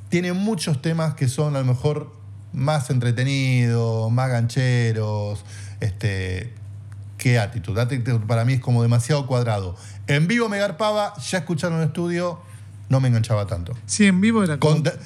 tiene 0.09 0.33
muchos 0.33 0.81
temas 0.81 1.13
que 1.13 1.27
son 1.27 1.55
a 1.55 1.59
lo 1.59 1.65
mejor 1.65 2.13
más 2.53 2.89
entretenidos, 2.89 4.11
más 4.11 4.29
gancheros, 4.29 5.43
este, 5.79 6.53
que 7.17 7.39
Attitude. 7.39 7.85
Para 8.27 8.45
mí 8.45 8.53
es 8.53 8.59
como 8.59 8.81
demasiado 8.81 9.27
cuadrado. 9.27 9.75
En 10.07 10.27
vivo 10.27 10.49
me 10.49 10.59
garpaba, 10.59 11.13
ya 11.19 11.39
escucharon 11.39 11.79
en 11.79 11.87
estudio, 11.87 12.41
no 12.89 12.99
me 12.99 13.07
enganchaba 13.07 13.47
tanto. 13.47 13.73
Sí, 13.85 14.05
en 14.05 14.21
vivo 14.21 14.43
era 14.43 14.57
como 14.59 14.75
Con 14.75 14.83
Da- 14.83 14.97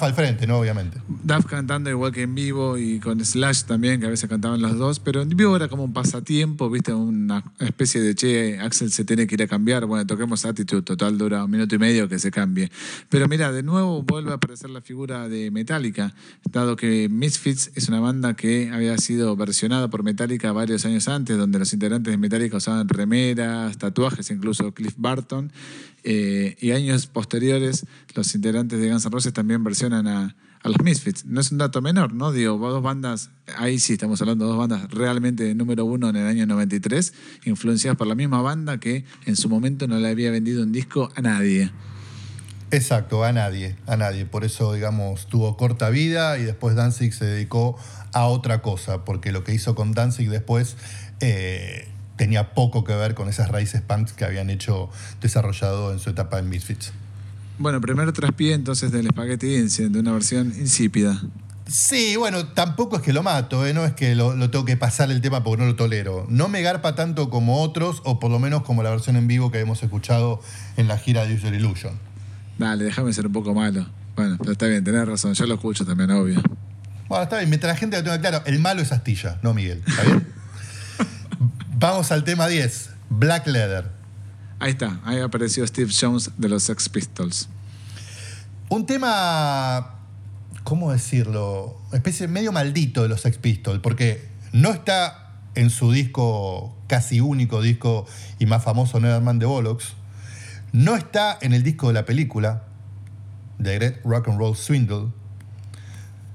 al 0.00 0.14
frente, 0.14 0.46
¿no? 0.46 0.58
Obviamente. 0.58 0.98
Duff 1.24 1.44
cantando 1.44 1.90
igual 1.90 2.10
que 2.10 2.22
en 2.22 2.34
vivo 2.34 2.78
y 2.78 2.98
con 3.00 3.24
Slash 3.24 3.64
también, 3.64 4.00
que 4.00 4.06
a 4.06 4.08
veces 4.08 4.28
cantaban 4.28 4.60
los 4.62 4.76
dos, 4.78 4.98
pero 4.98 5.20
en 5.20 5.28
vivo 5.28 5.54
era 5.54 5.68
como 5.68 5.84
un 5.84 5.92
pasatiempo, 5.92 6.70
viste, 6.70 6.92
una 6.94 7.44
especie 7.60 8.00
de 8.00 8.14
che, 8.14 8.58
Axel 8.58 8.90
se 8.90 9.04
tiene 9.04 9.26
que 9.26 9.34
ir 9.34 9.42
a 9.42 9.46
cambiar, 9.46 9.84
bueno, 9.84 10.06
toquemos 10.06 10.44
Attitude, 10.46 10.82
total 10.82 11.18
dura 11.18 11.44
un 11.44 11.50
minuto 11.50 11.74
y 11.74 11.78
medio 11.78 12.08
que 12.08 12.18
se 12.18 12.30
cambie. 12.30 12.70
Pero 13.10 13.28
mira, 13.28 13.52
de 13.52 13.62
nuevo 13.62 14.02
vuelve 14.02 14.30
a 14.30 14.34
aparecer 14.34 14.70
la 14.70 14.80
figura 14.80 15.28
de 15.28 15.50
Metallica, 15.50 16.14
dado 16.50 16.74
que 16.74 17.08
Misfits 17.10 17.70
es 17.74 17.88
una 17.88 18.00
banda 18.00 18.34
que 18.34 18.70
había 18.72 18.96
sido 18.96 19.36
versionada 19.36 19.88
por 19.88 20.02
Metallica 20.02 20.50
varios 20.52 20.86
años 20.86 21.08
antes, 21.08 21.36
donde 21.36 21.58
los 21.58 21.72
integrantes 21.72 22.10
de 22.10 22.16
Metallica 22.16 22.56
usaban 22.56 22.88
remeras, 22.88 23.76
tatuajes, 23.76 24.30
incluso 24.30 24.72
Cliff 24.72 24.94
Barton. 24.96 25.52
Eh, 26.04 26.56
y 26.60 26.70
años 26.70 27.06
posteriores, 27.06 27.86
los 28.14 28.34
integrantes 28.34 28.80
de 28.80 28.88
Guns 28.90 29.04
N' 29.04 29.10
Roses 29.10 29.32
también 29.32 29.64
versionan 29.64 30.06
a, 30.06 30.36
a 30.62 30.68
los 30.68 30.80
Misfits. 30.82 31.24
No 31.24 31.40
es 31.40 31.52
un 31.52 31.58
dato 31.58 31.82
menor, 31.82 32.12
¿no? 32.12 32.32
Digo, 32.32 32.56
dos 32.56 32.82
bandas, 32.82 33.30
ahí 33.56 33.78
sí 33.78 33.94
estamos 33.94 34.20
hablando 34.20 34.44
de 34.44 34.50
dos 34.50 34.58
bandas 34.58 34.90
realmente 34.90 35.54
número 35.54 35.84
uno 35.84 36.08
en 36.08 36.16
el 36.16 36.26
año 36.26 36.46
93, 36.46 37.12
influenciadas 37.44 37.96
por 37.96 38.06
la 38.06 38.14
misma 38.14 38.42
banda 38.42 38.78
que 38.78 39.04
en 39.26 39.36
su 39.36 39.48
momento 39.48 39.86
no 39.86 39.98
le 39.98 40.08
había 40.08 40.30
vendido 40.30 40.62
un 40.62 40.72
disco 40.72 41.10
a 41.14 41.20
nadie. 41.20 41.70
Exacto, 42.70 43.24
a 43.24 43.32
nadie, 43.32 43.76
a 43.86 43.96
nadie. 43.96 44.26
Por 44.26 44.44
eso, 44.44 44.74
digamos, 44.74 45.26
tuvo 45.26 45.56
corta 45.56 45.88
vida 45.88 46.38
y 46.38 46.44
después 46.44 46.76
Danzig 46.76 47.14
se 47.14 47.24
dedicó 47.24 47.78
a 48.12 48.26
otra 48.26 48.60
cosa, 48.60 49.04
porque 49.04 49.32
lo 49.32 49.42
que 49.42 49.54
hizo 49.54 49.74
con 49.74 49.92
Danzig 49.92 50.28
después 50.28 50.76
eh, 51.20 51.88
tenía 52.18 52.52
poco 52.52 52.84
que 52.84 52.94
ver 52.94 53.14
con 53.14 53.30
esas 53.30 53.48
raíces 53.48 53.80
punks 53.80 54.12
que 54.12 54.26
habían 54.26 54.50
hecho 54.50 54.90
desarrollado 55.22 55.92
en 55.92 55.98
su 55.98 56.10
etapa 56.10 56.38
en 56.38 56.50
Misfits. 56.50 56.92
Bueno, 57.58 57.80
primer 57.80 58.12
traspié 58.12 58.52
entonces 58.52 58.92
del 58.92 59.08
Spaghetti 59.08 59.56
Incident, 59.56 59.94
de 59.94 60.00
una 60.00 60.12
versión 60.12 60.52
insípida. 60.58 61.20
Sí, 61.66 62.16
bueno, 62.16 62.46
tampoco 62.46 62.96
es 62.96 63.02
que 63.02 63.12
lo 63.12 63.22
mato, 63.22 63.66
¿eh? 63.66 63.74
no 63.74 63.84
es 63.84 63.92
que 63.92 64.14
lo, 64.14 64.34
lo 64.34 64.50
tengo 64.50 64.64
que 64.64 64.76
pasar 64.76 65.10
el 65.10 65.20
tema 65.20 65.42
porque 65.42 65.62
no 65.62 65.68
lo 65.68 65.76
tolero. 65.76 66.26
No 66.28 66.48
me 66.48 66.62
garpa 66.62 66.94
tanto 66.94 67.30
como 67.30 67.62
otros, 67.62 68.00
o 68.04 68.18
por 68.20 68.30
lo 68.30 68.38
menos 68.38 68.62
como 68.62 68.82
la 68.82 68.90
versión 68.90 69.16
en 69.16 69.26
vivo 69.28 69.50
que 69.50 69.60
hemos 69.60 69.82
escuchado 69.82 70.40
en 70.76 70.88
la 70.88 70.98
gira 70.98 71.26
de 71.26 71.34
User 71.34 71.52
Illusion. 71.52 71.98
Dale, 72.58 72.84
déjame 72.84 73.12
ser 73.12 73.26
un 73.26 73.32
poco 73.32 73.54
malo. 73.54 73.86
Bueno, 74.16 74.36
pero 74.38 74.52
está 74.52 74.66
bien, 74.66 74.82
tenés 74.82 75.06
razón, 75.06 75.34
yo 75.34 75.46
lo 75.46 75.54
escucho 75.54 75.84
también, 75.84 76.10
obvio. 76.10 76.42
Bueno, 77.08 77.22
está 77.22 77.38
bien, 77.38 77.50
mientras 77.50 77.74
la 77.74 77.78
gente 77.78 77.96
lo 77.96 78.02
tenga 78.02 78.20
claro, 78.20 78.42
el 78.46 78.58
malo 78.58 78.82
es 78.82 78.90
Astilla, 78.90 79.38
no 79.42 79.52
Miguel, 79.54 79.82
¿está 79.86 80.02
bien? 80.02 80.26
Vamos 81.80 82.10
al 82.10 82.24
tema 82.24 82.48
10, 82.48 82.90
Black 83.08 83.46
Leather. 83.46 83.88
Ahí 84.58 84.72
está, 84.72 84.98
ahí 85.04 85.20
apareció 85.20 85.64
Steve 85.64 85.92
Jones 85.96 86.32
de 86.36 86.48
los 86.48 86.64
Sex 86.64 86.88
Pistols. 86.88 87.48
Un 88.68 88.84
tema, 88.84 90.00
¿cómo 90.64 90.90
decirlo? 90.90 91.80
Especie 91.92 92.26
medio 92.26 92.50
maldito 92.50 93.04
de 93.04 93.08
los 93.08 93.20
Sex 93.20 93.38
Pistols, 93.38 93.78
porque 93.78 94.28
no 94.50 94.72
está 94.72 95.36
en 95.54 95.70
su 95.70 95.92
disco, 95.92 96.76
casi 96.88 97.20
único 97.20 97.62
disco 97.62 98.06
y 98.40 98.46
más 98.46 98.64
famoso, 98.64 98.98
Neverman 98.98 99.38
de 99.38 99.46
Bollocks. 99.46 99.92
No 100.72 100.96
está 100.96 101.38
en 101.40 101.52
el 101.52 101.62
disco 101.62 101.86
de 101.86 101.94
la 101.94 102.04
película, 102.04 102.64
The 103.62 103.76
Great 103.76 104.04
Rock 104.04 104.26
and 104.26 104.40
Roll 104.40 104.56
Swindle, 104.56 105.12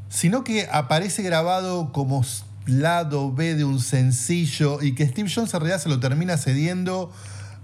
sino 0.08 0.46
que 0.46 0.70
aparece 0.72 1.22
grabado 1.22 1.91
como 1.91 2.24
lado 2.66 3.34
B 3.34 3.55
de 3.55 3.64
un 3.64 3.80
sencillo 3.80 4.82
y 4.82 4.93
que 4.95 5.07
Steve 5.07 5.32
Jones 5.34 5.53
en 5.53 5.59
realidad 5.59 5.82
se 5.82 5.89
lo 5.89 5.99
termina 5.99 6.38
cediendo 6.38 7.11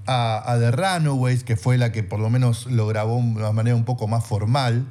a, 0.05 0.51
a 0.51 0.59
The 0.59 0.71
Runaways, 0.71 1.43
que 1.43 1.55
fue 1.55 1.77
la 1.77 1.91
que 1.91 2.03
por 2.03 2.19
lo 2.19 2.29
menos 2.29 2.65
lo 2.67 2.87
grabó 2.87 3.15
de 3.15 3.21
una 3.21 3.51
manera 3.51 3.75
un 3.75 3.85
poco 3.85 4.07
más 4.07 4.25
formal, 4.25 4.85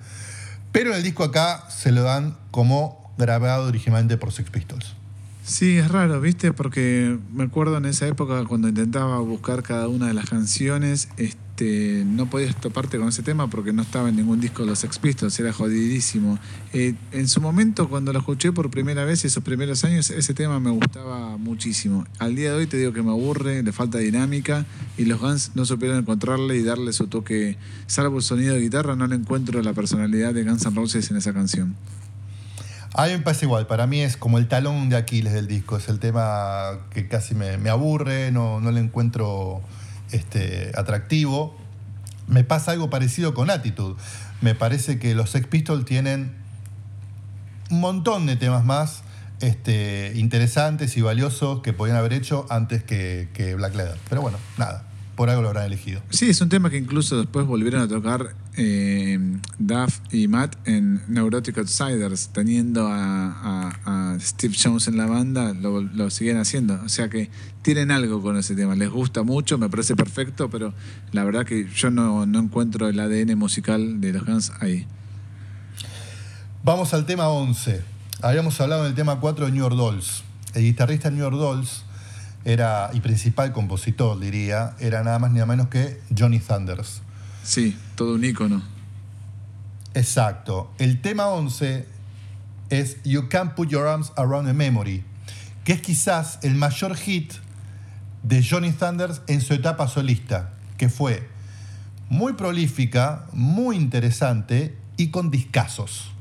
pero 0.72 0.94
el 0.94 1.02
disco 1.02 1.24
acá 1.24 1.64
se 1.70 1.92
lo 1.92 2.02
dan 2.02 2.36
como 2.50 3.12
grabado 3.18 3.66
originalmente 3.66 4.16
por 4.16 4.32
Sex 4.32 4.50
Pistols. 4.50 4.94
Sí, 5.44 5.78
es 5.78 5.88
raro, 5.90 6.20
¿viste? 6.20 6.52
Porque 6.52 7.18
me 7.32 7.44
acuerdo 7.44 7.78
en 7.78 7.86
esa 7.86 8.06
época 8.06 8.44
cuando 8.44 8.68
intentaba 8.68 9.18
buscar 9.20 9.62
cada 9.62 9.88
una 9.88 10.06
de 10.06 10.12
las 10.12 10.28
canciones, 10.28 11.08
no 11.64 12.28
podías 12.30 12.54
toparte 12.56 12.98
con 12.98 13.08
ese 13.08 13.22
tema 13.22 13.48
porque 13.48 13.72
no 13.72 13.82
estaba 13.82 14.08
en 14.08 14.16
ningún 14.16 14.40
disco 14.40 14.62
de 14.62 14.68
los 14.68 14.78
Sex 14.78 14.98
Pistols, 14.98 15.38
era 15.40 15.52
jodidísimo. 15.52 16.38
Eh, 16.72 16.94
en 17.12 17.28
su 17.28 17.40
momento, 17.40 17.88
cuando 17.88 18.12
lo 18.12 18.20
escuché 18.20 18.52
por 18.52 18.70
primera 18.70 19.04
vez, 19.04 19.24
esos 19.24 19.42
primeros 19.42 19.84
años, 19.84 20.10
ese 20.10 20.34
tema 20.34 20.60
me 20.60 20.70
gustaba 20.70 21.36
muchísimo. 21.36 22.06
Al 22.18 22.34
día 22.36 22.50
de 22.50 22.56
hoy 22.56 22.66
te 22.66 22.76
digo 22.76 22.92
que 22.92 23.02
me 23.02 23.10
aburre, 23.10 23.62
le 23.62 23.72
falta 23.72 23.98
dinámica 23.98 24.66
y 24.96 25.04
los 25.04 25.20
Guns 25.20 25.52
no 25.54 25.64
supieron 25.64 25.98
encontrarle 25.98 26.56
y 26.56 26.62
darle 26.62 26.92
su 26.92 27.06
toque, 27.06 27.56
salvo 27.86 28.18
el 28.18 28.22
sonido 28.22 28.54
de 28.54 28.60
guitarra, 28.60 28.96
no 28.96 29.06
le 29.06 29.16
encuentro 29.16 29.62
la 29.62 29.72
personalidad 29.72 30.34
de 30.34 30.44
Guns 30.44 30.64
N' 30.66 30.74
Roses 30.74 31.10
en 31.10 31.16
esa 31.16 31.32
canción. 31.32 31.76
A 32.94 33.06
mí 33.06 33.12
me 33.12 33.20
pasa 33.20 33.44
igual, 33.44 33.66
para 33.66 33.86
mí 33.86 34.00
es 34.00 34.16
como 34.16 34.38
el 34.38 34.48
talón 34.48 34.88
de 34.88 34.96
Aquiles 34.96 35.32
del 35.32 35.46
disco, 35.46 35.76
es 35.76 35.88
el 35.88 35.98
tema 35.98 36.78
que 36.90 37.06
casi 37.06 37.34
me, 37.34 37.58
me 37.58 37.70
aburre, 37.70 38.32
no, 38.32 38.60
no 38.60 38.72
le 38.72 38.80
encuentro 38.80 39.62
este, 40.12 40.72
atractivo. 40.74 41.56
Me 42.26 42.44
pasa 42.44 42.72
algo 42.72 42.90
parecido 42.90 43.34
con 43.34 43.50
Attitude. 43.50 43.96
Me 44.40 44.54
parece 44.54 44.98
que 44.98 45.14
los 45.14 45.30
Sex 45.30 45.46
Pistols 45.46 45.84
tienen 45.84 46.32
un 47.70 47.80
montón 47.80 48.26
de 48.26 48.36
temas 48.36 48.64
más 48.64 49.02
este, 49.40 50.12
interesantes 50.16 50.96
y 50.96 51.00
valiosos 51.00 51.60
que 51.62 51.72
podían 51.72 51.96
haber 51.96 52.12
hecho 52.12 52.46
antes 52.50 52.82
que, 52.82 53.28
que 53.34 53.54
Black 53.54 53.74
Leather. 53.74 53.98
Pero 54.08 54.20
bueno, 54.22 54.38
nada, 54.56 54.84
por 55.16 55.30
algo 55.30 55.42
lo 55.42 55.48
habrán 55.48 55.66
elegido. 55.66 56.00
Sí, 56.10 56.30
es 56.30 56.40
un 56.40 56.48
tema 56.48 56.70
que 56.70 56.78
incluso 56.78 57.18
después 57.18 57.46
volvieron 57.46 57.82
a 57.82 57.88
tocar 57.88 58.34
eh, 58.60 59.18
Duff 59.60 60.00
y 60.10 60.26
Matt 60.26 60.56
en 60.66 61.00
Neurotic 61.06 61.56
Outsiders, 61.58 62.30
teniendo 62.32 62.88
a, 62.90 64.16
Steve 64.20 64.54
Jones 64.60 64.88
en 64.88 64.96
la 64.96 65.06
banda, 65.06 65.54
lo, 65.54 66.10
siguen 66.10 66.38
haciendo. 66.38 66.80
O 66.84 66.88
sea 66.88 67.08
que 67.08 67.30
tienen 67.62 67.92
algo 67.92 68.20
con 68.20 68.36
ese 68.36 68.56
tema, 68.56 68.74
les 68.74 68.90
gusta 68.90 69.22
mucho, 69.22 69.58
me 69.58 69.68
parece 69.68 69.94
perfecto, 69.94 70.50
pero 70.50 70.74
la 71.12 71.22
verdad 71.22 71.46
que 71.46 71.68
yo 71.72 71.90
no, 71.90 72.24
encuentro 72.24 72.88
el 72.88 72.98
ADN 72.98 73.38
musical 73.38 74.00
de 74.00 74.12
los 74.12 74.26
Guns 74.26 74.52
ahí. 74.60 74.86
Vamos 76.64 76.92
al 76.94 77.06
tema 77.06 77.28
11. 77.28 77.80
Habíamos 78.22 78.60
hablado 78.60 78.82
en 78.82 78.88
el 78.88 78.94
tema 78.96 79.20
4 79.20 79.46
de 79.46 79.52
New 79.52 79.62
York 79.62 79.76
Dolls. 79.76 80.24
El 80.54 80.64
guitarrista 80.64 81.10
New 81.10 81.20
York 81.20 81.36
Dolls 81.36 81.84
era, 82.44 82.90
y 82.92 83.00
principal 83.00 83.52
compositor, 83.52 84.18
diría, 84.18 84.74
era 84.80 85.04
nada 85.04 85.20
más 85.20 85.30
ni 85.30 85.36
nada 85.36 85.46
menos 85.46 85.68
que 85.68 86.00
Johnny 86.16 86.40
Thunders. 86.40 87.02
Sí, 87.48 87.74
todo 87.94 88.16
un 88.16 88.24
ícono. 88.24 88.62
Exacto. 89.94 90.70
El 90.76 91.00
tema 91.00 91.28
11 91.28 91.86
es 92.68 93.02
You 93.04 93.30
Can't 93.30 93.54
Put 93.54 93.70
Your 93.70 93.86
Arms 93.86 94.12
Around 94.16 94.50
a 94.50 94.52
Memory, 94.52 95.02
que 95.64 95.72
es 95.72 95.80
quizás 95.80 96.40
el 96.42 96.56
mayor 96.56 96.94
hit 96.94 97.32
de 98.22 98.44
Johnny 98.46 98.72
Thunders 98.72 99.22
en 99.28 99.40
su 99.40 99.54
etapa 99.54 99.88
solista, 99.88 100.52
que 100.76 100.90
fue 100.90 101.26
muy 102.10 102.34
prolífica, 102.34 103.26
muy 103.32 103.76
interesante 103.76 104.76
y 104.98 105.08
con 105.08 105.30
discazos. 105.30 106.12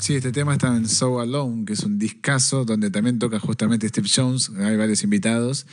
Sí, 0.00 0.16
este 0.16 0.32
tema 0.32 0.54
está 0.54 0.76
en 0.76 0.88
So 0.88 1.20
Alone, 1.20 1.64
que 1.64 1.74
es 1.74 1.84
un 1.84 1.96
discazo 1.96 2.64
donde 2.64 2.90
también 2.90 3.20
toca 3.20 3.38
justamente 3.38 3.88
Steve 3.88 4.08
Jones, 4.12 4.50
hay 4.58 4.76
varios 4.76 5.04
invitados, 5.04 5.64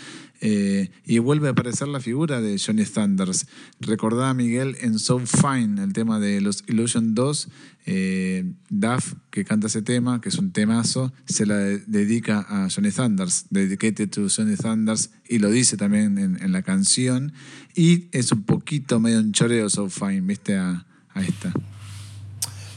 eh, 0.41 0.89
y 1.05 1.19
vuelve 1.19 1.49
a 1.49 1.51
aparecer 1.51 1.87
la 1.87 1.99
figura 1.99 2.41
de 2.41 2.57
Johnny 2.57 2.85
Thunders. 2.85 3.47
Recordá, 3.79 4.33
Miguel, 4.33 4.77
en 4.81 4.99
So 4.99 5.19
Fine, 5.19 5.83
el 5.83 5.93
tema 5.93 6.19
de 6.19 6.41
los 6.41 6.63
Illusion 6.67 7.13
2, 7.13 7.49
eh, 7.85 8.51
Duff, 8.69 9.15
que 9.31 9.43
canta 9.43 9.67
ese 9.67 9.81
tema, 9.81 10.21
que 10.21 10.29
es 10.29 10.37
un 10.37 10.51
temazo, 10.51 11.11
se 11.25 11.45
la 11.45 11.57
dedica 11.57 12.45
a 12.47 12.69
Johnny 12.69 12.91
Thunders, 12.91 13.47
dedicated 13.49 14.09
to 14.09 14.27
Johnny 14.29 14.55
Thunders, 14.55 15.11
y 15.27 15.39
lo 15.39 15.49
dice 15.49 15.77
también 15.77 16.17
en, 16.17 16.51
la 16.51 16.63
canción, 16.63 17.33
y 17.75 18.07
es 18.11 18.31
un 18.31 18.43
poquito 18.43 18.99
medio 18.99 19.19
un 19.19 19.31
choreo 19.31 19.69
So 19.69 19.89
Fine, 19.89 20.21
viste, 20.21 20.55
a 20.55 20.85
esta. 21.15 21.53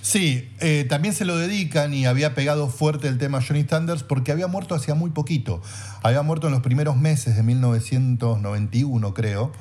Sí, 0.03 0.53
eh, 0.59 0.85
también 0.89 1.15
se 1.15 1.25
lo 1.25 1.37
dedican 1.37 1.95
y 1.95 2.07
había 2.07 2.35
pegado 2.35 2.69
fuerte 2.69 3.07
el 3.07 3.19
tema 3.19 3.41
Johnny 3.41 3.63
Thunders 3.63 4.03
porque 4.03 4.33
había 4.33 4.49
muerto 4.49 4.75
hacía 4.75 4.97
muy 4.97 5.11
poquito. 5.11 5.63
Había 6.03 6.23
muerto 6.23 6.49
en 6.49 6.53
los 6.55 6.61
primeros 6.61 6.97
meses 6.97 7.37
de 7.37 7.45
1991, 7.45 9.15
creo, 9.15 9.53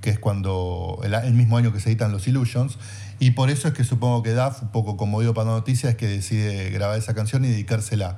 que 0.00 0.10
es 0.10 0.20
cuando 0.20 1.00
el, 1.02 1.34
mismo 1.34 1.56
año 1.56 1.72
que 1.72 1.80
se 1.80 1.88
editan 1.88 2.12
los 2.12 2.28
Illusions. 2.28 2.78
Y 3.18 3.32
por 3.32 3.50
eso 3.50 3.66
es 3.66 3.74
que 3.74 3.82
supongo 3.82 4.22
que 4.22 4.30
Duff, 4.30 4.62
un 4.62 4.68
poco 4.68 4.96
como 4.96 5.20
digo 5.22 5.34
para 5.34 5.50
noticias, 5.50 5.90
es 5.90 5.98
que 5.98 6.06
decide 6.06 6.70
grabar 6.70 6.96
esa 6.96 7.12
canción 7.12 7.44
y 7.44 7.48
dedicársela. 7.48 8.16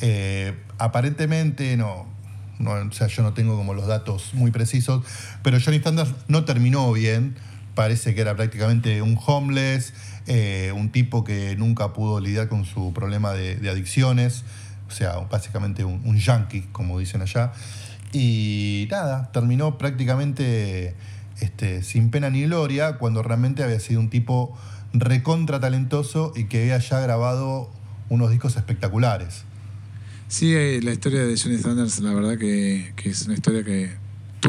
Eh, 0.00 0.58
aparentemente 0.78 1.76
no, 1.76 2.06
o 2.64 2.92
sea, 2.92 3.08
yo 3.08 3.22
no 3.22 3.34
tengo 3.34 3.58
como 3.58 3.74
los 3.74 3.86
datos 3.86 4.32
muy 4.32 4.52
precisos, 4.52 5.04
pero 5.42 5.58
Johnny 5.62 5.80
Thunders 5.80 6.14
no 6.28 6.46
terminó 6.46 6.90
bien. 6.92 7.36
Parece 7.74 8.14
que 8.14 8.22
era 8.22 8.34
prácticamente 8.34 9.02
un 9.02 9.18
homeless 9.24 9.92
eh, 10.32 10.70
un 10.70 10.92
tipo 10.92 11.24
que 11.24 11.56
nunca 11.56 11.92
pudo 11.92 12.20
lidiar 12.20 12.48
con 12.48 12.64
su 12.64 12.92
problema 12.92 13.32
de, 13.32 13.68
adicciones, 13.68 14.44
o 14.86 14.92
sea, 14.92 15.16
básicamente 15.28 15.82
un, 15.82 16.16
yankee, 16.16 16.68
como 16.70 17.00
dicen 17.00 17.20
allá. 17.20 17.50
Y 18.12 18.86
nada, 18.92 19.32
terminó 19.32 19.76
prácticamente 19.76 20.94
este, 21.40 21.82
sin 21.82 22.12
pena 22.12 22.30
ni 22.30 22.44
gloria 22.44 22.96
cuando 22.96 23.24
realmente 23.24 23.64
había 23.64 23.80
sido 23.80 23.98
un 23.98 24.08
tipo 24.08 24.56
recontra 24.92 25.58
talentoso 25.58 26.32
y 26.36 26.44
que 26.44 26.60
había 26.60 26.78
ya 26.78 27.00
grabado 27.00 27.68
unos 28.08 28.30
discos 28.30 28.56
espectaculares. 28.56 29.42
Sí, 30.28 30.54
eh, 30.54 30.78
la 30.80 30.92
historia 30.92 31.24
de 31.24 31.36
Johnny 31.36 31.56
Thunders, 31.56 31.98
la 31.98 32.14
verdad 32.14 32.38
que 32.38 32.94
es 33.02 33.22
una 33.22 33.34
historia 33.34 33.64
que 33.64 33.90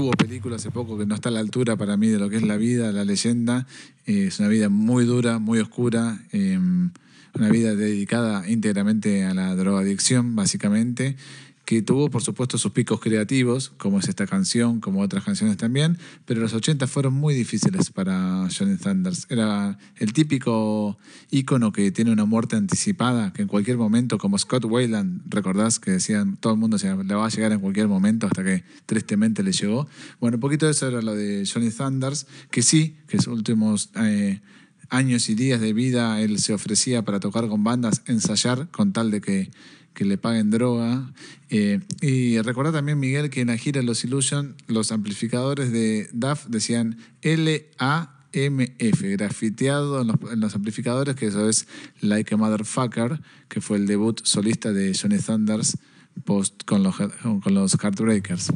tuvo 0.01 0.11
película 0.13 0.55
hace 0.55 0.71
poco 0.71 0.97
que 0.97 1.05
no 1.05 1.13
está 1.13 1.29
a 1.29 1.31
la 1.31 1.41
altura 1.41 1.75
para 1.77 1.95
mí 1.95 2.07
de 2.07 2.17
lo 2.17 2.27
que 2.27 2.37
es 2.37 2.41
la 2.41 2.57
vida, 2.57 2.91
la 2.91 3.05
leyenda. 3.05 3.67
Eh, 4.07 4.25
es 4.29 4.39
una 4.39 4.49
vida 4.49 4.67
muy 4.67 5.05
dura, 5.05 5.37
muy 5.37 5.59
oscura, 5.59 6.17
em, 6.31 6.89
una 7.35 7.49
vida 7.49 7.75
dedicada 7.75 8.49
íntegramente 8.49 9.25
a 9.25 9.35
la 9.35 9.55
drogadicción, 9.55 10.35
básicamente 10.35 11.17
que 11.71 11.81
tuvo 11.81 12.09
por 12.09 12.21
supuesto 12.21 12.57
sus 12.57 12.73
picos 12.73 12.99
creativos, 12.99 13.71
como 13.77 13.99
es 13.99 14.09
esta 14.09 14.27
canción, 14.27 14.81
como 14.81 14.99
otras 14.99 15.23
canciones 15.23 15.55
también, 15.55 15.97
pero 16.25 16.41
los 16.41 16.53
80 16.53 16.85
fueron 16.85 17.13
muy 17.13 17.33
difíciles 17.33 17.91
para 17.91 18.49
Johnny 18.53 18.75
Thunders. 18.75 19.25
Era 19.29 19.77
el 19.95 20.11
típico 20.11 20.97
ícono 21.29 21.71
que 21.71 21.89
tiene 21.91 22.11
una 22.11 22.25
muerte 22.25 22.57
anticipada, 22.57 23.31
que 23.31 23.43
en 23.43 23.47
cualquier 23.47 23.77
momento, 23.77 24.17
como 24.17 24.37
Scott 24.37 24.65
Wayland, 24.65 25.21
recordás 25.33 25.79
que 25.79 25.91
decían, 25.91 26.35
todo 26.35 26.51
el 26.51 26.59
mundo 26.59 26.75
le 26.75 27.15
va 27.15 27.25
a 27.25 27.29
llegar 27.29 27.53
en 27.53 27.61
cualquier 27.61 27.87
momento 27.87 28.27
hasta 28.27 28.43
que 28.43 28.65
tristemente 28.85 29.41
le 29.41 29.53
llegó. 29.53 29.87
Bueno, 30.19 30.35
un 30.35 30.41
poquito 30.41 30.65
de 30.65 30.73
eso 30.73 30.89
era 30.89 31.01
lo 31.01 31.15
de 31.15 31.49
Johnny 31.49 31.69
Thunders, 31.69 32.27
que 32.51 32.63
sí, 32.63 32.97
que 33.07 33.17
sus 33.17 33.27
últimos... 33.27 33.91
Eh, 33.95 34.41
años 34.89 35.29
y 35.29 35.35
días 35.35 35.61
de 35.61 35.71
vida 35.71 36.19
él 36.19 36.37
se 36.39 36.53
ofrecía 36.53 37.05
para 37.05 37.21
tocar 37.21 37.47
con 37.47 37.63
bandas, 37.63 38.03
ensayar 38.07 38.69
con 38.71 38.91
tal 38.91 39.09
de 39.09 39.21
que 39.21 39.51
que 39.93 40.05
le 40.05 40.17
paguen 40.17 40.49
droga. 40.49 41.11
Eh, 41.49 41.79
y 42.01 42.39
recordá 42.41 42.71
también, 42.71 42.99
Miguel, 42.99 43.29
que 43.29 43.41
en 43.41 43.47
la 43.47 43.57
gira 43.57 43.81
Los 43.81 44.03
Illusion, 44.03 44.55
los 44.67 44.91
amplificadores 44.91 45.71
de 45.71 46.09
DAF 46.13 46.47
decían 46.47 46.97
L-A-M-F, 47.21 49.09
grafiteado 49.09 50.01
en 50.01 50.39
los, 50.39 50.55
amplificadores, 50.55 51.15
que 51.15 51.27
eso 51.27 51.49
es 51.49 51.67
Like 51.99 52.33
a 52.33 52.37
Motherfucker, 52.37 53.19
que 53.49 53.61
fue 53.61 53.77
el 53.77 53.87
debut 53.87 54.21
solista 54.23 54.71
de 54.71 54.97
Johnny 54.99 55.17
Thunders 55.17 55.77
post 56.25 56.63
con 56.65 56.83
los, 56.83 56.95
con 56.97 57.53
los 57.53 57.73
Heartbreakers. 57.81 58.51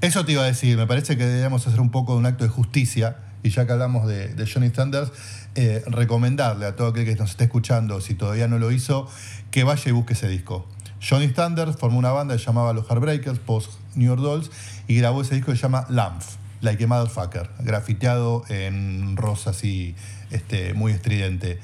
Eso 0.00 0.24
te 0.24 0.32
iba 0.32 0.42
a 0.42 0.46
decir, 0.46 0.76
me 0.76 0.86
parece 0.86 1.16
que 1.16 1.24
deberíamos 1.24 1.66
hacer 1.66 1.80
un 1.80 1.90
poco 1.90 2.12
de 2.12 2.20
un 2.20 2.26
acto 2.26 2.44
de 2.44 2.50
justicia, 2.50 3.16
y 3.42 3.50
ya 3.50 3.66
que 3.66 3.72
hablamos 3.72 4.06
de, 4.06 4.34
de 4.34 4.46
Johnny 4.46 4.70
Thunders, 4.70 5.10
eh, 5.54 5.82
recomendarle 5.86 6.66
a 6.66 6.76
todo 6.76 6.88
aquel 6.88 7.04
que 7.04 7.16
nos 7.16 7.30
esté 7.30 7.44
escuchando, 7.44 8.00
si 8.00 8.14
todavía 8.14 8.48
no 8.48 8.58
lo 8.58 8.70
hizo, 8.70 9.08
que 9.50 9.64
vaya 9.64 9.88
y 9.88 9.92
busque 9.92 10.12
ese 10.12 10.28
disco. 10.28 10.66
Johnny 11.00 11.28
Thunders 11.28 11.76
formó 11.76 11.98
una 11.98 12.10
banda 12.10 12.36
que 12.36 12.42
llamaba 12.42 12.72
Los 12.72 12.86
Heartbreakers, 12.88 13.38
post 13.38 13.72
New 13.94 14.08
York 14.08 14.20
Dolls, 14.20 14.50
y 14.86 14.96
grabó 14.96 15.22
ese 15.22 15.34
disco 15.34 15.52
que 15.52 15.56
se 15.56 15.62
llama 15.62 15.86
Lamph, 15.88 16.36
Like 16.60 16.84
a 16.84 16.86
Motherfucker, 16.86 17.50
grafiteado 17.60 18.44
en 18.48 19.16
rosa 19.16 19.50
así, 19.50 19.94
este, 20.30 20.74
muy 20.74 20.92
estridente. 20.92 21.60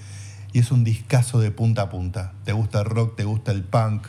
Y 0.52 0.60
es 0.60 0.70
un 0.70 0.84
discazo 0.84 1.40
de 1.40 1.50
punta 1.50 1.82
a 1.82 1.90
punta. 1.90 2.32
Te 2.44 2.52
gusta 2.52 2.80
el 2.80 2.86
rock, 2.86 3.16
te 3.16 3.24
gusta 3.24 3.50
el 3.50 3.64
punk, 3.64 4.06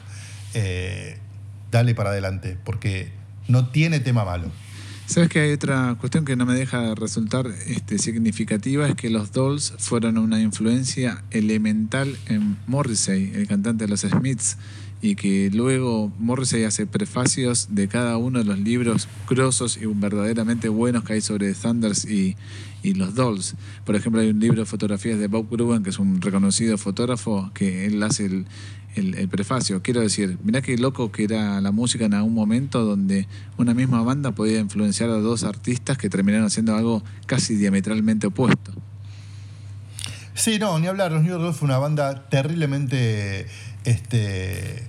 eh, 0.54 1.18
dale 1.72 1.96
para 1.96 2.12
adelante, 2.12 2.58
porque 2.64 3.12
no 3.48 3.70
tiene 3.70 4.00
tema 4.00 4.26
malo. 4.26 4.52
Sabes 5.08 5.30
que 5.30 5.40
hay 5.40 5.52
otra 5.52 5.96
cuestión 6.00 6.26
que 6.26 6.36
no 6.36 6.48
me 6.48 6.56
deja 6.56 6.96
resultar 6.96 7.46
este, 7.68 8.00
significativa, 8.00 8.88
es 8.88 8.96
que 8.96 9.12
los 9.12 9.32
Dolls 9.32 9.74
fueron 9.78 10.18
una 10.18 10.42
influencia 10.42 11.24
elemental 11.30 12.18
en 12.26 12.58
Morrissey, 12.66 13.32
el 13.36 13.48
cantante 13.48 13.86
de 13.86 13.92
los 13.92 14.02
Smiths, 14.02 14.58
y 15.04 15.16
que 15.16 15.52
luego 15.54 16.12
Morrissey 16.18 16.64
hace 16.64 16.88
prefacios 16.88 17.68
de 17.70 17.88
cada 17.88 18.18
uno 18.18 18.40
de 18.40 18.46
los 18.46 18.58
libros 18.58 19.08
grosos 19.30 19.78
y 19.78 19.86
verdaderamente 19.86 20.70
buenos 20.70 21.04
que 21.04 21.14
hay 21.14 21.22
sobre 21.22 21.54
Thunders 21.54 22.06
y, 22.06 22.36
y 22.82 22.96
los 22.96 23.14
Dolls. 23.14 23.56
Por 23.86 23.96
ejemplo, 23.96 24.22
hay 24.22 24.30
un 24.30 24.40
libro 24.40 24.62
de 24.62 24.66
fotografías 24.66 25.20
de 25.20 25.28
Bob 25.28 25.48
Gruen, 25.52 25.84
que 25.84 25.92
es 25.92 26.00
un 26.00 26.20
reconocido 26.22 26.80
fotógrafo, 26.80 27.52
que 27.54 27.86
él 27.86 28.02
hace 28.02 28.26
el, 28.26 28.46
el, 28.96 29.28
prefacio. 29.30 29.82
Quiero 29.82 30.02
decir, 30.02 30.38
mirá 30.44 30.62
qué 30.62 30.78
loco 30.78 31.12
que 31.12 31.24
era 31.24 31.60
la 31.62 31.72
música 31.72 32.06
en 32.06 32.14
algún 32.14 32.34
momento 32.34 32.84
donde 32.84 33.28
una 33.58 33.74
misma 33.74 34.02
banda 34.04 34.32
podía 34.32 34.60
influenciar 34.60 35.10
a 35.10 35.18
dos 35.18 35.44
artistas 35.44 35.98
que 35.98 36.10
terminaron 36.10 36.48
haciendo 36.48 36.76
algo 36.76 37.04
casi 37.26 37.56
diametralmente 37.56 38.28
opuesto. 38.28 38.74
Sí, 40.34 40.60
no, 40.60 40.78
ni 40.80 40.88
hablar. 40.88 41.12
Los 41.12 41.24
New 41.24 41.32
York 41.32 41.56
fue 41.56 41.68
una 41.68 41.78
banda 41.78 42.28
terriblemente 42.30 43.48
este, 43.86 44.88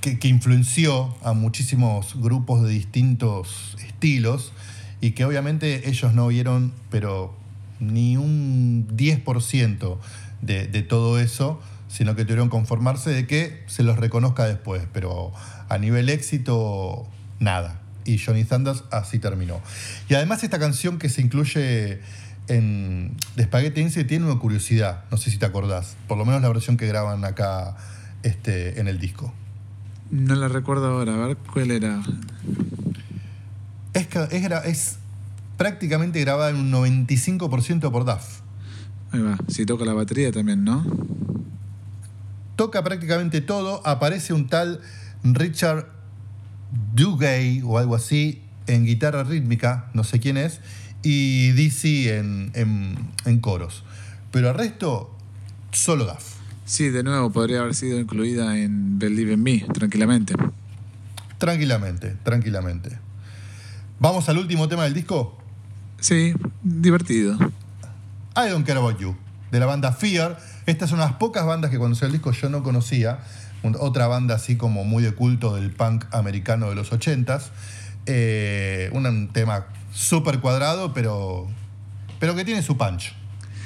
que, 0.00 0.18
que, 0.18 0.28
influenció 0.28 1.16
a 1.22 1.32
muchísimos 1.32 2.20
grupos 2.20 2.62
de 2.62 2.70
distintos 2.70 3.76
estilos 3.86 4.52
y 5.00 5.12
que 5.12 5.24
obviamente 5.24 5.88
ellos 5.88 6.12
no 6.12 6.28
vieron, 6.28 6.72
pero 6.90 7.34
ni 7.80 8.16
un 8.16 8.86
10% 8.88 9.98
de, 10.42 10.66
de 10.66 10.82
todo 10.82 11.18
eso 11.18 11.60
sino 11.88 12.16
que 12.16 12.24
tuvieron 12.24 12.48
que 12.48 12.52
conformarse 12.52 13.10
de 13.10 13.26
que 13.26 13.62
se 13.66 13.82
los 13.82 13.96
reconozca 13.98 14.44
después, 14.44 14.86
pero 14.92 15.32
a 15.68 15.78
nivel 15.78 16.08
éxito, 16.08 17.06
nada. 17.38 17.80
Y 18.04 18.18
Johnny 18.18 18.44
Thunders 18.44 18.84
así 18.90 19.18
terminó. 19.18 19.60
Y 20.08 20.14
además 20.14 20.44
esta 20.44 20.58
canción 20.58 20.98
que 20.98 21.08
se 21.08 21.22
incluye 21.22 22.00
en 22.48 23.16
The 23.34 23.44
Spaghetti 23.44 24.04
tiene 24.04 24.26
una 24.26 24.38
curiosidad, 24.38 25.04
no 25.10 25.16
sé 25.16 25.30
si 25.30 25.38
te 25.38 25.46
acordás, 25.46 25.96
por 26.06 26.16
lo 26.16 26.24
menos 26.24 26.42
la 26.42 26.48
versión 26.48 26.76
que 26.76 26.86
graban 26.86 27.24
acá 27.24 27.76
este, 28.22 28.80
en 28.80 28.88
el 28.88 28.98
disco. 28.98 29.32
No 30.10 30.36
la 30.36 30.48
recuerdo 30.48 30.86
ahora, 30.86 31.14
a 31.14 31.26
ver 31.26 31.36
cuál 31.36 31.72
era. 31.72 32.00
Es, 33.92 34.06
es, 34.30 34.50
es 34.64 34.98
prácticamente 35.56 36.20
grabada 36.20 36.50
en 36.50 36.56
un 36.56 36.72
95% 36.72 37.90
por 37.90 38.04
Duff. 38.04 38.40
Ahí 39.10 39.20
va, 39.20 39.36
si 39.48 39.66
toca 39.66 39.84
la 39.84 39.94
batería 39.94 40.30
también, 40.30 40.64
¿no? 40.64 40.84
Toca 42.56 42.82
prácticamente 42.82 43.40
todo, 43.40 43.86
aparece 43.86 44.32
un 44.32 44.48
tal 44.48 44.80
Richard 45.22 45.86
Dugay 46.94 47.62
o 47.64 47.78
algo 47.78 47.94
así 47.94 48.42
en 48.66 48.84
guitarra 48.84 49.22
rítmica, 49.24 49.90
no 49.94 50.04
sé 50.04 50.18
quién 50.18 50.36
es, 50.36 50.60
y 51.02 51.52
DC 51.52 52.18
en, 52.18 52.50
en, 52.54 53.38
coros. 53.40 53.84
Pero 54.32 54.50
el 54.50 54.54
resto, 54.54 55.14
solo 55.70 56.04
Duff. 56.04 56.36
Sí, 56.64 56.88
de 56.88 57.04
nuevo, 57.04 57.30
podría 57.30 57.60
haber 57.60 57.74
sido 57.74 58.00
incluida 58.00 58.58
en 58.58 58.98
Believe 58.98 59.34
in 59.34 59.42
Me, 59.42 59.60
tranquilamente. 59.72 60.34
Tranquilamente, 61.38 62.16
tranquilamente. 62.24 62.98
¿Vamos 64.00 64.28
al 64.28 64.38
último 64.38 64.68
tema 64.68 64.84
del 64.84 64.94
disco? 64.94 65.38
Sí, 66.00 66.34
divertido. 66.62 67.38
I 68.36 68.50
Don't 68.50 68.66
Care 68.66 68.80
About 68.80 68.98
You, 68.98 69.16
de 69.52 69.60
la 69.60 69.66
banda 69.66 69.92
Fear, 69.92 70.38
Esta 70.66 70.84
es 70.84 70.92
una 70.92 71.04
de 71.04 71.10
las 71.10 71.18
pocas 71.18 71.46
bandas 71.46 71.70
que 71.70 71.78
cuando 71.78 71.94
salió 71.94 72.08
el 72.08 72.12
disco 72.14 72.32
yo 72.32 72.48
no 72.48 72.62
conocía. 72.62 73.20
Otra 73.78 74.06
banda 74.06 74.34
así 74.34 74.56
como 74.56 74.84
muy 74.84 75.02
de 75.02 75.12
culto 75.12 75.54
del 75.54 75.70
punk 75.70 76.04
americano 76.12 76.68
de 76.68 76.74
los 76.74 76.92
80s. 76.92 77.50
Eh, 78.06 78.90
un, 78.92 79.06
un 79.06 79.28
tema 79.28 79.66
súper 79.92 80.40
cuadrado, 80.40 80.92
pero, 80.92 81.48
pero 82.20 82.34
que 82.34 82.44
tiene 82.44 82.62
su 82.62 82.76
punch. 82.76 83.14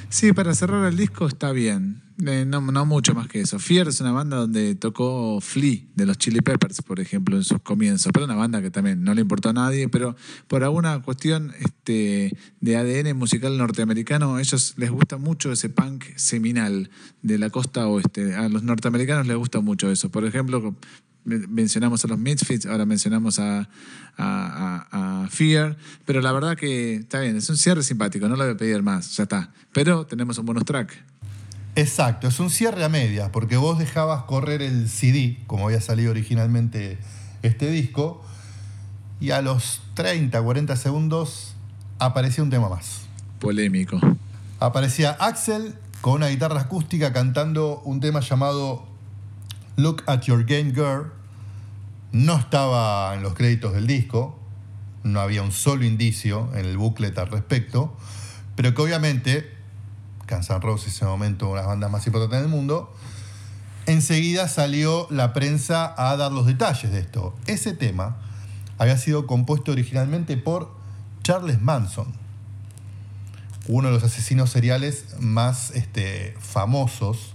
Sí, 0.09 0.32
para 0.32 0.55
cerrar 0.55 0.84
el 0.86 0.96
disco 0.96 1.26
está 1.26 1.53
bien. 1.53 2.03
Eh, 2.26 2.44
no, 2.46 2.60
no 2.60 2.84
mucho 2.84 3.14
más 3.14 3.28
que 3.28 3.40
eso. 3.40 3.58
Fear 3.58 3.88
es 3.88 4.00
una 4.00 4.12
banda 4.12 4.36
donde 4.36 4.74
tocó 4.74 5.40
Flea 5.40 5.78
de 5.94 6.04
los 6.04 6.18
Chili 6.18 6.40
Peppers, 6.42 6.82
por 6.82 7.00
ejemplo, 7.00 7.36
en 7.36 7.44
sus 7.44 7.60
comienzos. 7.62 8.12
Pero 8.12 8.26
una 8.26 8.34
banda 8.34 8.60
que 8.60 8.70
también 8.70 9.02
no 9.02 9.14
le 9.14 9.22
importó 9.22 9.48
a 9.48 9.52
nadie, 9.54 9.88
pero 9.88 10.16
por 10.46 10.62
alguna 10.62 11.00
cuestión 11.02 11.52
este, 11.60 12.36
de 12.60 12.76
ADN 12.76 13.16
musical 13.16 13.56
norteamericano, 13.56 14.36
a 14.36 14.40
ellos 14.40 14.74
les 14.76 14.90
gusta 14.90 15.16
mucho 15.16 15.50
ese 15.52 15.70
punk 15.70 16.04
seminal 16.16 16.90
de 17.22 17.38
la 17.38 17.48
costa 17.48 17.86
oeste. 17.86 18.34
A 18.34 18.48
los 18.50 18.62
norteamericanos 18.64 19.26
les 19.26 19.36
gusta 19.36 19.60
mucho 19.60 19.90
eso. 19.90 20.10
Por 20.10 20.26
ejemplo, 20.26 20.76
men- 21.24 21.46
mencionamos 21.48 22.04
a 22.04 22.08
los 22.08 22.18
Misfits, 22.18 22.66
ahora 22.66 22.84
mencionamos 22.84 23.38
a, 23.38 23.60
a- 23.60 23.66
a- 24.90 25.24
a 25.24 25.28
Fear, 25.28 25.78
pero 26.04 26.20
la 26.20 26.32
verdad 26.32 26.54
que 26.56 26.96
está 26.96 27.20
bien, 27.20 27.36
es 27.36 27.48
un 27.48 27.56
cierre 27.56 27.82
simpático, 27.82 28.28
no 28.28 28.36
lo 28.36 28.44
voy 28.44 28.52
a 28.52 28.56
pedir 28.58 28.82
más, 28.82 29.16
ya 29.16 29.22
está. 29.22 29.54
Pero 29.72 30.04
tenemos 30.04 30.36
un 30.36 30.44
bonus 30.44 30.64
track. 30.66 30.92
Exacto, 31.76 32.28
es 32.28 32.40
un 32.40 32.50
cierre 32.50 32.84
a 32.84 32.88
medias, 32.88 33.30
porque 33.30 33.56
vos 33.56 33.78
dejabas 33.78 34.24
correr 34.24 34.60
el 34.60 34.88
CD, 34.88 35.38
como 35.46 35.66
había 35.66 35.80
salido 35.80 36.10
originalmente 36.10 36.98
este 37.42 37.70
disco, 37.70 38.22
y 39.20 39.30
a 39.30 39.40
los 39.42 39.82
30, 39.94 40.40
40 40.42 40.76
segundos 40.76 41.54
aparecía 41.98 42.42
un 42.42 42.50
tema 42.50 42.68
más. 42.68 43.02
Polémico. 43.38 44.00
Aparecía 44.58 45.12
Axel 45.12 45.74
con 46.00 46.14
una 46.14 46.28
guitarra 46.28 46.62
acústica 46.62 47.12
cantando 47.12 47.80
un 47.84 48.00
tema 48.00 48.20
llamado 48.20 48.86
Look 49.76 50.02
at 50.06 50.22
Your 50.22 50.44
Game 50.44 50.72
Girl. 50.72 51.12
No 52.12 52.36
estaba 52.36 53.14
en 53.14 53.22
los 53.22 53.34
créditos 53.34 53.72
del 53.72 53.86
disco, 53.86 54.38
no 55.04 55.20
había 55.20 55.42
un 55.42 55.52
solo 55.52 55.84
indicio 55.84 56.50
en 56.54 56.64
el 56.64 56.76
booklet 56.76 57.16
al 57.18 57.28
respecto, 57.28 57.96
pero 58.56 58.74
que 58.74 58.82
obviamente, 58.82 59.59
Guns 60.30 60.48
N' 60.50 60.60
Roses 60.60 60.88
en 60.88 60.92
ese 60.94 61.04
momento 61.04 61.48
una 61.48 61.60
de 61.60 61.62
las 61.62 61.68
bandas 61.68 61.90
más 61.90 62.06
importantes 62.06 62.40
del 62.40 62.48
mundo, 62.48 62.92
enseguida 63.86 64.48
salió 64.48 65.06
la 65.10 65.32
prensa 65.32 65.94
a 65.96 66.16
dar 66.16 66.32
los 66.32 66.46
detalles 66.46 66.92
de 66.92 67.00
esto. 67.00 67.34
Ese 67.46 67.72
tema 67.74 68.16
había 68.78 68.96
sido 68.96 69.26
compuesto 69.26 69.72
originalmente 69.72 70.36
por 70.36 70.70
Charles 71.22 71.60
Manson, 71.60 72.12
uno 73.68 73.88
de 73.88 73.94
los 73.94 74.02
asesinos 74.02 74.50
seriales 74.50 75.04
más 75.18 75.70
este, 75.72 76.34
famosos 76.40 77.34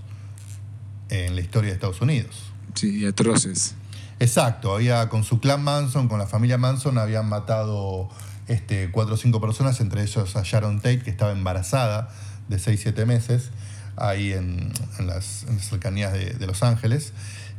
en 1.09 1.35
la 1.35 1.41
historia 1.41 1.69
de 1.69 1.75
Estados 1.75 2.01
Unidos. 2.01 2.51
Sí, 2.73 3.01
y 3.01 3.05
atroces. 3.05 3.75
Exacto, 4.19 4.73
había 4.73 5.07
con 5.09 5.23
su 5.23 5.39
clan 5.39 5.63
Manson, 5.63 6.07
con 6.07 6.19
la 6.19 6.27
familia 6.27 6.57
Manson, 6.57 6.97
habían 6.97 7.27
matado 7.27 8.09
este, 8.47 8.89
cuatro 8.91 9.15
o 9.15 9.17
cinco 9.17 9.41
personas, 9.41 9.79
entre 9.81 10.03
ellos 10.03 10.35
a 10.35 10.41
Sharon 10.43 10.77
Tate, 10.77 10.99
que 10.99 11.09
estaba 11.09 11.31
embarazada 11.31 12.09
de 12.47 12.57
6-7 12.57 13.05
meses, 13.05 13.51
ahí 13.95 14.33
en, 14.33 14.71
en 14.99 15.07
las, 15.07 15.45
cercanías 15.59 16.13
de, 16.13 16.33
de 16.33 16.47
Los 16.47 16.63
Ángeles. 16.63 17.13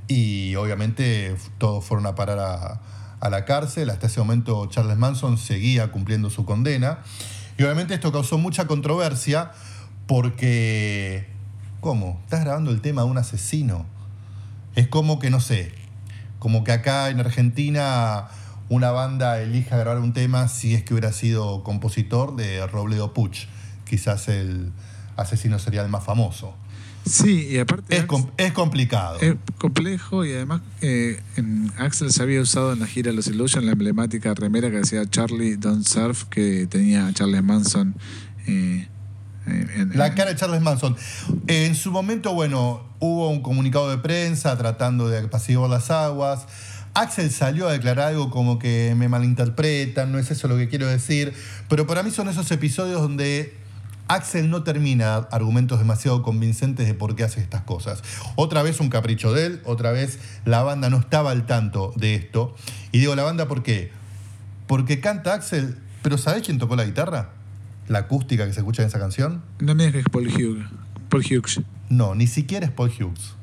Y 0.09 0.55
obviamente 0.57 1.37
todos 1.59 1.84
fueron 1.84 2.07
a 2.07 2.14
parar 2.14 2.39
a, 2.39 2.80
a 3.20 3.30
la 3.30 3.45
cárcel. 3.45 3.91
Hasta 3.91 4.07
ese 4.07 4.20
momento 4.20 4.66
Charles 4.66 4.97
Manson 4.97 5.39
seguía 5.39 5.91
cumpliendo 5.91 6.30
su 6.30 6.45
condena. 6.45 6.99
Y 7.59 7.62
obviamente 7.62 7.95
esto 7.95 8.12
causó 8.12 8.39
mucha 8.39 8.66
controversia 8.66 9.53
porque... 10.07 11.34
¿Cómo? 11.80 12.20
¿Estás 12.24 12.41
grabando 12.41 12.70
el 12.70 12.80
tema 12.80 13.03
de 13.03 13.09
un 13.09 13.18
asesino? 13.18 13.87
Es 14.74 14.89
como 14.89 15.18
que, 15.18 15.30
no 15.30 15.41
sé, 15.41 15.72
como 16.39 16.64
que 16.64 16.72
acá 16.72 17.11
en 17.11 17.20
Argentina 17.20 18.28
una 18.68 18.91
banda 18.91 19.41
elija 19.41 19.76
grabar 19.76 20.01
un 20.01 20.12
tema 20.12 20.49
si 20.49 20.74
es 20.74 20.82
que 20.82 20.95
hubiera 20.95 21.12
sido 21.12 21.62
compositor 21.62 22.34
de 22.34 22.66
Robledo 22.66 23.14
Puch, 23.14 23.47
quizás 23.89 24.28
el 24.28 24.72
asesino 25.16 25.59
serial 25.59 25.89
más 25.89 26.05
famoso. 26.05 26.55
Sí, 27.09 27.47
y 27.51 27.59
aparte... 27.59 27.95
Es, 27.95 28.01
Ax- 28.03 28.09
com- 28.09 28.30
es 28.37 28.53
complicado. 28.53 29.18
es 29.20 29.37
complejo 29.59 30.24
y 30.24 30.32
además 30.32 30.61
eh, 30.80 31.20
en 31.37 31.70
Axel 31.78 32.12
se 32.12 32.20
había 32.22 32.41
usado 32.41 32.72
en 32.72 32.80
la 32.80 32.87
gira 32.89 33.12
Los 33.12 33.28
Illusion 33.28 33.64
la 33.64 33.72
emblemática 33.72 34.34
remera 34.34 34.70
que 34.70 34.78
decía 34.78 35.09
Charlie 35.09 35.55
Don't 35.57 35.87
Surf 35.87 36.24
que 36.24 36.66
tenía 36.66 37.09
Charles 37.12 37.45
Manson. 37.45 37.95
eh, 38.49 38.89
en- 39.47 39.70
en- 39.76 39.93
La 39.97 40.14
cara 40.16 40.30
de 40.30 40.37
Charles 40.37 40.61
Manson. 40.61 40.97
En 41.47 41.76
su 41.76 41.93
momento, 41.93 42.34
bueno, 42.34 42.82
hubo 42.99 43.30
un 43.30 43.41
comunicado 43.41 43.89
de 43.89 43.99
prensa 43.99 44.59
tratando 44.59 45.09
de 45.09 45.18
apaciguar 45.20 45.70
las 45.70 45.93
aguas. 45.93 46.47
Axel 46.95 47.30
salió 47.30 47.68
a 47.68 47.72
declarar 47.72 48.09
algo 48.09 48.30
como 48.30 48.59
que 48.59 48.95
me 48.97 49.09
malinterpretan, 49.09 50.11
no 50.11 50.18
es 50.18 50.32
eso 50.32 50.49
lo 50.49 50.57
que 50.57 50.68
quiero 50.68 50.89
decir. 50.89 51.32
Pero 51.68 51.87
para 51.87 52.03
mí 52.03 52.11
son 52.11 52.28
esos 52.28 52.51
episodios 52.51 53.01
donde 53.01 53.55
Axel 54.09 54.51
no 54.51 54.63
termina 54.63 55.17
argumentos 55.17 55.79
demasiado 55.79 56.23
convincentes 56.23 56.87
de 56.87 56.95
por 56.95 57.17
qué 57.17 57.25
hace 57.25 57.41
estas 57.41 57.63
cosas. 57.63 58.03
Otra 58.37 58.63
vez 58.63 58.81
un 58.81 58.89
capricho 58.89 59.33
de 59.33 59.47
él, 59.47 59.61
otra 59.65 59.91
vez 59.91 60.19
la 60.45 60.63
banda 60.63 60.91
no 60.91 60.99
estaba 60.99 61.33
al 61.33 61.47
tanto 61.47 61.93
de 61.97 62.15
esto. 62.15 62.55
Y 62.93 62.99
digo 62.99 63.15
la 63.15 63.25
banda 63.25 63.49
¿por 63.49 63.63
qué? 63.63 63.91
Porque 64.67 65.01
canta 65.01 65.35
Axel, 65.35 65.77
pero 66.03 66.19
¿sabés 66.19 66.43
quién 66.43 66.59
tocó 66.59 66.77
la 66.77 66.85
guitarra? 66.85 67.31
La 67.89 68.01
acústica 68.01 68.47
que 68.47 68.53
se 68.53 68.61
escucha 68.61 68.83
en 68.83 68.89
esa 68.89 68.99
canción. 68.99 69.43
No 69.59 69.75
me 69.75 69.87
es 69.87 70.05
Paul 70.11 70.29
Hughes. 70.29 70.67
Paul 71.09 71.23
Hughes. 71.23 71.61
No, 71.89 72.15
ni 72.15 72.27
siquiera 72.27 72.67
es 72.67 72.73
Paul 72.73 72.91
Hughes. 72.91 73.35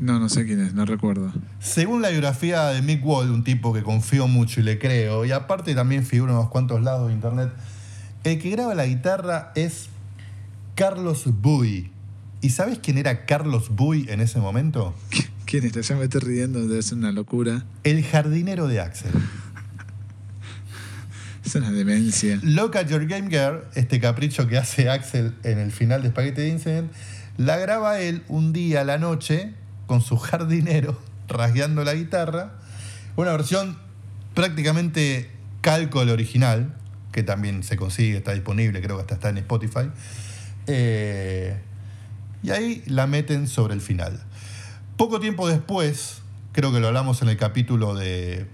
No, 0.00 0.18
no 0.18 0.30
sé 0.30 0.46
quién 0.46 0.60
es, 0.60 0.72
no 0.72 0.86
recuerdo. 0.86 1.30
Según 1.58 2.00
la 2.00 2.08
biografía 2.08 2.68
de 2.68 2.80
Mick 2.80 3.04
Wall, 3.04 3.30
un 3.30 3.44
tipo 3.44 3.74
que 3.74 3.82
confío 3.82 4.28
mucho 4.28 4.60
y 4.60 4.62
le 4.62 4.78
creo, 4.78 5.26
y 5.26 5.32
aparte 5.32 5.74
también 5.74 6.06
figura 6.06 6.32
en 6.32 6.38
unos 6.38 6.50
cuantos 6.50 6.80
lados 6.80 7.08
de 7.08 7.14
internet, 7.14 7.50
el 8.24 8.38
que 8.38 8.48
graba 8.48 8.74
la 8.74 8.86
guitarra 8.86 9.52
es 9.54 9.89
Carlos 10.80 11.24
Buy. 11.26 11.90
¿Y 12.40 12.48
sabes 12.48 12.78
quién 12.78 12.96
era 12.96 13.26
Carlos 13.26 13.68
Buy 13.68 14.06
en 14.08 14.22
ese 14.22 14.38
momento? 14.38 14.94
¿Quién 15.44 15.66
está? 15.66 15.82
Ya 15.82 15.94
me 15.94 16.04
estoy 16.04 16.22
riendo, 16.22 16.80
ser 16.80 16.96
una 16.96 17.12
locura. 17.12 17.66
El 17.84 18.02
jardinero 18.02 18.66
de 18.66 18.80
Axel. 18.80 19.12
Es 21.44 21.54
una 21.54 21.70
demencia. 21.70 22.40
Look 22.42 22.78
at 22.78 22.86
Your 22.86 23.04
Game 23.04 23.28
Girl, 23.28 23.64
este 23.74 24.00
capricho 24.00 24.48
que 24.48 24.56
hace 24.56 24.88
Axel 24.88 25.34
en 25.44 25.58
el 25.58 25.70
final 25.70 26.02
de 26.02 26.08
Spaghetti 26.08 26.44
Incident, 26.44 26.90
la 27.36 27.58
graba 27.58 28.00
él 28.00 28.22
un 28.28 28.54
día 28.54 28.80
a 28.80 28.84
la 28.84 28.96
noche 28.96 29.52
con 29.86 30.00
su 30.00 30.16
jardinero 30.16 30.98
rasgueando 31.28 31.84
la 31.84 31.92
guitarra. 31.92 32.54
Una 33.16 33.32
versión 33.32 33.76
prácticamente 34.32 35.30
calco 35.60 36.00
del 36.00 36.08
original, 36.08 36.74
que 37.12 37.22
también 37.22 37.64
se 37.64 37.76
consigue, 37.76 38.16
está 38.16 38.32
disponible, 38.32 38.80
creo 38.80 38.96
que 38.96 39.02
hasta 39.02 39.16
está 39.16 39.28
en 39.28 39.36
Spotify. 39.36 39.90
Eh, 40.72 41.56
y 42.44 42.50
ahí 42.50 42.82
la 42.86 43.08
meten 43.08 43.48
sobre 43.48 43.74
el 43.74 43.80
final. 43.80 44.22
Poco 44.96 45.18
tiempo 45.18 45.48
después, 45.48 46.22
creo 46.52 46.72
que 46.72 46.78
lo 46.78 46.86
hablamos 46.86 47.22
en 47.22 47.28
el 47.28 47.36
capítulo 47.36 47.94
de 47.96 48.46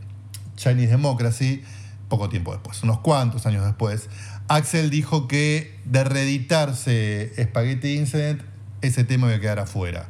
Chinese 0.57 0.93
Democracy, 0.93 1.63
poco 2.09 2.31
tiempo 2.31 2.53
después, 2.53 2.83
unos 2.83 3.01
cuantos 3.01 3.45
años 3.47 3.67
después, 3.67 4.09
Axel 4.49 4.89
dijo 4.91 5.29
que 5.29 5.79
de 5.85 6.05
reeditarse 6.05 7.33
Spaghetti 7.39 7.97
Incident, 7.97 8.41
ese 8.81 9.05
tema 9.05 9.27
iba 9.27 9.37
a 9.37 9.41
quedar 9.41 9.59
afuera. 9.59 10.09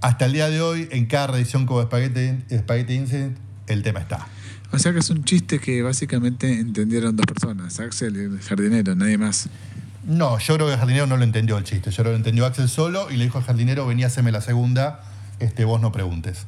Hasta 0.00 0.26
el 0.26 0.32
día 0.32 0.50
de 0.50 0.60
hoy, 0.60 0.88
en 0.90 1.06
cada 1.06 1.28
reedición 1.28 1.66
como 1.66 1.82
Spaghetti, 1.82 2.56
Spaghetti 2.56 2.94
Incident, 2.94 3.38
el 3.68 3.82
tema 3.82 4.00
está. 4.00 4.26
O 4.72 4.78
sea 4.78 4.92
que 4.92 4.98
es 4.98 5.10
un 5.10 5.22
chiste 5.24 5.60
que 5.60 5.82
básicamente 5.82 6.58
entendieron 6.58 7.14
dos 7.14 7.26
personas, 7.26 7.78
Axel 7.78 8.16
y 8.16 8.20
el 8.20 8.40
jardinero, 8.40 8.96
nadie 8.96 9.16
más. 9.16 9.48
No, 10.06 10.38
yo 10.38 10.54
creo 10.54 10.66
que 10.66 10.74
el 10.74 10.78
jardinero 10.78 11.06
no 11.06 11.16
lo 11.16 11.24
entendió 11.24 11.56
el 11.56 11.64
chiste. 11.64 11.90
Yo 11.90 11.96
creo 11.96 12.06
que 12.06 12.10
lo 12.10 12.16
entendió 12.16 12.46
Axel 12.46 12.68
solo 12.68 13.10
y 13.10 13.16
le 13.16 13.24
dijo 13.24 13.38
al 13.38 13.44
jardinero, 13.44 13.86
vení, 13.86 14.04
haceme 14.04 14.32
la 14.32 14.40
segunda, 14.40 15.00
este, 15.38 15.64
vos 15.64 15.80
no 15.80 15.92
preguntes. 15.92 16.46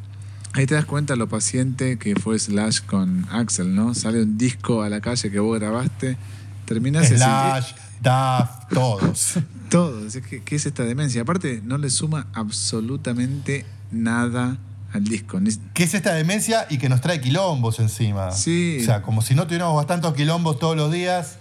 Ahí 0.52 0.66
te 0.66 0.74
das 0.74 0.86
cuenta 0.86 1.16
lo 1.16 1.28
paciente 1.28 1.98
que 1.98 2.16
fue 2.16 2.38
Slash 2.38 2.80
con 2.80 3.26
Axel, 3.30 3.74
¿no? 3.74 3.94
Sale 3.94 4.22
un 4.22 4.38
disco 4.38 4.82
a 4.82 4.88
la 4.88 5.00
calle 5.00 5.30
que 5.30 5.38
vos 5.38 5.59
grabaste, 5.59 6.16
terminás 6.64 7.09
Slash, 7.09 7.72
Duff, 8.00 8.68
todos. 8.72 9.34
todo. 9.70 10.07
Es 10.07 10.18
que, 10.18 10.42
¿Qué 10.42 10.57
es 10.57 10.66
esta 10.66 10.84
demencia? 10.84 11.22
Aparte, 11.22 11.61
no 11.64 11.78
le 11.78 11.90
suma 11.90 12.26
absolutamente 12.34 13.66
nada 13.90 14.59
al 14.92 15.04
disco. 15.04 15.38
¿Qué 15.74 15.84
es 15.84 15.94
esta 15.94 16.14
demencia 16.14 16.66
y 16.70 16.78
que 16.78 16.88
nos 16.88 17.00
trae 17.00 17.20
quilombos 17.20 17.78
encima? 17.80 18.32
Sí. 18.32 18.78
O 18.80 18.84
sea, 18.84 19.02
como 19.02 19.22
si 19.22 19.34
no 19.34 19.44
tuviéramos 19.44 19.76
bastantes 19.76 20.12
quilombos 20.12 20.59
todos 20.59 20.76
los 20.76 20.92
días 20.92 21.38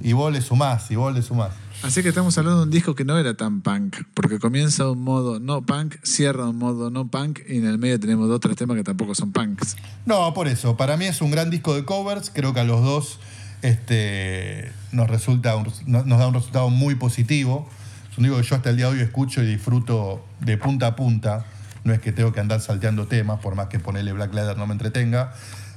y 0.00 0.12
vos 0.12 0.32
le 0.32 0.40
sumás, 0.40 0.90
y 0.90 0.96
vos 0.96 1.14
le 1.14 1.22
sumás. 1.22 1.50
Así 1.82 2.02
que 2.02 2.10
estamos 2.10 2.36
hablando 2.36 2.58
de 2.60 2.64
un 2.64 2.70
disco 2.70 2.94
que 2.94 3.04
no 3.06 3.18
era 3.18 3.34
tan 3.34 3.62
punk, 3.62 3.96
porque 4.12 4.38
comienza 4.38 4.84
de 4.84 4.90
un 4.90 5.02
modo 5.02 5.40
no 5.40 5.62
punk, 5.62 5.94
cierra 6.02 6.44
de 6.44 6.50
un 6.50 6.58
modo 6.58 6.90
no 6.90 7.08
punk, 7.08 7.40
y 7.48 7.56
en 7.56 7.66
el 7.66 7.78
medio 7.78 7.98
tenemos 7.98 8.28
dos 8.28 8.36
o 8.36 8.40
tres 8.40 8.56
temas 8.56 8.76
que 8.76 8.84
tampoco 8.84 9.14
son 9.14 9.32
punks. 9.32 9.76
No, 10.04 10.34
por 10.34 10.46
eso. 10.48 10.76
Para 10.76 10.96
mí 10.98 11.06
es 11.06 11.22
un 11.22 11.30
gran 11.30 11.48
disco 11.48 11.74
de 11.74 11.84
covers. 11.86 12.30
Creo 12.34 12.52
que 12.52 12.60
a 12.60 12.64
los 12.64 12.82
dos 12.82 13.18
este, 13.62 14.72
nos, 14.92 15.08
resulta 15.08 15.56
un- 15.56 15.72
nos 15.86 16.06
da 16.18 16.26
un 16.28 16.34
resultado 16.34 16.68
muy 16.70 16.94
positivo. 16.96 17.68
Es 18.10 18.18
un 18.18 18.24
disco 18.24 18.38
que 18.38 18.42
yo 18.46 18.56
hasta 18.56 18.70
el 18.70 18.76
día 18.76 18.86
de 18.90 18.96
hoy 18.96 19.00
escucho 19.00 19.42
y 19.42 19.46
disfruto 19.46 20.24
de 20.40 20.56
punta 20.58 20.88
a 20.88 20.96
punta. 20.96 21.46
No 21.84 21.94
es 21.94 22.00
que 22.00 22.12
tengo 22.12 22.32
que 22.32 22.40
andar 22.40 22.60
salteando 22.60 23.06
temas, 23.06 23.40
por 23.40 23.54
más 23.54 23.68
que 23.68 23.78
ponerle 23.78 24.12
Black 24.12 24.34
Leather 24.34 24.58
no 24.58 24.66
me 24.66 24.72
entretenga. 24.72 25.32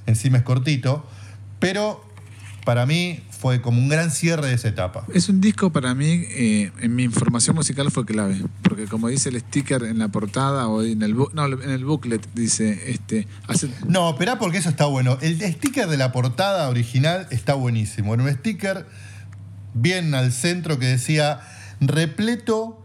Encima 0.06 0.38
es 0.40 0.44
cortito. 0.44 1.06
Pero 1.60 2.04
para 2.66 2.86
mí 2.86 3.20
fue 3.30 3.62
como 3.62 3.78
un 3.80 3.90
gran 3.90 4.10
cierre 4.12 4.48
de 4.48 4.54
esa 4.54 4.70
etapa. 4.70 5.06
Es 5.14 5.28
un 5.30 5.42
disco 5.42 5.72
para 5.72 5.94
mí, 5.94 6.24
eh, 6.30 6.72
en 6.80 6.96
mi 6.96 7.04
información 7.04 7.56
musical 7.56 7.92
fue 7.92 8.06
clave, 8.06 8.42
porque 8.62 8.86
como 8.86 9.10
dice 9.10 9.30
el 9.30 9.40
sticker 9.40 9.84
en 9.84 10.00
la 10.00 10.08
portada 10.10 10.68
o 10.70 10.82
en 10.82 11.02
el, 11.02 11.16
bu- 11.16 11.32
no, 11.34 11.46
en 11.46 11.70
el 11.70 11.84
booklet, 11.84 12.26
dice, 12.34 12.92
este, 12.92 13.28
hace, 13.48 13.70
No, 13.88 14.12
espera 14.12 14.40
porque 14.40 14.60
eso 14.60 14.70
está 14.70 14.86
bueno. 14.86 15.18
El 15.22 15.40
sticker 15.42 15.88
de 15.88 15.98
la 15.98 16.12
portada 16.12 16.70
original 16.70 17.28
está 17.32 17.54
buenísimo. 17.54 18.14
Era 18.14 18.24
un 18.24 18.32
sticker 18.34 18.86
bien 19.74 20.14
al 20.16 20.32
centro 20.32 20.80
que 20.80 20.86
decía 20.86 21.42
repleto 21.82 22.80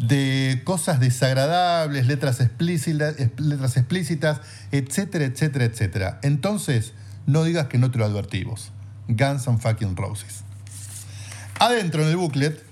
de 0.00 0.62
cosas 0.64 1.00
desagradables, 1.00 2.06
letras 2.06 2.40
explícitas, 2.40 3.16
letras 3.36 3.76
explícitas, 3.76 4.40
etcétera, 4.70 5.24
etcétera, 5.24 5.64
etcétera. 5.64 6.20
Entonces, 6.22 6.92
no 7.26 7.44
digas 7.44 7.66
que 7.66 7.78
no 7.78 7.90
te 7.90 7.98
lo 7.98 8.04
advertimos. 8.04 8.70
Guns 9.08 9.48
and 9.48 9.60
fucking 9.60 9.96
Roses. 9.96 10.44
Adentro 11.58 12.02
en 12.02 12.08
el 12.08 12.16
booklet 12.16 12.62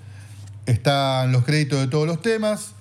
están 0.66 1.32
los 1.32 1.44
créditos 1.44 1.80
de 1.80 1.88
todos 1.88 2.06
los 2.06 2.22
temas, 2.22 2.74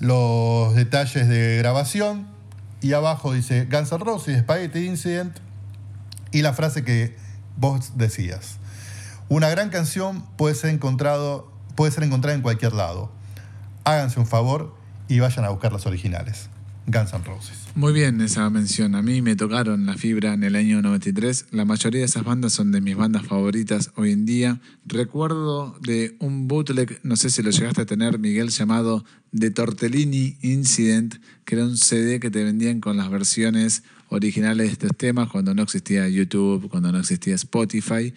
los 0.00 0.74
detalles 0.74 1.28
de 1.28 1.58
grabación 1.58 2.28
y 2.80 2.92
abajo 2.92 3.32
dice 3.32 3.66
Guns 3.70 3.92
N' 3.92 3.98
Roses, 3.98 4.40
Spaghetti 4.40 4.86
Incident 4.86 5.36
y 6.32 6.42
la 6.42 6.52
frase 6.52 6.84
que 6.84 7.16
vos 7.56 7.98
decías. 7.98 8.58
Una 9.28 9.48
gran 9.50 9.70
canción 9.70 10.24
puede 10.36 10.54
ser, 10.54 10.70
encontrado, 10.70 11.52
puede 11.74 11.92
ser 11.92 12.04
encontrada 12.04 12.34
en 12.34 12.42
cualquier 12.42 12.72
lado. 12.72 13.10
Háganse 13.84 14.20
un 14.20 14.26
favor 14.26 14.74
y 15.08 15.18
vayan 15.18 15.44
a 15.44 15.50
buscar 15.50 15.72
las 15.72 15.86
originales. 15.86 16.48
Guns 16.86 17.12
N' 17.12 17.24
Roses. 17.24 17.67
Muy 17.78 17.92
bien 17.92 18.20
esa 18.20 18.50
mención. 18.50 18.96
A 18.96 19.02
mí 19.02 19.22
me 19.22 19.36
tocaron 19.36 19.86
la 19.86 19.94
fibra 19.94 20.34
en 20.34 20.42
el 20.42 20.56
año 20.56 20.82
93. 20.82 21.46
La 21.52 21.64
mayoría 21.64 22.00
de 22.00 22.06
esas 22.06 22.24
bandas 22.24 22.52
son 22.52 22.72
de 22.72 22.80
mis 22.80 22.96
bandas 22.96 23.24
favoritas 23.24 23.92
hoy 23.94 24.10
en 24.10 24.26
día. 24.26 24.60
Recuerdo 24.84 25.78
de 25.80 26.16
un 26.18 26.48
bootleg, 26.48 26.98
no 27.04 27.14
sé 27.14 27.30
si 27.30 27.40
lo 27.40 27.50
llegaste 27.50 27.82
a 27.82 27.86
tener, 27.86 28.18
Miguel, 28.18 28.48
llamado 28.48 29.04
The 29.30 29.52
Tortellini 29.52 30.38
Incident, 30.42 31.22
que 31.44 31.54
era 31.54 31.64
un 31.66 31.76
CD 31.76 32.18
que 32.18 32.32
te 32.32 32.42
vendían 32.42 32.80
con 32.80 32.96
las 32.96 33.10
versiones 33.10 33.84
originales 34.08 34.66
de 34.66 34.72
estos 34.72 34.96
temas 34.96 35.28
cuando 35.28 35.54
no 35.54 35.62
existía 35.62 36.08
YouTube, 36.08 36.68
cuando 36.68 36.90
no 36.90 36.98
existía 36.98 37.36
Spotify. 37.36 38.12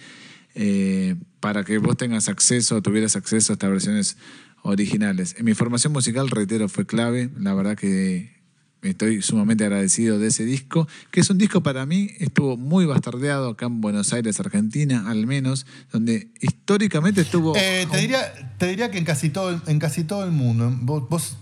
eh, 0.55 1.17
para 1.39 1.63
que 1.63 1.77
vos 1.77 1.95
tengas 1.97 2.29
acceso, 2.29 2.81
tuvieras 2.81 3.15
acceso 3.15 3.53
a 3.53 3.53
estas 3.53 3.69
versiones 3.69 4.17
originales. 4.63 5.35
En 5.37 5.45
mi 5.45 5.53
formación 5.53 5.93
musical, 5.93 6.31
reitero, 6.31 6.67
fue 6.67 6.87
clave. 6.87 7.29
La 7.37 7.53
verdad 7.53 7.77
que 7.77 8.40
estoy 8.81 9.21
sumamente 9.21 9.63
agradecido 9.63 10.19
de 10.19 10.27
ese 10.27 10.45
disco, 10.45 10.87
que 11.11 11.21
es 11.21 11.29
un 11.29 11.37
disco 11.37 11.61
para 11.61 11.85
mí, 11.85 12.11
estuvo 12.19 12.57
muy 12.57 12.85
bastardeado 12.85 13.49
acá 13.49 13.67
en 13.67 13.81
Buenos 13.81 14.13
Aires, 14.13 14.39
Argentina, 14.39 15.05
al 15.07 15.27
menos, 15.27 15.65
donde 15.91 16.29
históricamente 16.39 17.21
estuvo... 17.21 17.55
Eh, 17.55 17.87
te, 17.91 17.97
diría, 17.97 18.55
te 18.57 18.67
diría 18.67 18.91
que 18.91 18.97
en 18.97 19.05
casi 19.05 19.29
todo, 19.29 19.61
en 19.65 19.79
casi 19.79 20.03
todo 20.03 20.23
el 20.23 20.31
mundo. 20.31 20.71
Vos, 20.81 21.37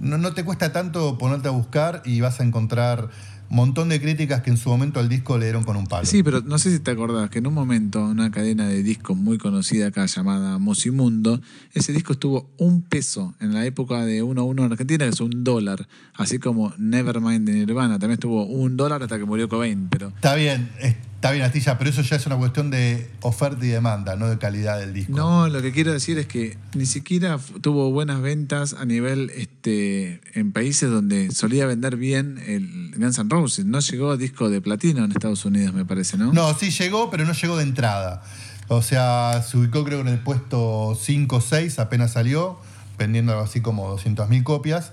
no, 0.00 0.32
te 0.34 0.44
cuesta 0.44 0.72
tanto 0.72 1.18
ponerte 1.18 1.48
a 1.48 1.52
buscar 1.52 2.02
y 2.04 2.20
vas 2.20 2.40
a 2.40 2.44
encontrar 2.44 3.10
montón 3.54 3.88
de 3.88 4.00
críticas 4.00 4.42
que 4.42 4.50
en 4.50 4.56
su 4.56 4.68
momento 4.68 4.98
al 4.98 5.08
disco 5.08 5.36
le 5.38 5.46
dieron 5.46 5.64
con 5.64 5.76
un 5.76 5.86
palo. 5.86 6.06
Sí, 6.06 6.22
pero 6.22 6.40
no 6.40 6.58
sé 6.58 6.72
si 6.72 6.80
te 6.80 6.90
acordás 6.90 7.30
que 7.30 7.38
en 7.38 7.46
un 7.46 7.54
momento 7.54 8.04
una 8.04 8.30
cadena 8.30 8.66
de 8.66 8.82
discos 8.82 9.16
muy 9.16 9.38
conocida 9.38 9.88
acá 9.88 10.06
llamada 10.06 10.58
Musimundo, 10.58 11.40
ese 11.74 11.92
disco 11.92 12.14
estuvo 12.14 12.50
un 12.58 12.82
peso 12.82 13.34
en 13.40 13.52
la 13.52 13.64
época 13.66 14.04
de 14.04 14.22
1 14.22 14.40
a 14.40 14.44
1 14.44 14.64
en 14.64 14.72
Argentina, 14.72 15.04
que 15.04 15.10
es 15.10 15.20
un 15.20 15.44
dólar, 15.44 15.86
así 16.14 16.38
como 16.38 16.72
Nevermind 16.78 17.46
de 17.46 17.54
Nirvana, 17.54 17.98
también 17.98 18.12
estuvo 18.12 18.44
un 18.44 18.76
dólar 18.76 19.02
hasta 19.02 19.18
que 19.18 19.24
murió 19.24 19.48
Cobain, 19.48 19.88
pero 19.90 20.08
Está 20.08 20.34
bien, 20.34 20.70
está 21.22 21.30
bien, 21.30 21.44
Astilla, 21.44 21.78
pero 21.78 21.88
eso 21.88 22.02
ya 22.02 22.16
es 22.16 22.26
una 22.26 22.36
cuestión 22.36 22.72
de 22.72 23.08
oferta 23.20 23.64
y 23.64 23.68
demanda, 23.68 24.16
no 24.16 24.28
de 24.28 24.38
calidad 24.38 24.80
del 24.80 24.92
disco. 24.92 25.12
No, 25.12 25.46
lo 25.46 25.62
que 25.62 25.70
quiero 25.70 25.92
decir 25.92 26.18
es 26.18 26.26
que 26.26 26.58
ni 26.74 26.84
siquiera 26.84 27.38
tuvo 27.60 27.92
buenas 27.92 28.20
ventas 28.20 28.74
a 28.74 28.84
nivel 28.86 29.30
este 29.36 30.20
en 30.34 30.50
países 30.50 30.90
donde 30.90 31.30
solía 31.30 31.64
vender 31.66 31.96
bien 31.96 32.42
el 32.44 32.92
Guns 32.96 33.20
N' 33.20 33.30
Roses. 33.30 33.64
No 33.64 33.78
llegó 33.78 34.10
a 34.10 34.16
disco 34.16 34.50
de 34.50 34.60
platino 34.60 35.04
en 35.04 35.12
Estados 35.12 35.44
Unidos, 35.44 35.72
me 35.72 35.84
parece, 35.84 36.16
¿no? 36.16 36.32
No, 36.32 36.52
sí 36.54 36.70
llegó, 36.70 37.08
pero 37.08 37.24
no 37.24 37.34
llegó 37.34 37.56
de 37.56 37.62
entrada. 37.62 38.24
O 38.66 38.82
sea, 38.82 39.44
se 39.48 39.56
ubicó 39.56 39.84
creo 39.84 40.00
en 40.00 40.08
el 40.08 40.18
puesto 40.18 40.98
5 41.00 41.36
o 41.36 41.40
6, 41.40 41.78
apenas 41.78 42.14
salió, 42.14 42.58
vendiendo 42.98 43.30
algo 43.30 43.44
así 43.44 43.60
como 43.60 43.96
200.000 43.96 44.42
copias. 44.42 44.90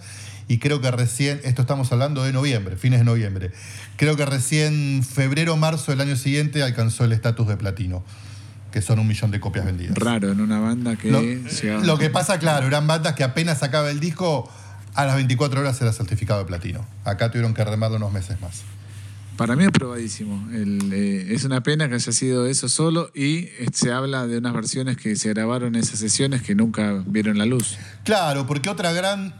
Y 0.49 0.57
creo 0.57 0.81
que 0.81 0.89
recién, 0.91 1.39
esto 1.43 1.61
estamos 1.61 1.91
hablando 1.93 2.23
de 2.23 2.33
noviembre, 2.33 2.75
fines 2.75 2.99
de 2.99 3.05
noviembre. 3.05 3.51
Creo 3.97 4.17
que 4.17 4.25
recién 4.25 5.03
febrero 5.03 5.53
o 5.53 5.57
marzo 5.57 5.91
del 5.91 6.01
año 6.01 6.15
siguiente 6.17 6.63
alcanzó 6.63 7.05
el 7.05 7.11
estatus 7.13 7.47
de 7.47 7.55
platino, 7.55 8.03
que 8.71 8.81
son 8.81 8.97
un 8.99 9.07
millón 9.07 9.29
de 9.29 9.39
copias 9.39 9.63
vendidas. 9.65 9.95
Raro 9.95 10.31
en 10.31 10.41
una 10.41 10.59
banda 10.59 10.95
que 10.95 11.11
Lo, 11.11 11.21
llegaba- 11.21 11.85
lo 11.85 11.97
que 11.99 12.09
pasa, 12.09 12.39
claro, 12.39 12.65
eran 12.65 12.87
bandas 12.87 13.13
que 13.13 13.23
apenas 13.23 13.59
sacaba 13.59 13.91
el 13.91 13.99
disco, 13.99 14.51
a 14.95 15.05
las 15.05 15.15
24 15.15 15.61
horas 15.61 15.79
era 15.81 15.93
certificado 15.93 16.39
de 16.39 16.45
platino. 16.47 16.83
Acá 17.05 17.29
tuvieron 17.29 17.53
que 17.53 17.63
remarlo 17.63 17.97
unos 17.97 18.11
meses 18.11 18.41
más. 18.41 18.63
Para 19.37 19.55
mí 19.55 19.63
es 19.65 19.71
probadísimo. 19.71 20.49
El, 20.51 20.91
eh, 20.91 21.27
es 21.29 21.43
una 21.45 21.61
pena 21.61 21.87
que 21.87 21.93
haya 21.95 22.11
sido 22.11 22.47
eso 22.47 22.67
solo 22.67 23.11
y 23.13 23.49
se 23.71 23.91
habla 23.93 24.25
de 24.25 24.39
unas 24.39 24.53
versiones 24.53 24.97
que 24.97 25.15
se 25.15 25.29
grabaron 25.29 25.75
en 25.75 25.81
esas 25.83 25.99
sesiones 25.99 26.41
que 26.41 26.55
nunca 26.55 27.03
vieron 27.05 27.37
la 27.37 27.45
luz. 27.45 27.77
Claro, 28.03 28.47
porque 28.47 28.69
otra 28.69 28.91
gran 28.91 29.33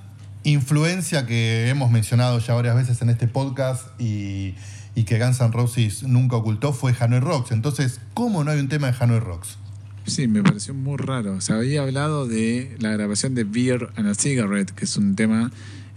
influencia 0.43 1.25
que 1.25 1.69
hemos 1.69 1.91
mencionado 1.91 2.39
ya 2.39 2.53
varias 2.53 2.75
veces 2.75 3.01
en 3.01 3.09
este 3.09 3.27
podcast 3.27 3.87
y, 3.99 4.55
y 4.95 5.03
que 5.03 5.19
Guns 5.19 5.39
N' 5.41 5.51
Roses 5.51 6.03
nunca 6.03 6.37
ocultó 6.37 6.73
fue 6.73 6.95
Hanoi 6.99 7.19
Rocks. 7.19 7.51
Entonces, 7.51 7.99
¿cómo 8.13 8.43
no 8.43 8.51
hay 8.51 8.59
un 8.59 8.69
tema 8.69 8.91
de 8.91 8.97
Hanoi 8.99 9.19
Rocks? 9.19 9.57
Sí, 10.05 10.27
me 10.27 10.41
pareció 10.41 10.73
muy 10.73 10.97
raro. 10.97 11.39
Se 11.41 11.53
había 11.53 11.83
hablado 11.83 12.27
de 12.27 12.75
la 12.79 12.89
grabación 12.89 13.35
de 13.35 13.43
Beer 13.43 13.89
and 13.95 14.07
a 14.07 14.15
Cigarette, 14.15 14.71
que 14.71 14.85
es 14.85 14.97
un 14.97 15.15
tema 15.15 15.51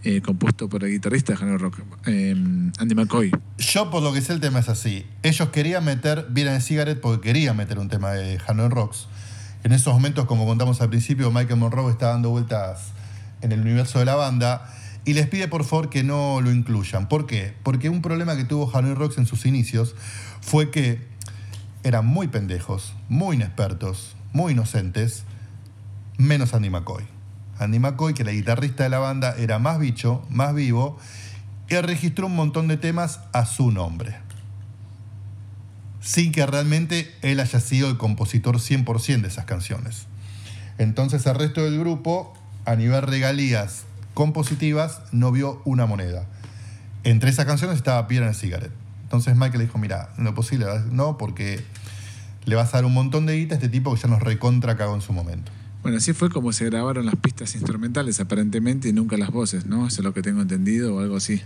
eh, 0.04 0.20
compuesto 0.20 0.68
por 0.68 0.84
el 0.84 0.90
guitarrista 0.90 1.32
de 1.32 1.42
Hanoi 1.42 1.56
Rock, 1.56 1.78
eh, 2.06 2.32
Andy 2.78 2.94
McCoy. 2.94 3.30
Yo, 3.58 3.90
por 3.90 4.02
lo 4.02 4.12
que 4.12 4.20
sé, 4.20 4.34
el 4.34 4.40
tema 4.40 4.58
es 4.58 4.68
así. 4.68 5.06
Ellos 5.22 5.48
querían 5.50 5.84
meter 5.84 6.26
Beer 6.28 6.48
and 6.48 6.60
Cigarette 6.60 7.00
porque 7.00 7.28
querían 7.28 7.56
meter 7.56 7.78
un 7.78 7.88
tema 7.88 8.10
de 8.10 8.38
Hanoi 8.46 8.68
Rocks. 8.68 9.06
En 9.64 9.72
esos 9.72 9.94
momentos, 9.94 10.26
como 10.26 10.44
contamos 10.44 10.80
al 10.80 10.90
principio, 10.90 11.30
Michael 11.30 11.58
Monroe 11.58 11.90
está 11.90 12.08
dando 12.08 12.30
vueltas 12.30 12.92
en 13.42 13.52
el 13.52 13.60
universo 13.60 13.98
de 13.98 14.06
la 14.06 14.14
banda 14.14 14.72
y 15.04 15.14
les 15.14 15.26
pide 15.26 15.48
por 15.48 15.64
favor 15.64 15.90
que 15.90 16.02
no 16.02 16.40
lo 16.40 16.52
incluyan. 16.52 17.08
¿Por 17.08 17.26
qué? 17.26 17.54
Porque 17.62 17.88
un 17.88 18.02
problema 18.02 18.36
que 18.36 18.44
tuvo 18.44 18.70
Hanoi 18.72 18.94
Rocks 18.94 19.18
en 19.18 19.26
sus 19.26 19.46
inicios 19.46 19.94
fue 20.40 20.70
que 20.70 21.06
eran 21.82 22.06
muy 22.06 22.28
pendejos, 22.28 22.94
muy 23.08 23.36
inexpertos, 23.36 24.14
muy 24.32 24.52
inocentes, 24.52 25.24
menos 26.16 26.54
Andy 26.54 26.70
McCoy. 26.70 27.04
Andy 27.58 27.78
McCoy, 27.78 28.14
que 28.14 28.22
era 28.22 28.32
guitarrista 28.32 28.84
de 28.84 28.90
la 28.90 28.98
banda, 28.98 29.34
era 29.36 29.58
más 29.58 29.78
bicho, 29.78 30.24
más 30.30 30.54
vivo, 30.54 30.98
y 31.68 31.76
registró 31.76 32.26
un 32.26 32.36
montón 32.36 32.68
de 32.68 32.76
temas 32.76 33.20
a 33.32 33.46
su 33.46 33.70
nombre. 33.70 34.16
Sin 36.00 36.32
que 36.32 36.44
realmente 36.44 37.12
él 37.22 37.40
haya 37.40 37.60
sido 37.60 37.88
el 37.88 37.96
compositor 37.96 38.58
100% 38.58 39.22
de 39.22 39.28
esas 39.28 39.44
canciones. 39.44 40.06
Entonces 40.78 41.24
el 41.26 41.34
resto 41.34 41.62
del 41.62 41.78
grupo, 41.78 42.34
a 42.64 42.76
nivel 42.76 43.02
regalías 43.02 43.84
compositivas, 44.14 45.02
no 45.12 45.32
vio 45.32 45.62
una 45.64 45.86
moneda. 45.86 46.26
Entre 47.04 47.30
esas 47.30 47.46
canciones 47.46 47.76
estaba 47.76 48.06
Pierre 48.08 48.26
and 48.26 48.34
Cigarette. 48.34 48.72
Entonces 49.02 49.34
Michael 49.34 49.58
le 49.58 49.64
dijo, 49.64 49.78
mira, 49.78 50.10
lo 50.18 50.34
posible, 50.34 50.66
no, 50.90 51.18
porque 51.18 51.62
le 52.44 52.54
vas 52.54 52.72
a 52.74 52.78
dar 52.78 52.84
un 52.84 52.94
montón 52.94 53.26
de 53.26 53.36
guita 53.36 53.54
a 53.54 53.58
este 53.58 53.68
tipo 53.68 53.94
que 53.94 54.00
ya 54.00 54.08
nos 54.08 54.22
recontra 54.22 54.76
cagó 54.76 54.94
en 54.94 55.00
su 55.00 55.12
momento. 55.12 55.52
Bueno, 55.82 55.98
así 55.98 56.12
fue 56.12 56.30
como 56.30 56.52
se 56.52 56.64
grabaron 56.66 57.06
las 57.06 57.16
pistas 57.16 57.54
instrumentales, 57.54 58.20
aparentemente, 58.20 58.88
y 58.88 58.92
nunca 58.92 59.16
las 59.16 59.30
voces, 59.30 59.66
¿no? 59.66 59.88
Eso 59.88 60.00
es 60.00 60.04
lo 60.04 60.14
que 60.14 60.22
tengo 60.22 60.40
entendido 60.40 60.94
o 60.94 61.00
algo 61.00 61.16
así. 61.16 61.42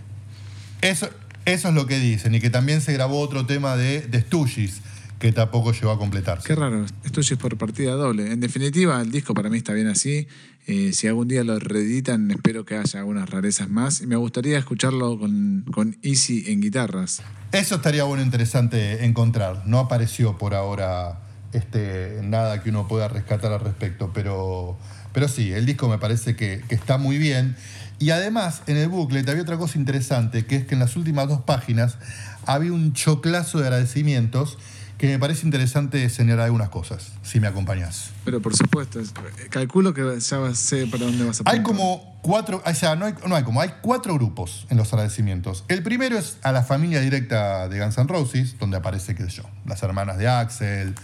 Eso, 0.82 1.08
eso 1.46 1.68
es 1.68 1.74
lo 1.74 1.86
que 1.86 1.98
dicen, 1.98 2.34
y 2.34 2.40
que 2.40 2.50
también 2.50 2.82
se 2.82 2.92
grabó 2.92 3.20
otro 3.20 3.46
tema 3.46 3.76
de, 3.76 4.02
de 4.02 4.20
Stooges, 4.20 4.82
que 5.18 5.32
tampoco 5.32 5.72
llegó 5.72 5.90
a 5.90 5.98
completarse. 5.98 6.46
Qué 6.46 6.54
raro, 6.54 6.84
esto 7.02 7.22
ya 7.22 7.34
es 7.34 7.40
por 7.40 7.56
partida 7.56 7.92
doble. 7.92 8.30
En 8.30 8.40
definitiva, 8.40 9.00
el 9.00 9.10
disco 9.10 9.32
para 9.32 9.48
mí 9.48 9.56
está 9.56 9.72
bien 9.72 9.86
así. 9.86 10.28
Eh, 10.68 10.92
si 10.92 11.06
algún 11.06 11.28
día 11.28 11.44
lo 11.44 11.58
reeditan, 11.60 12.28
espero 12.32 12.64
que 12.64 12.76
haya 12.76 12.98
algunas 12.98 13.30
rarezas 13.30 13.68
más. 13.68 14.00
Y 14.00 14.06
me 14.08 14.16
gustaría 14.16 14.58
escucharlo 14.58 15.16
con, 15.18 15.64
con 15.72 15.96
Easy 16.02 16.44
en 16.48 16.60
guitarras. 16.60 17.22
Eso 17.52 17.76
estaría 17.76 18.02
bueno 18.02 18.24
interesante 18.24 19.04
encontrar. 19.04 19.62
No 19.66 19.78
apareció 19.78 20.38
por 20.38 20.54
ahora 20.54 21.20
este, 21.52 22.18
nada 22.24 22.62
que 22.62 22.70
uno 22.70 22.88
pueda 22.88 23.06
rescatar 23.06 23.52
al 23.52 23.60
respecto, 23.60 24.10
pero, 24.12 24.76
pero 25.12 25.28
sí, 25.28 25.52
el 25.52 25.66
disco 25.66 25.88
me 25.88 25.98
parece 25.98 26.34
que, 26.34 26.62
que 26.68 26.74
está 26.74 26.98
muy 26.98 27.18
bien. 27.18 27.56
Y 28.00 28.10
además, 28.10 28.62
en 28.66 28.76
el 28.76 28.88
booklet 28.88 29.28
había 29.28 29.42
otra 29.42 29.56
cosa 29.56 29.78
interesante, 29.78 30.46
que 30.46 30.56
es 30.56 30.66
que 30.66 30.74
en 30.74 30.80
las 30.80 30.96
últimas 30.96 31.28
dos 31.28 31.42
páginas 31.42 31.96
había 32.44 32.72
un 32.72 32.92
choclazo 32.92 33.58
de 33.58 33.64
agradecimientos 33.64 34.58
que 34.98 35.08
me 35.08 35.18
parece 35.18 35.44
interesante 35.44 36.08
señalar 36.08 36.46
algunas 36.46 36.70
cosas, 36.70 37.12
si 37.22 37.38
me 37.38 37.46
acompañás. 37.48 38.10
Pero 38.24 38.40
por 38.40 38.56
supuesto, 38.56 38.98
es- 38.98 39.12
calculo 39.50 39.92
que 39.92 40.02
ya 40.18 40.54
sé 40.54 40.86
para 40.86 41.04
dónde 41.04 41.24
vas 41.24 41.40
a 41.40 41.42
Hay 41.46 41.58
apuntar. 41.58 41.62
como 41.62 42.18
cuatro, 42.22 42.62
o 42.64 42.74
sea, 42.74 42.96
no 42.96 43.04
hay, 43.04 43.14
no 43.26 43.36
hay 43.36 43.42
como, 43.44 43.60
hay 43.60 43.72
cuatro 43.82 44.14
grupos 44.14 44.66
en 44.70 44.78
los 44.78 44.90
agradecimientos. 44.94 45.64
El 45.68 45.82
primero 45.82 46.16
es 46.18 46.38
a 46.42 46.50
la 46.52 46.62
familia 46.62 47.00
directa 47.00 47.68
de 47.68 47.78
Guns 47.78 47.98
N' 47.98 48.06
Roses, 48.08 48.58
donde 48.58 48.78
aparece, 48.78 49.14
qué 49.14 49.24
sé 49.24 49.30
yo, 49.30 49.42
las 49.66 49.82
hermanas 49.82 50.16
de 50.16 50.28
Axel, 50.28 50.94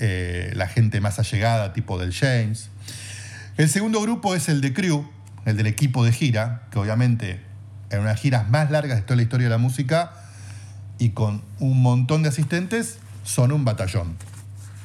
eh, 0.00 0.50
la 0.56 0.66
gente 0.66 1.00
más 1.02 1.18
allegada, 1.18 1.72
tipo 1.74 1.98
del 1.98 2.14
James. 2.14 2.70
El 3.58 3.68
segundo 3.68 4.00
grupo 4.00 4.34
es 4.34 4.48
el 4.48 4.60
de 4.62 4.72
Crew, 4.72 5.06
el 5.44 5.56
del 5.58 5.66
equipo 5.66 6.02
de 6.04 6.12
gira, 6.12 6.62
que 6.70 6.78
obviamente 6.78 7.40
en 7.90 8.00
unas 8.00 8.18
giras 8.18 8.48
más 8.48 8.70
largas 8.70 8.96
de 8.96 9.02
toda 9.02 9.16
la 9.16 9.22
historia 9.22 9.44
de 9.46 9.50
la 9.50 9.58
música 9.58 10.12
y 10.98 11.10
con 11.10 11.42
un 11.60 11.82
montón 11.82 12.22
de 12.22 12.30
asistentes, 12.30 12.98
son 13.24 13.50
un 13.52 13.64
batallón. 13.64 14.16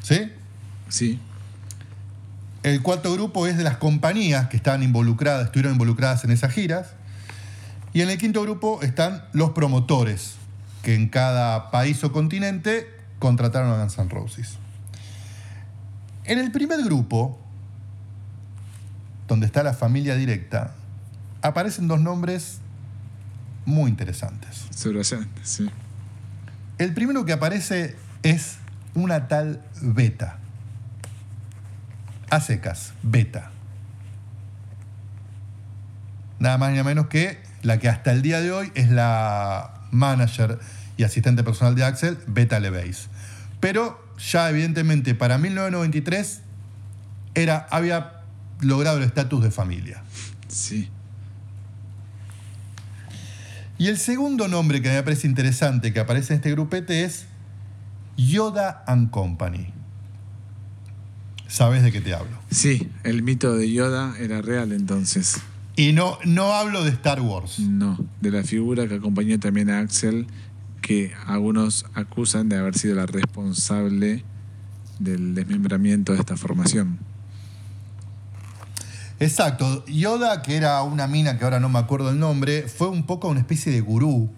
¿Sí? 0.01 0.31
Sí, 0.87 1.19
El 2.63 2.81
cuarto 2.81 3.13
grupo 3.13 3.45
es 3.45 3.57
de 3.57 3.63
las 3.63 3.77
compañías 3.77 4.49
que 4.49 4.57
estaban 4.57 4.81
involucradas, 4.81 5.45
estuvieron 5.45 5.73
involucradas 5.73 6.23
en 6.23 6.31
esas 6.31 6.51
giras. 6.51 6.87
Y 7.93 8.01
en 8.01 8.09
el 8.09 8.17
quinto 8.17 8.41
grupo 8.41 8.81
están 8.81 9.23
los 9.33 9.51
promotores, 9.51 10.33
que 10.83 10.95
en 10.95 11.09
cada 11.09 11.69
país 11.69 12.03
o 12.03 12.11
continente 12.11 12.87
contrataron 13.19 13.71
a 13.71 13.77
Guns 13.77 13.97
N' 13.99 14.09
Roses. 14.09 14.57
En 16.25 16.39
el 16.39 16.51
primer 16.51 16.83
grupo, 16.83 17.39
donde 19.27 19.45
está 19.45 19.61
la 19.63 19.73
familia 19.73 20.15
directa, 20.15 20.73
aparecen 21.41 21.87
dos 21.87 21.99
nombres 22.01 22.59
muy 23.65 23.89
interesantes. 23.89 24.65
subrayante, 24.75 25.41
sí. 25.43 25.69
El 26.77 26.93
primero 26.93 27.25
que 27.25 27.33
aparece 27.33 27.95
es 28.23 28.57
una 28.93 29.27
tal 29.27 29.61
Beta. 29.81 30.37
A 32.29 32.39
secas, 32.41 32.93
Beta. 33.01 33.51
Nada 36.39 36.57
más 36.57 36.71
ni 36.71 36.81
menos 36.83 37.07
que 37.07 37.41
la 37.63 37.79
que 37.79 37.89
hasta 37.89 38.11
el 38.11 38.21
día 38.21 38.39
de 38.39 38.51
hoy 38.51 38.71
es 38.75 38.89
la 38.89 39.73
manager 39.91 40.59
y 40.97 41.03
asistente 41.03 41.43
personal 41.43 41.75
de 41.75 41.83
Axel, 41.83 42.17
Beta 42.27 42.59
LeBase. 42.59 43.07
Pero 43.59 44.05
ya 44.17 44.49
evidentemente 44.49 45.15
para 45.15 45.37
1993 45.37 46.41
era, 47.35 47.67
había 47.71 48.21
logrado 48.61 48.97
el 48.97 49.03
estatus 49.03 49.43
de 49.43 49.51
familia. 49.51 50.01
Sí. 50.47 50.89
Y 53.77 53.87
el 53.87 53.97
segundo 53.97 54.47
nombre 54.47 54.81
que 54.81 54.89
me 54.89 55.01
parece 55.03 55.25
interesante 55.27 55.93
que 55.93 56.01
aparece 56.01 56.33
en 56.33 56.37
este 56.37 56.51
grupete 56.51 57.05
es 57.05 57.25
Yoda 58.27 58.83
and 58.85 59.11
Company. 59.11 59.71
¿Sabes 61.47 61.83
de 61.83 61.91
qué 61.91 62.01
te 62.01 62.13
hablo? 62.13 62.37
Sí, 62.51 62.91
el 63.03 63.23
mito 63.23 63.55
de 63.55 63.71
Yoda 63.71 64.13
era 64.19 64.41
real 64.41 64.73
entonces. 64.73 65.37
Y 65.77 65.93
no, 65.93 66.17
no 66.25 66.53
hablo 66.53 66.83
de 66.83 66.89
Star 66.91 67.21
Wars. 67.21 67.59
No, 67.59 67.97
de 68.19 68.31
la 68.31 68.43
figura 68.43 68.87
que 68.89 68.95
acompañó 68.95 69.39
también 69.39 69.69
a 69.69 69.79
Axel, 69.79 70.27
que 70.81 71.13
algunos 71.27 71.85
acusan 71.93 72.49
de 72.49 72.57
haber 72.57 72.77
sido 72.77 72.95
la 72.95 73.05
responsable 73.05 74.25
del 74.99 75.33
desmembramiento 75.33 76.11
de 76.11 76.19
esta 76.19 76.35
formación. 76.35 76.99
Exacto. 79.21 79.85
Yoda, 79.85 80.41
que 80.41 80.57
era 80.57 80.83
una 80.83 81.07
mina 81.07 81.37
que 81.37 81.45
ahora 81.45 81.61
no 81.61 81.69
me 81.69 81.79
acuerdo 81.79 82.09
el 82.09 82.19
nombre, 82.19 82.63
fue 82.63 82.89
un 82.89 83.03
poco 83.03 83.29
una 83.29 83.39
especie 83.39 83.71
de 83.71 83.79
gurú, 83.79 84.29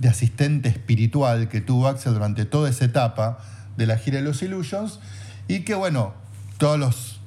de 0.00 0.08
asistente 0.08 0.68
espiritual 0.68 1.48
que 1.48 1.60
tuvo 1.60 1.86
Axel 1.86 2.14
durante 2.14 2.44
toda 2.44 2.68
esa 2.68 2.86
etapa 2.86 3.38
de 3.76 3.86
la 3.86 3.96
gira 3.96 4.18
de 4.18 4.24
los 4.24 4.42
Illusions 4.42 4.98
y 5.46 5.60
que, 5.60 5.74
bueno, 5.74 6.14
todos 6.58 6.78
los 6.78 7.20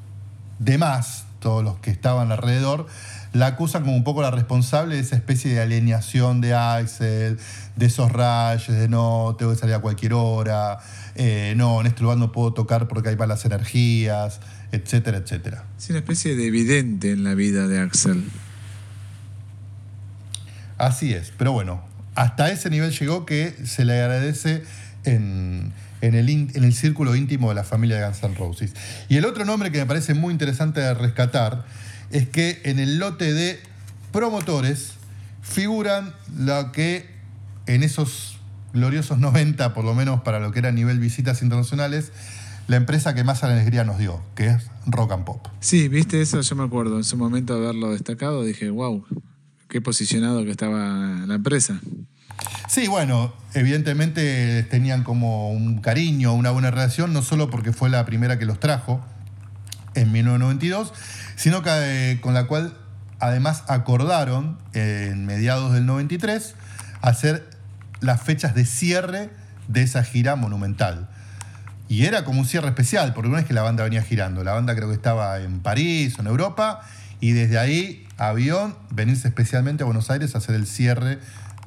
demás, 0.60 1.26
todos 1.40 1.64
los 1.64 1.80
que 1.80 1.92
estaban 1.92 2.32
alrededor, 2.32 2.88
la 3.34 3.48
acusan 3.48 3.84
como 3.84 3.96
un 3.96 4.04
poco 4.04 4.22
la 4.22 4.32
responsable 4.32 4.96
de 4.96 5.02
esa 5.02 5.16
especie 5.16 5.54
de 5.54 5.62
alienación 5.62 6.40
de 6.40 6.54
Axel, 6.54 7.40
de 7.76 7.86
esos 7.86 8.12
rayos, 8.12 8.68
de 8.68 8.88
no, 8.88 9.36
tengo 9.38 9.52
que 9.52 9.58
salir 9.58 9.76
a 9.76 9.80
cualquier 9.80 10.14
hora, 10.14 10.80
eh, 11.16 11.54
no, 11.58 11.82
en 11.82 11.88
este 11.88 12.02
lugar 12.02 12.18
no 12.18 12.32
puedo 12.32 12.54
tocar 12.54 12.88
porque 12.88 13.10
hay 13.10 13.16
malas 13.16 13.44
energías, 13.46 14.40
etcétera, 14.72 15.18
etcétera. 15.18 15.66
Es 15.78 15.90
una 15.90 16.00
especie 16.00 16.36
de 16.36 16.48
evidente 16.48 17.12
en 17.12 17.24
la 17.24 17.34
vida 17.34 17.68
de 17.68 17.80
Axel. 17.80 18.24
Así 20.78 21.14
es, 21.14 21.34
pero 21.38 21.52
bueno, 21.52 21.82
hasta 22.16 22.52
ese 22.52 22.70
nivel 22.70 22.92
llegó 22.92 23.26
que 23.26 23.56
se 23.66 23.86
le 23.86 24.02
agradece 24.02 24.64
en, 25.04 25.74
el, 26.02 26.74
círculo 26.74 27.16
íntimo 27.16 27.50
de 27.50 27.56
la 27.56 27.64
familia 27.64 27.98
de 27.98 28.06
Guns 28.06 28.24
N' 28.24 28.36
Roses. 28.36 28.74
Y 29.10 29.18
el 29.18 29.26
otro 29.26 29.46
nombre 29.46 29.72
que 29.72 29.80
me 29.80 29.86
parece 29.86 30.14
muy 30.14 30.32
interesante 30.32 30.82
de 30.82 30.94
rescatar 30.94 31.66
es 32.12 32.28
que 32.28 32.62
en 32.66 32.80
el 32.80 33.00
lote 33.00 33.34
de 33.34 33.60
promotores 34.12 34.94
figuran 35.42 36.14
lo 36.38 36.72
que 36.72 37.10
en 37.66 37.84
esos 37.84 38.38
gloriosos 38.74 39.20
90, 39.20 39.74
por 39.74 39.86
lo 39.86 39.94
menos 39.94 40.22
para 40.22 40.40
lo 40.40 40.52
que 40.52 40.60
era 40.60 40.72
nivel 40.72 41.00
visitas 41.00 41.42
internacionales, 41.42 42.12
la 42.68 42.78
empresa 42.78 43.14
que 43.14 43.24
más 43.24 43.44
alegría 43.44 43.84
nos 43.84 43.98
dio, 43.98 44.22
que 44.36 44.48
es 44.48 44.68
Rock 44.86 45.12
and 45.12 45.26
Pop. 45.26 45.48
Sí, 45.60 45.90
viste 45.90 46.22
eso, 46.22 46.42
yo 46.42 46.56
me 46.56 46.64
acuerdo. 46.64 46.98
En 46.98 47.04
su 47.04 47.18
momento 47.18 47.54
haberlo 47.54 47.92
destacado, 47.92 48.44
dije, 48.44 48.70
wow, 48.70 49.06
qué 49.74 49.82
posicionado 49.82 50.46
que 50.46 50.52
estaba 50.52 51.26
la 51.26 51.34
empresa. 51.34 51.80
Sí, 52.70 52.88
bueno, 52.88 53.34
evidentemente 53.56 54.62
tenían 54.70 55.04
como 55.04 55.50
un 55.50 55.82
cariño, 55.82 56.32
una 56.34 56.52
buena 56.52 56.70
relación, 56.70 57.12
no 57.12 57.24
solo 57.24 57.50
porque 57.50 57.74
fue 57.74 57.90
la 57.90 58.06
primera 58.06 58.38
que 58.38 58.46
los 58.46 58.60
trajo 58.60 59.04
en 59.96 60.12
1992, 60.12 60.94
sino 61.36 61.64
que 61.64 61.72
eh, 61.72 62.22
con 62.22 62.36
la 62.36 62.46
cual 62.46 62.78
además 63.20 63.64
acordaron 63.68 64.60
eh, 64.74 65.10
en 65.12 65.26
mediados 65.26 65.74
del 65.74 65.88
93 65.88 66.54
hacer 67.02 67.50
las 68.00 68.22
fechas 68.22 68.54
de 68.54 68.66
cierre 68.66 69.32
de 69.68 69.82
esa 69.82 70.04
gira 70.04 70.36
monumental. 70.36 71.10
Y 71.90 72.06
era 72.06 72.24
como 72.26 72.42
un 72.42 72.46
cierre 72.46 72.68
especial, 72.68 73.16
porque 73.16 73.30
no 73.30 73.40
es 73.40 73.46
que 73.46 73.54
la 73.54 73.64
banda 73.64 73.84
venía 73.84 74.04
girando, 74.04 74.44
la 74.44 74.54
banda 74.54 74.76
creo 74.76 74.90
que 74.90 74.96
estaba 74.96 75.40
en 75.40 75.62
París 75.62 76.14
o 76.20 76.22
en 76.22 76.28
Europa, 76.28 76.82
y 77.24 77.32
desde 77.32 77.58
ahí, 77.58 78.06
avión, 78.18 78.76
venirse 78.92 79.30
especialmente 79.30 79.84
a 79.84 79.86
Buenos 79.86 80.10
Aires 80.10 80.36
a 80.36 80.40
hacer 80.40 80.56
el 80.56 80.68
cierre 80.68 81.20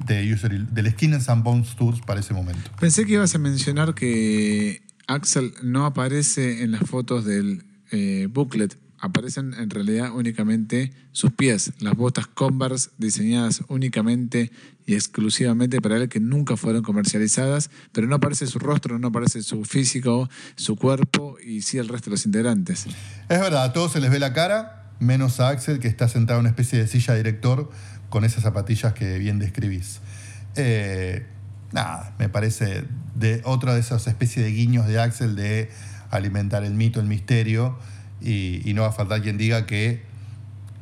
de 0.05 0.31
User- 0.31 0.67
del 0.67 0.91
Skin 0.91 1.15
and 1.15 1.23
Some 1.23 1.41
Bones 1.41 1.75
Tours 1.75 1.99
para 2.01 2.19
ese 2.19 2.33
momento. 2.35 2.69
Pensé 2.79 3.05
que 3.07 3.13
ibas 3.13 3.33
a 3.33 3.39
mencionar 3.39 3.95
que 3.95 4.83
Axel 5.07 5.53
no 5.63 5.87
aparece 5.87 6.61
en 6.61 6.71
las 6.73 6.81
fotos 6.81 7.25
del 7.25 7.63
eh, 7.91 8.27
booklet. 8.29 8.77
Aparecen 8.99 9.53
en 9.55 9.69
realidad 9.71 10.11
únicamente 10.13 10.91
sus 11.11 11.31
pies, 11.31 11.71
las 11.79 11.95
botas 11.95 12.27
Converse 12.27 12.89
diseñadas 12.99 13.61
únicamente 13.67 14.51
y 14.85 14.93
exclusivamente 14.93 15.81
para 15.81 15.97
él, 15.97 16.09
que 16.09 16.19
nunca 16.19 16.55
fueron 16.57 16.81
comercializadas, 16.83 17.69
pero 17.93 18.05
no 18.07 18.15
aparece 18.15 18.45
su 18.47 18.59
rostro, 18.59 18.99
no 18.99 19.07
aparece 19.07 19.41
su 19.41 19.65
físico, 19.65 20.29
su 20.55 20.75
cuerpo 20.75 21.37
y 21.43 21.61
sí 21.61 21.77
el 21.79 21.87
resto 21.87 22.09
de 22.09 22.15
los 22.15 22.25
integrantes. 22.25 22.85
Es 23.29 23.39
verdad, 23.39 23.63
a 23.65 23.73
todos 23.73 23.91
se 23.93 23.99
les 23.99 24.09
ve 24.11 24.19
la 24.19 24.33
cara, 24.33 24.86
menos 24.99 25.39
a 25.39 25.49
Axel, 25.49 25.79
que 25.79 25.87
está 25.87 26.07
sentado 26.07 26.39
en 26.39 26.41
una 26.41 26.49
especie 26.49 26.79
de 26.79 26.87
silla 26.87 27.13
director 27.15 27.69
con 28.09 28.23
esas 28.23 28.43
zapatillas 28.43 28.93
que 28.93 29.17
bien 29.17 29.39
describís. 29.39 29.99
Eh, 30.55 31.25
nada, 31.71 32.13
me 32.19 32.29
parece 32.29 32.85
de 33.15 33.41
otra 33.43 33.73
de 33.73 33.79
esas 33.79 34.07
especies 34.07 34.45
de 34.45 34.51
guiños 34.51 34.87
de 34.87 34.99
Axel 34.99 35.35
de 35.35 35.69
alimentar 36.09 36.63
el 36.63 36.73
mito, 36.73 36.99
el 36.99 37.07
misterio, 37.07 37.77
y, 38.21 38.71
no 38.73 38.81
va 38.81 38.89
a 38.89 38.91
faltar 38.91 39.21
quien 39.21 39.37
diga 39.37 39.67
que 39.67 40.01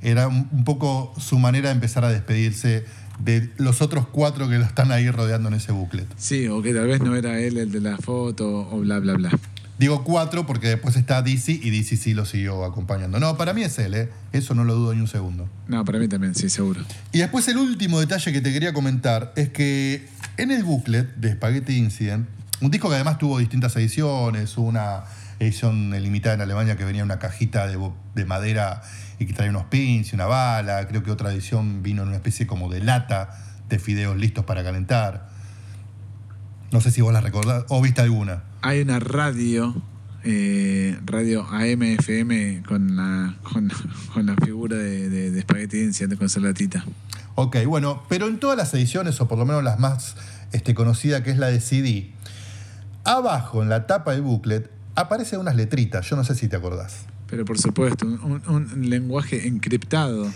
era 0.02 0.28
un, 0.28 0.48
un 0.52 0.64
poco 0.64 1.14
su 1.18 1.38
manera 1.40 1.70
de 1.70 1.76
empezar 1.76 2.06
a 2.06 2.10
despedirse 2.10 2.86
de 3.20 3.50
los 3.58 3.82
otros 3.82 4.08
cuatro 4.08 4.48
que 4.50 4.58
lo 4.58 4.66
están 4.66 4.92
ahí 4.92 5.10
rodeando 5.10 5.50
en 5.50 5.56
ese 5.56 5.72
booklet. 5.72 6.08
Sí, 6.18 6.48
o 6.48 6.62
que 6.62 6.74
tal 6.74 6.88
vez 6.88 7.02
no 7.02 7.16
era 7.16 7.40
él 7.40 7.58
el 7.58 7.72
de 7.72 7.82
la 7.82 7.98
foto 7.98 8.70
o 8.70 8.80
bla, 8.80 9.00
bla, 9.00 9.14
bla. 9.14 9.32
Digo 9.78 10.04
cuatro 10.06 10.46
porque 10.46 10.68
después 10.68 10.96
está 10.96 11.22
DC 11.22 11.52
y 11.52 11.70
DC 11.70 11.98
sí 11.98 12.14
lo 12.14 12.26
siguió 12.26 12.64
acompañando. 12.64 13.20
No, 13.20 13.36
para 13.36 13.54
mí 13.54 13.64
es 13.64 13.78
él, 13.80 13.94
¿eh? 13.94 14.10
eso 14.32 14.56
no 14.56 14.64
lo 14.64 14.74
dudo 14.76 14.94
ni 14.94 15.02
un 15.02 15.08
segundo. 15.08 15.50
No, 15.68 15.84
para 15.84 16.00
mí 16.00 16.08
también, 16.08 16.34
sí, 16.34 16.50
seguro. 16.50 16.82
Y 17.12 17.20
después 17.20 17.48
el 17.50 17.58
último 17.58 18.00
detalle 18.00 18.32
que 18.32 18.40
te 18.40 18.54
quería 18.54 18.74
comentar 18.74 19.34
es 19.36 19.50
que 19.50 20.08
en 20.38 20.52
el 20.52 20.64
booklet 20.64 21.16
de 21.16 21.34
Spaghetti 21.34 21.78
Incident, 21.78 22.28
un 22.62 22.72
disco 22.72 22.88
que 22.88 22.96
además 22.96 23.18
tuvo 23.18 23.38
distintas 23.40 23.76
ediciones, 23.76 24.58
una 24.58 25.04
edición 25.40 25.92
limitada 25.92 26.36
en 26.36 26.42
Alemania 26.42 26.78
que 26.78 26.86
venía 26.86 27.02
en 27.02 27.08
una 27.08 27.20
cajita 27.20 27.68
de, 27.68 27.78
de 28.16 28.26
madera 28.26 28.82
y 29.20 29.26
que 29.26 29.34
traía 29.34 29.50
unos 29.50 29.66
pins 29.66 30.14
y 30.14 30.16
una 30.16 30.26
bala, 30.26 30.88
creo 30.88 31.04
que 31.04 31.12
otra 31.12 31.34
edición 31.34 31.84
vino 31.84 32.04
en 32.04 32.10
una 32.10 32.18
especie 32.18 32.48
como 32.48 32.70
de 32.70 32.82
lata 32.82 33.38
de 33.68 33.80
fideos 33.80 34.16
listos 34.16 34.46
para 34.46 34.64
calentar. 34.64 35.35
No 36.76 36.82
sé 36.82 36.92
si 36.92 37.00
vos 37.00 37.14
la 37.14 37.22
recordás 37.22 37.64
o 37.70 37.82
viste 37.82 38.02
alguna. 38.02 38.44
Hay 38.62 38.82
una 38.82 39.00
radio, 39.00 39.82
eh, 40.26 41.00
radio 41.06 41.48
AM-FM 41.50 42.64
con 42.68 42.98
la, 42.98 43.38
con, 43.44 43.72
con 44.14 44.26
la 44.26 44.36
figura 44.36 44.76
de, 44.76 45.10
de, 45.10 45.32
de 45.32 45.42
Spaghetti 45.42 45.80
Incident 45.80 46.20
con 46.20 46.28
Salatita. 46.28 46.84
Ok, 47.36 47.60
bueno, 47.66 48.04
pero 48.10 48.28
en 48.28 48.42
todas 48.42 48.58
las 48.58 48.74
ediciones, 48.74 49.22
o 49.22 49.28
por 49.30 49.38
lo 49.38 49.46
menos 49.46 49.64
las 49.64 49.80
más 49.80 50.18
este, 50.52 50.76
conocidas, 50.76 51.22
que 51.22 51.32
es 51.32 51.38
la 51.38 51.48
de 51.48 51.62
CD, 51.62 52.12
abajo 53.06 53.64
en 53.64 53.70
la 53.70 53.88
tapa 53.88 54.12
del 54.12 54.24
booklet 54.24 54.70
aparecen 54.96 55.40
unas 55.40 55.56
letritas, 55.56 56.10
yo 56.10 56.18
no 56.18 56.26
sé 56.26 56.36
si 56.36 56.50
te 56.50 56.58
acordás. 56.58 57.06
Pero 57.28 57.46
por 57.46 57.58
supuesto, 57.58 58.06
un, 58.06 58.42
un 58.50 58.90
lenguaje 58.90 59.48
encriptado. 59.48 60.30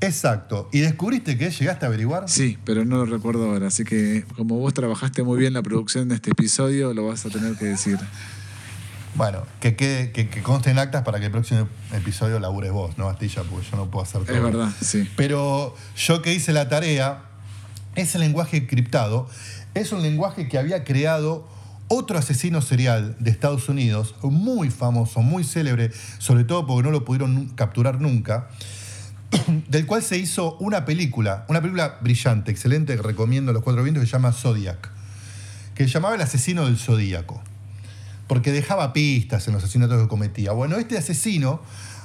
Exacto. 0.00 0.68
¿Y 0.72 0.80
descubriste 0.80 1.38
que 1.38 1.50
llegaste 1.50 1.86
a 1.86 1.88
averiguar? 1.88 2.28
Sí, 2.28 2.58
pero 2.64 2.84
no 2.84 2.96
lo 2.96 3.06
recuerdo 3.06 3.50
ahora. 3.50 3.68
Así 3.68 3.84
que 3.84 4.24
como 4.36 4.56
vos 4.58 4.74
trabajaste 4.74 5.22
muy 5.22 5.38
bien 5.38 5.52
la 5.52 5.62
producción 5.62 6.08
de 6.08 6.16
este 6.16 6.30
episodio, 6.30 6.92
lo 6.94 7.06
vas 7.06 7.24
a 7.26 7.30
tener 7.30 7.56
que 7.56 7.66
decir. 7.66 7.98
Bueno, 9.14 9.42
que, 9.60 9.76
quede, 9.76 10.12
que, 10.12 10.28
que 10.28 10.42
conste 10.42 10.70
en 10.70 10.78
actas 10.78 11.02
para 11.02 11.18
que 11.18 11.26
el 11.26 11.32
próximo 11.32 11.68
episodio 11.94 12.38
labures 12.38 12.70
vos, 12.70 12.98
¿no, 12.98 13.08
Astilla? 13.08 13.42
Porque 13.44 13.66
yo 13.70 13.76
no 13.78 13.90
puedo 13.90 14.04
hacer 14.04 14.24
todo. 14.24 14.36
Es 14.36 14.42
verdad, 14.42 14.70
sí. 14.82 15.08
Pero 15.16 15.74
yo 15.96 16.20
que 16.20 16.34
hice 16.34 16.52
la 16.52 16.68
tarea, 16.68 17.22
ese 17.94 18.18
lenguaje 18.18 18.58
encriptado 18.58 19.28
es 19.72 19.92
un 19.92 20.02
lenguaje 20.02 20.48
que 20.48 20.58
había 20.58 20.84
creado 20.84 21.48
otro 21.88 22.18
asesino 22.18 22.60
serial 22.62 23.16
de 23.20 23.30
Estados 23.30 23.68
Unidos, 23.68 24.14
muy 24.22 24.70
famoso, 24.70 25.22
muy 25.22 25.44
célebre, 25.44 25.90
sobre 26.18 26.44
todo 26.44 26.66
porque 26.66 26.82
no 26.82 26.90
lo 26.90 27.04
pudieron 27.04 27.46
capturar 27.50 28.00
nunca, 28.00 28.48
del 29.68 29.86
cual 29.86 30.02
se 30.02 30.18
hizo 30.18 30.56
una 30.58 30.84
película, 30.84 31.44
una 31.48 31.60
película 31.60 31.98
brillante, 32.00 32.50
excelente, 32.50 32.96
que 32.96 33.02
recomiendo 33.02 33.50
a 33.50 33.54
los 33.54 33.62
cuatro 33.62 33.82
vientos, 33.82 34.02
que 34.02 34.06
se 34.06 34.12
llama 34.12 34.32
Zodiac, 34.32 34.90
que 35.74 35.84
se 35.84 35.90
llamaba 35.90 36.14
El 36.14 36.22
asesino 36.22 36.64
del 36.66 36.78
Zodíaco, 36.78 37.42
porque 38.28 38.52
dejaba 38.52 38.92
pistas 38.92 39.46
en 39.48 39.54
los 39.54 39.62
asesinatos 39.62 40.00
que 40.02 40.08
cometía. 40.08 40.52
Bueno, 40.52 40.76
este 40.76 40.96
asesino 40.98 41.60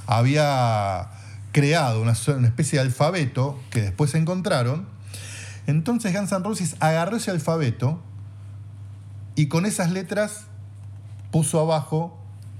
había 0.08 1.10
creado 1.52 2.02
una, 2.02 2.14
una 2.38 2.48
especie 2.48 2.80
de 2.80 2.86
alfabeto 2.86 3.60
que 3.70 3.82
después 3.82 4.14
encontraron, 4.16 4.86
entonces 5.68 6.14
Guns 6.14 6.32
N' 6.32 6.44
Roses 6.44 6.76
agarró 6.80 7.18
ese 7.18 7.32
alfabeto 7.32 8.02
y 9.36 9.48
con 9.48 9.66
esas 9.66 9.92
letras 9.92 10.46
puso 11.32 11.60
abajo 11.60 12.18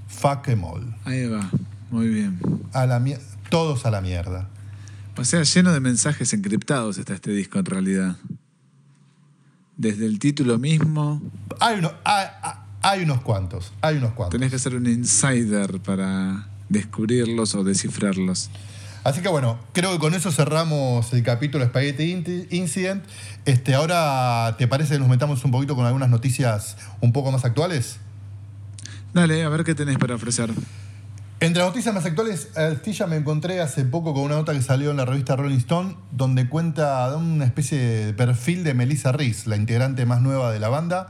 fuck 0.08 0.48
em 0.48 0.64
all. 0.64 0.94
Ahí 1.04 1.26
va, 1.26 1.50
muy 1.90 2.08
bien. 2.08 2.38
A 2.72 2.86
la 2.86 3.00
mier- 3.00 3.20
todos 3.52 3.86
a 3.86 3.90
la 3.90 4.00
mierda. 4.00 4.48
O 5.16 5.24
sea, 5.24 5.42
lleno 5.42 5.72
de 5.72 5.80
mensajes 5.80 6.32
encriptados 6.32 6.96
está 6.98 7.12
este 7.14 7.30
disco 7.32 7.58
en 7.58 7.66
realidad. 7.66 8.16
Desde 9.76 10.06
el 10.06 10.18
título 10.18 10.58
mismo, 10.58 11.20
Hay, 11.60 11.78
uno- 11.78 11.92
hay, 12.04 12.26
hay- 12.42 12.52
hay 12.82 13.02
unos 13.04 13.20
cuantos, 13.20 13.72
hay 13.82 13.96
unos 13.98 14.12
cuantos. 14.12 14.38
tenés 14.38 14.50
que 14.50 14.58
ser 14.58 14.74
un 14.74 14.86
insider 14.86 15.80
para 15.80 16.46
descubrirlos 16.68 17.54
o 17.54 17.62
descifrarlos. 17.62 18.50
Así 19.04 19.20
que 19.20 19.28
bueno, 19.28 19.58
creo 19.72 19.92
que 19.92 19.98
con 19.98 20.14
eso 20.14 20.30
cerramos 20.32 21.12
el 21.12 21.22
capítulo 21.24 21.64
Spaghetti 21.66 22.46
Incident. 22.50 23.04
Este, 23.44 23.74
ahora, 23.74 24.54
¿te 24.58 24.66
parece 24.68 24.94
que 24.94 25.00
nos 25.00 25.08
metamos 25.08 25.44
un 25.44 25.50
poquito 25.50 25.74
con 25.74 25.84
algunas 25.84 26.08
noticias 26.08 26.76
un 27.00 27.12
poco 27.12 27.32
más 27.32 27.44
actuales? 27.44 27.96
Dale, 29.12 29.42
a 29.42 29.48
ver 29.48 29.64
qué 29.64 29.74
tenés 29.74 29.98
para 29.98 30.14
ofrecer. 30.14 30.50
Entre 31.42 31.58
las 31.60 31.70
noticias 31.70 31.92
más 31.94 32.04
actuales, 32.06 32.56
Astilla 32.56 33.06
me 33.08 33.16
encontré 33.16 33.60
hace 33.60 33.84
poco 33.84 34.14
con 34.14 34.22
una 34.22 34.36
nota 34.36 34.52
que 34.52 34.62
salió 34.62 34.92
en 34.92 34.96
la 34.96 35.04
revista 35.04 35.34
Rolling 35.34 35.56
Stone, 35.58 35.96
donde 36.12 36.48
cuenta 36.48 37.14
una 37.16 37.44
especie 37.44 37.78
de 37.78 38.12
perfil 38.12 38.62
de 38.62 38.74
Melissa 38.74 39.10
Reese, 39.10 39.48
la 39.50 39.56
integrante 39.56 40.06
más 40.06 40.20
nueva 40.20 40.52
de 40.52 40.60
la 40.60 40.68
banda. 40.68 41.08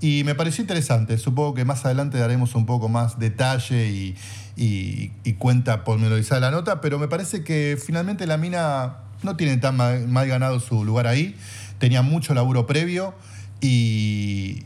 Y 0.00 0.24
me 0.24 0.34
pareció 0.34 0.62
interesante. 0.62 1.18
Supongo 1.18 1.54
que 1.54 1.64
más 1.64 1.84
adelante 1.84 2.18
daremos 2.18 2.54
un 2.56 2.66
poco 2.66 2.88
más 2.88 3.18
detalle 3.20 3.86
y, 3.90 4.16
y- 4.56 5.12
y 5.22 5.32
cuenta 5.34 5.84
pormenorizada 5.84 6.40
la 6.40 6.50
nota, 6.50 6.80
pero 6.80 6.98
me 6.98 7.06
parece 7.06 7.44
que 7.44 7.78
finalmente 7.80 8.26
la 8.26 8.38
mina 8.38 8.96
no 9.22 9.36
tiene 9.36 9.56
tan 9.58 9.76
mal, 9.76 10.08
mal 10.08 10.26
ganado 10.26 10.58
su 10.58 10.84
lugar 10.84 11.06
ahí. 11.06 11.36
Tenía 11.78 12.02
mucho 12.02 12.34
laburo 12.34 12.66
previo 12.66 13.14
y, 13.60 14.64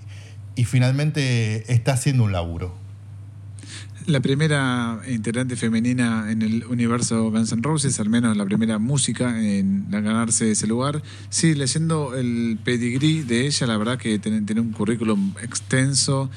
y 0.57 0.65
finalmente 0.65 1.71
está 1.73 1.93
haciendo 1.93 2.25
un 2.25 2.33
laburo. 2.33 2.84
La 4.07 4.21
primera 4.21 5.01
integrante 5.09 5.57
femenina 5.57 6.31
en 6.31 6.43
el 6.43 6.65
universo 6.67 7.31
Guns 7.31 7.53
N' 7.53 7.63
Roses, 7.63 7.99
al 8.01 8.11
menos 8.11 8.37
la 8.37 8.45
primera 8.45 8.79
música 8.79 9.43
en 9.43 9.87
ganarse 9.91 10.51
ese 10.51 10.67
lugar. 10.67 11.03
Sí, 11.31 11.55
leyendo 11.55 12.15
el 12.15 12.59
pedigrí 12.63 13.23
de 13.23 13.47
ella, 13.47 13.67
la 13.67 13.79
verdad 13.79 13.97
que 13.97 14.19
tiene, 14.19 14.61
un 14.61 14.73
currículum 14.73 15.33
extenso. 15.43 16.31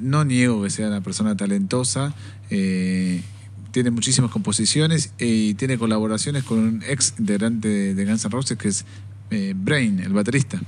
No 0.00 0.24
niego 0.24 0.64
que 0.64 0.70
sea 0.70 0.88
una 0.88 1.00
persona 1.00 1.36
talentosa. 1.36 2.12
eh, 2.50 3.22
tiene 3.70 3.90
muchísimas 3.90 4.30
composiciones 4.30 5.12
y 5.18 5.54
tiene 5.54 5.78
colaboraciones 5.78 6.44
con 6.44 6.58
un 6.58 6.82
ex 6.86 7.14
integrante 7.18 7.68
de, 7.68 7.94
de 7.94 8.04
Guns 8.04 8.24
N' 8.24 8.30
Roses 8.30 8.58
que 8.58 8.68
es 8.68 8.84
eh, 9.30 9.54
Brain, 9.56 10.00
el 10.00 10.12
baterista. 10.12 10.60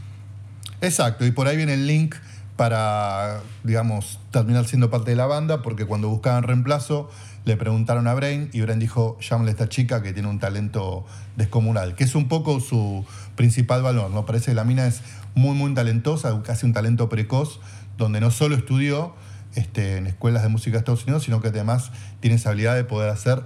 Exacto, 0.81 1.27
y 1.27 1.31
por 1.31 1.47
ahí 1.47 1.57
viene 1.57 1.75
el 1.75 1.87
link 1.87 2.15
para, 2.57 3.43
digamos, 3.65 4.21
terminar 4.31 4.67
siendo 4.67 4.91
parte 4.91 5.11
de 5.11 5.17
la 5.17 5.27
banda, 5.27 5.63
porque 5.63 5.87
cuando 5.87 6.09
buscaban 6.09 6.45
reemplazo 6.45 7.11
le 7.45 7.57
preguntaron 7.57 8.07
a 8.07 8.15
Brain 8.15 8.49
y 8.53 8.61
Brain 8.63 8.79
dijo, 8.79 9.19
llámale 9.21 9.51
a 9.51 9.53
esta 9.53 9.69
chica 9.69 10.03
que 10.03 10.13
tiene 10.13 10.29
un 10.29 10.39
talento 10.39 11.05
descomunal, 11.37 11.95
que 11.95 12.05
es 12.05 12.15
un 12.15 12.29
poco 12.29 12.61
su 12.61 13.05
principal 13.37 13.83
valor, 13.83 14.11
¿no? 14.11 14.25
Parece 14.25 14.53
que 14.53 14.55
la 14.55 14.65
mina 14.65 14.87
es 14.87 15.03
muy, 15.35 15.55
muy 15.55 15.75
talentosa, 15.75 16.43
casi 16.43 16.65
un 16.65 16.73
talento 16.73 17.09
precoz, 17.09 17.61
donde 17.99 18.21
no 18.21 18.31
solo 18.31 18.57
estudió 18.57 19.15
este, 19.57 19.99
en 19.99 20.07
escuelas 20.07 20.43
de 20.43 20.49
música 20.49 20.73
de 20.73 20.79
Estados 20.79 21.05
Unidos, 21.05 21.25
sino 21.25 21.41
que 21.41 21.49
además 21.49 21.91
tiene 22.21 22.37
esa 22.37 22.51
habilidad 22.51 22.77
de 22.77 22.85
poder 22.85 23.11
hacer 23.11 23.45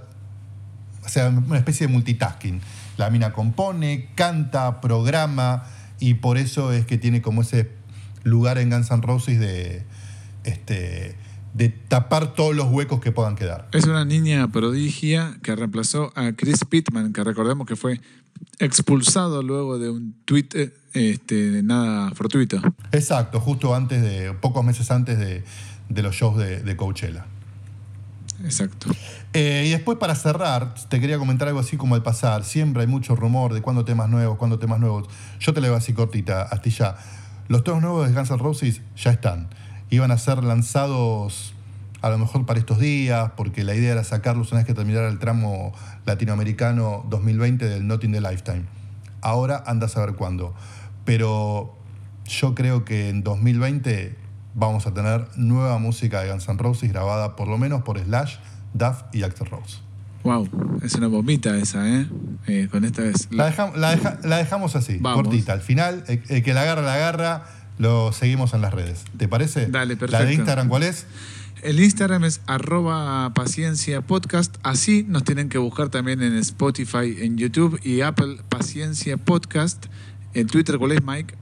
o 1.05 1.09
sea, 1.09 1.29
una 1.29 1.57
especie 1.57 1.87
de 1.87 1.93
multitasking. 1.93 2.61
La 2.97 3.09
mina 3.09 3.33
compone, 3.33 4.09
canta, 4.15 4.79
programa, 4.79 5.63
y 5.99 6.15
por 6.15 6.37
eso 6.37 6.71
es 6.71 6.85
que 6.85 6.97
tiene 6.97 7.21
como 7.21 7.41
ese 7.41 7.78
lugar 8.23 8.57
en 8.57 8.69
Guns 8.69 8.91
N' 8.91 9.01
Roses 9.01 9.39
de, 9.39 9.83
este, 10.43 11.15
de 11.53 11.69
tapar 11.69 12.33
todos 12.33 12.55
los 12.55 12.67
huecos 12.67 12.99
que 12.99 13.11
puedan 13.11 13.35
quedar. 13.35 13.67
Es 13.71 13.85
una 13.85 14.05
niña 14.05 14.47
prodigia 14.51 15.37
que 15.43 15.55
reemplazó 15.55 16.11
a 16.15 16.33
Chris 16.33 16.65
Pittman, 16.65 17.13
que 17.13 17.23
recordemos 17.23 17.67
que 17.67 17.75
fue 17.75 17.99
expulsado 18.59 19.41
luego 19.41 19.79
de 19.79 19.89
un 19.89 20.15
tuit 20.25 20.53
eh, 20.55 20.73
este, 20.93 21.61
nada 21.63 22.11
fortuito. 22.11 22.61
Exacto, 22.91 23.39
justo 23.39 23.75
antes 23.75 24.01
de, 24.01 24.33
pocos 24.33 24.63
meses 24.63 24.91
antes 24.91 25.17
de, 25.17 25.43
de 25.89 26.03
los 26.03 26.15
shows 26.15 26.37
de, 26.37 26.61
de 26.61 26.75
Coachella. 26.75 27.25
Exacto. 28.43 28.89
Eh, 29.33 29.65
y 29.67 29.69
después 29.71 29.97
para 29.97 30.15
cerrar, 30.15 30.73
te 30.89 30.99
quería 30.99 31.17
comentar 31.17 31.47
algo 31.47 31.59
así 31.59 31.77
como 31.77 31.95
al 31.95 32.03
pasar. 32.03 32.43
Siempre 32.43 32.81
hay 32.81 32.87
mucho 32.87 33.15
rumor 33.15 33.53
de 33.53 33.61
cuándo 33.61 33.85
temas 33.85 34.09
nuevos, 34.09 34.37
cuándo 34.37 34.59
temas 34.59 34.79
nuevos. 34.79 35.07
Yo 35.39 35.53
te 35.53 35.61
leo 35.61 35.75
así 35.75 35.93
cortita, 35.93 36.43
Astilla. 36.43 36.95
Los 37.49 37.63
temas 37.63 37.81
nuevos 37.81 38.07
de 38.07 38.13
Guns 38.13 38.29
N' 38.29 38.37
Roses 38.37 38.81
ya 38.95 39.09
están. 39.09 39.47
Iban 39.89 40.11
a 40.11 40.19
ser 40.19 40.43
lanzados 40.43 41.55
a 41.99 42.11
lo 42.11 42.19
mejor 42.19 42.45
para 42.45 42.59
estos 42.59 42.77
días, 42.77 43.31
porque 43.35 43.63
la 43.63 43.73
idea 43.73 43.93
era 43.93 44.03
sacarlos 44.03 44.51
una 44.51 44.59
vez 44.59 44.67
que 44.67 44.75
terminara 44.75 45.07
el 45.07 45.17
tramo 45.17 45.73
latinoamericano 46.05 47.03
2020 47.09 47.67
del 47.67 47.87
Not 47.87 48.03
in 48.03 48.11
the 48.11 48.21
Lifetime. 48.21 48.65
Ahora 49.21 49.63
anda 49.65 49.87
a 49.87 49.89
saber 49.89 50.13
cuándo. 50.13 50.53
Pero 51.05 51.75
yo 52.25 52.53
creo 52.53 52.85
que 52.85 53.09
en 53.09 53.23
2020 53.23 54.15
vamos 54.53 54.85
a 54.85 54.93
tener 54.93 55.25
nueva 55.35 55.79
música 55.79 56.21
de 56.21 56.29
Guns 56.29 56.47
N' 56.49 56.59
Roses 56.59 56.91
grabada 56.91 57.35
por 57.35 57.47
lo 57.47 57.57
menos 57.57 57.81
por 57.81 57.97
Slash, 57.97 58.35
Duff 58.75 59.05
y 59.11 59.23
Axl 59.23 59.45
Rose. 59.45 59.88
Wow, 60.23 60.49
es 60.83 60.95
una 60.95 61.07
bombita 61.07 61.55
esa, 61.57 61.87
¿eh? 61.87 62.05
Eh, 62.47 62.67
con 62.69 62.83
esta 62.85 63.01
vez. 63.03 63.27
La, 63.31 63.55
dejam- 63.55 63.75
la 63.75 63.91
deja- 63.91 64.19
la 64.23 64.37
dejamos 64.37 64.75
así, 64.75 64.97
Vamos. 64.99 65.23
cortita. 65.23 65.53
Al 65.53 65.61
final, 65.61 66.03
el, 66.07 66.21
el 66.29 66.43
que 66.43 66.53
la 66.53 66.61
agarra, 66.63 66.81
la 66.81 66.93
agarra, 66.95 67.45
lo 67.77 68.11
seguimos 68.11 68.53
en 68.53 68.61
las 68.61 68.73
redes. 68.73 69.05
¿Te 69.17 69.27
parece? 69.29 69.67
Dale, 69.67 69.85
¿La 69.85 69.85
de 69.85 69.95
perfecto. 69.97 70.31
Instagram 70.33 70.67
cuál 70.67 70.83
es? 70.83 71.05
El 71.61 71.79
Instagram 71.81 72.23
es 72.25 72.41
arroba 72.47 73.33
paciencia 73.33 74.01
podcast. 74.01 74.55
Así 74.63 75.05
nos 75.07 75.23
tienen 75.23 75.49
que 75.49 75.57
buscar 75.57 75.89
también 75.89 76.21
en 76.21 76.37
Spotify, 76.37 77.15
en 77.19 77.37
YouTube 77.37 77.79
y 77.83 78.01
Apple 78.01 78.37
Paciencia 78.49 79.17
Podcast. 79.17 79.85
El 80.33 80.47
Twitter, 80.47 80.77
¿cuál 80.77 80.93
es, 80.93 81.03
Mike? 81.03 81.35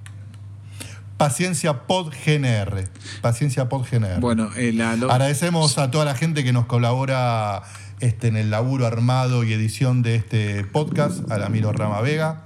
Paciencia 1.17 1.88
Pod 1.88 2.13
GNR. 2.25 2.88
Paciencia 3.21 3.69
Pod 3.69 3.86
GNR. 3.91 4.19
Bueno, 4.19 4.49
eh, 4.55 4.71
la, 4.73 4.95
lo- 4.95 5.11
Agradecemos 5.11 5.78
a 5.80 5.89
toda 5.89 6.05
la 6.05 6.13
gente 6.15 6.43
que 6.43 6.53
nos 6.53 6.65
colabora 6.67 7.63
este, 7.99 8.27
en 8.27 8.37
el 8.37 8.49
laburo 8.49 8.85
armado 8.85 9.43
y 9.43 9.53
edición 9.53 10.01
de 10.01 10.15
este 10.15 10.63
podcast, 10.63 11.29
a 11.31 11.37
la 11.37 11.49
Miro 11.49 11.71
Rama 11.71 12.01
Vega. 12.01 12.43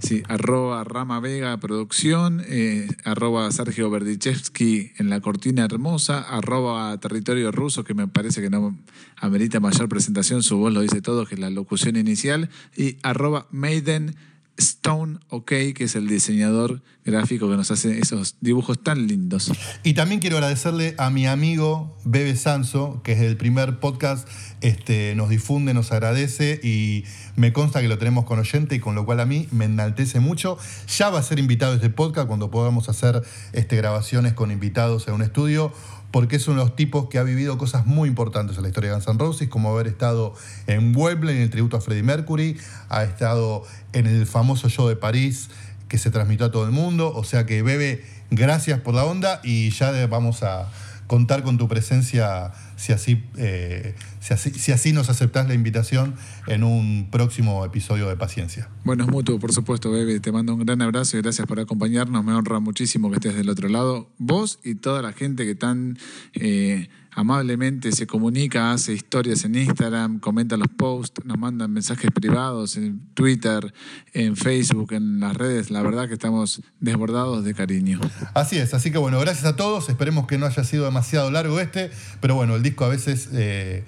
Sí, 0.00 0.22
arroba 0.28 0.84
Rama 0.84 1.18
Vega 1.18 1.56
Producción, 1.56 2.40
eh, 2.46 2.88
arroba 3.04 3.50
Sergio 3.50 3.90
Berdichevsky 3.90 4.92
en 4.96 5.10
la 5.10 5.20
cortina 5.20 5.64
hermosa, 5.64 6.20
arroba 6.20 6.96
Territorio 6.98 7.50
Ruso, 7.50 7.82
que 7.82 7.94
me 7.94 8.06
parece 8.06 8.40
que 8.40 8.48
no 8.48 8.78
amerita 9.16 9.58
mayor 9.58 9.88
presentación, 9.88 10.44
su 10.44 10.56
voz 10.58 10.72
lo 10.72 10.82
dice 10.82 11.02
todo, 11.02 11.26
que 11.26 11.34
es 11.34 11.40
la 11.40 11.50
locución 11.50 11.96
inicial, 11.96 12.48
y 12.76 12.96
arroba 13.02 13.48
Maiden 13.50 14.14
Stone 14.58 15.20
OK, 15.28 15.48
que 15.74 15.84
es 15.84 15.94
el 15.94 16.08
diseñador 16.08 16.82
gráfico 17.04 17.48
que 17.48 17.56
nos 17.56 17.70
hace 17.70 18.00
esos 18.00 18.36
dibujos 18.40 18.82
tan 18.82 19.06
lindos. 19.06 19.50
Y 19.82 19.94
también 19.94 20.20
quiero 20.20 20.36
agradecerle 20.36 20.94
a 20.98 21.10
mi 21.10 21.26
amigo 21.26 21.96
Bebe 22.04 22.36
Sanso, 22.36 23.00
que 23.02 23.12
es 23.12 23.20
el 23.20 23.36
primer 23.36 23.80
podcast, 23.80 24.28
este, 24.60 25.14
nos 25.14 25.28
difunde, 25.28 25.74
nos 25.74 25.92
agradece 25.92 26.60
y 26.62 27.04
me 27.36 27.52
consta 27.52 27.80
que 27.80 27.88
lo 27.88 27.98
tenemos 27.98 28.24
con 28.24 28.38
oyente 28.38 28.74
y 28.74 28.80
con 28.80 28.94
lo 28.94 29.06
cual 29.06 29.20
a 29.20 29.26
mí 29.26 29.48
me 29.52 29.66
enaltece 29.66 30.20
mucho. 30.20 30.58
Ya 30.96 31.08
va 31.08 31.20
a 31.20 31.22
ser 31.22 31.38
invitado 31.38 31.74
este 31.74 31.90
podcast 31.90 32.26
cuando 32.26 32.50
podamos 32.50 32.88
hacer 32.88 33.22
este, 33.52 33.76
grabaciones 33.76 34.34
con 34.34 34.50
invitados 34.50 35.06
en 35.08 35.14
un 35.14 35.22
estudio 35.22 35.72
porque 36.10 36.36
es 36.36 36.48
uno 36.48 36.60
de 36.60 36.66
los 36.66 36.76
tipos 36.76 37.08
que 37.08 37.18
ha 37.18 37.22
vivido 37.22 37.58
cosas 37.58 37.86
muy 37.86 38.08
importantes 38.08 38.56
en 38.56 38.62
la 38.62 38.68
historia 38.68 38.90
de 38.90 38.96
Guns 38.96 39.08
N' 39.08 39.18
Roses, 39.18 39.48
como 39.48 39.70
haber 39.70 39.86
estado 39.86 40.34
en 40.66 40.96
Wembley 40.96 41.36
en 41.36 41.42
el 41.42 41.50
tributo 41.50 41.76
a 41.76 41.80
Freddie 41.80 42.02
Mercury, 42.02 42.56
ha 42.88 43.04
estado 43.04 43.64
en 43.92 44.06
el 44.06 44.26
famoso 44.26 44.68
show 44.68 44.88
de 44.88 44.96
París 44.96 45.50
que 45.88 45.98
se 45.98 46.10
transmitió 46.10 46.46
a 46.46 46.50
todo 46.50 46.64
el 46.64 46.70
mundo, 46.70 47.12
o 47.14 47.24
sea 47.24 47.46
que 47.46 47.62
Bebe, 47.62 48.04
gracias 48.30 48.80
por 48.80 48.94
la 48.94 49.04
onda 49.04 49.40
y 49.42 49.70
ya 49.70 50.06
vamos 50.06 50.42
a 50.42 50.68
contar 51.06 51.42
con 51.42 51.56
tu 51.58 51.68
presencia 51.68 52.52
si 52.78 52.92
así, 52.92 53.22
eh, 53.36 53.94
si 54.20 54.32
así, 54.32 54.50
si 54.50 54.70
así 54.70 54.92
nos 54.92 55.10
aceptás 55.10 55.48
la 55.48 55.54
invitación 55.54 56.14
en 56.46 56.62
un 56.62 57.08
próximo 57.10 57.64
episodio 57.64 58.08
de 58.08 58.16
Paciencia. 58.16 58.68
Bueno, 58.84 59.04
es 59.04 59.10
mutuo, 59.10 59.38
por 59.40 59.52
supuesto, 59.52 59.90
Bebe. 59.90 60.20
Te 60.20 60.30
mando 60.30 60.54
un 60.54 60.64
gran 60.64 60.80
abrazo 60.80 61.18
y 61.18 61.22
gracias 61.22 61.46
por 61.48 61.58
acompañarnos. 61.58 62.24
Me 62.24 62.32
honra 62.32 62.60
muchísimo 62.60 63.10
que 63.10 63.16
estés 63.16 63.34
del 63.34 63.48
otro 63.48 63.68
lado. 63.68 64.10
Vos 64.18 64.60
y 64.62 64.76
toda 64.76 65.02
la 65.02 65.12
gente 65.12 65.44
que 65.44 65.56
tan 65.56 65.98
eh, 66.34 66.88
amablemente 67.18 67.90
se 67.90 68.06
comunica, 68.06 68.70
hace 68.70 68.92
historias 68.92 69.44
en 69.44 69.56
Instagram, 69.56 70.20
comenta 70.20 70.56
los 70.56 70.68
posts, 70.68 71.24
nos 71.24 71.36
mandan 71.36 71.72
mensajes 71.72 72.12
privados 72.12 72.76
en 72.76 73.00
Twitter, 73.14 73.74
en 74.12 74.36
Facebook, 74.36 74.92
en 74.92 75.18
las 75.18 75.36
redes. 75.36 75.72
La 75.72 75.82
verdad 75.82 76.06
que 76.06 76.14
estamos 76.14 76.62
desbordados 76.78 77.44
de 77.44 77.54
cariño. 77.54 77.98
Así 78.34 78.56
es, 78.56 78.72
así 78.72 78.92
que 78.92 78.98
bueno, 78.98 79.18
gracias 79.18 79.46
a 79.46 79.56
todos. 79.56 79.88
Esperemos 79.88 80.28
que 80.28 80.38
no 80.38 80.46
haya 80.46 80.62
sido 80.62 80.84
demasiado 80.84 81.28
largo 81.32 81.58
este, 81.58 81.90
pero 82.20 82.36
bueno, 82.36 82.54
el 82.54 82.62
disco 82.62 82.84
a 82.84 82.88
veces 82.88 83.28
eh, 83.32 83.84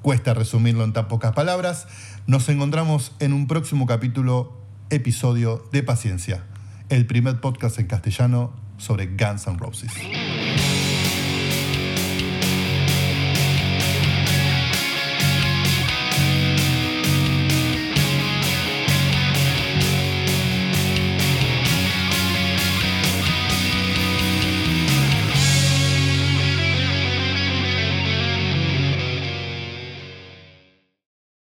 cuesta 0.00 0.32
resumirlo 0.32 0.84
en 0.84 0.92
tan 0.92 1.08
pocas 1.08 1.32
palabras. 1.32 1.88
Nos 2.28 2.48
encontramos 2.48 3.10
en 3.18 3.32
un 3.32 3.48
próximo 3.48 3.86
capítulo, 3.86 4.56
episodio 4.90 5.68
de 5.72 5.82
Paciencia, 5.82 6.44
el 6.90 7.06
primer 7.06 7.40
podcast 7.40 7.80
en 7.80 7.88
castellano 7.88 8.54
sobre 8.78 9.08
Guns 9.08 9.48
N' 9.48 9.58
Roses. 9.58 9.90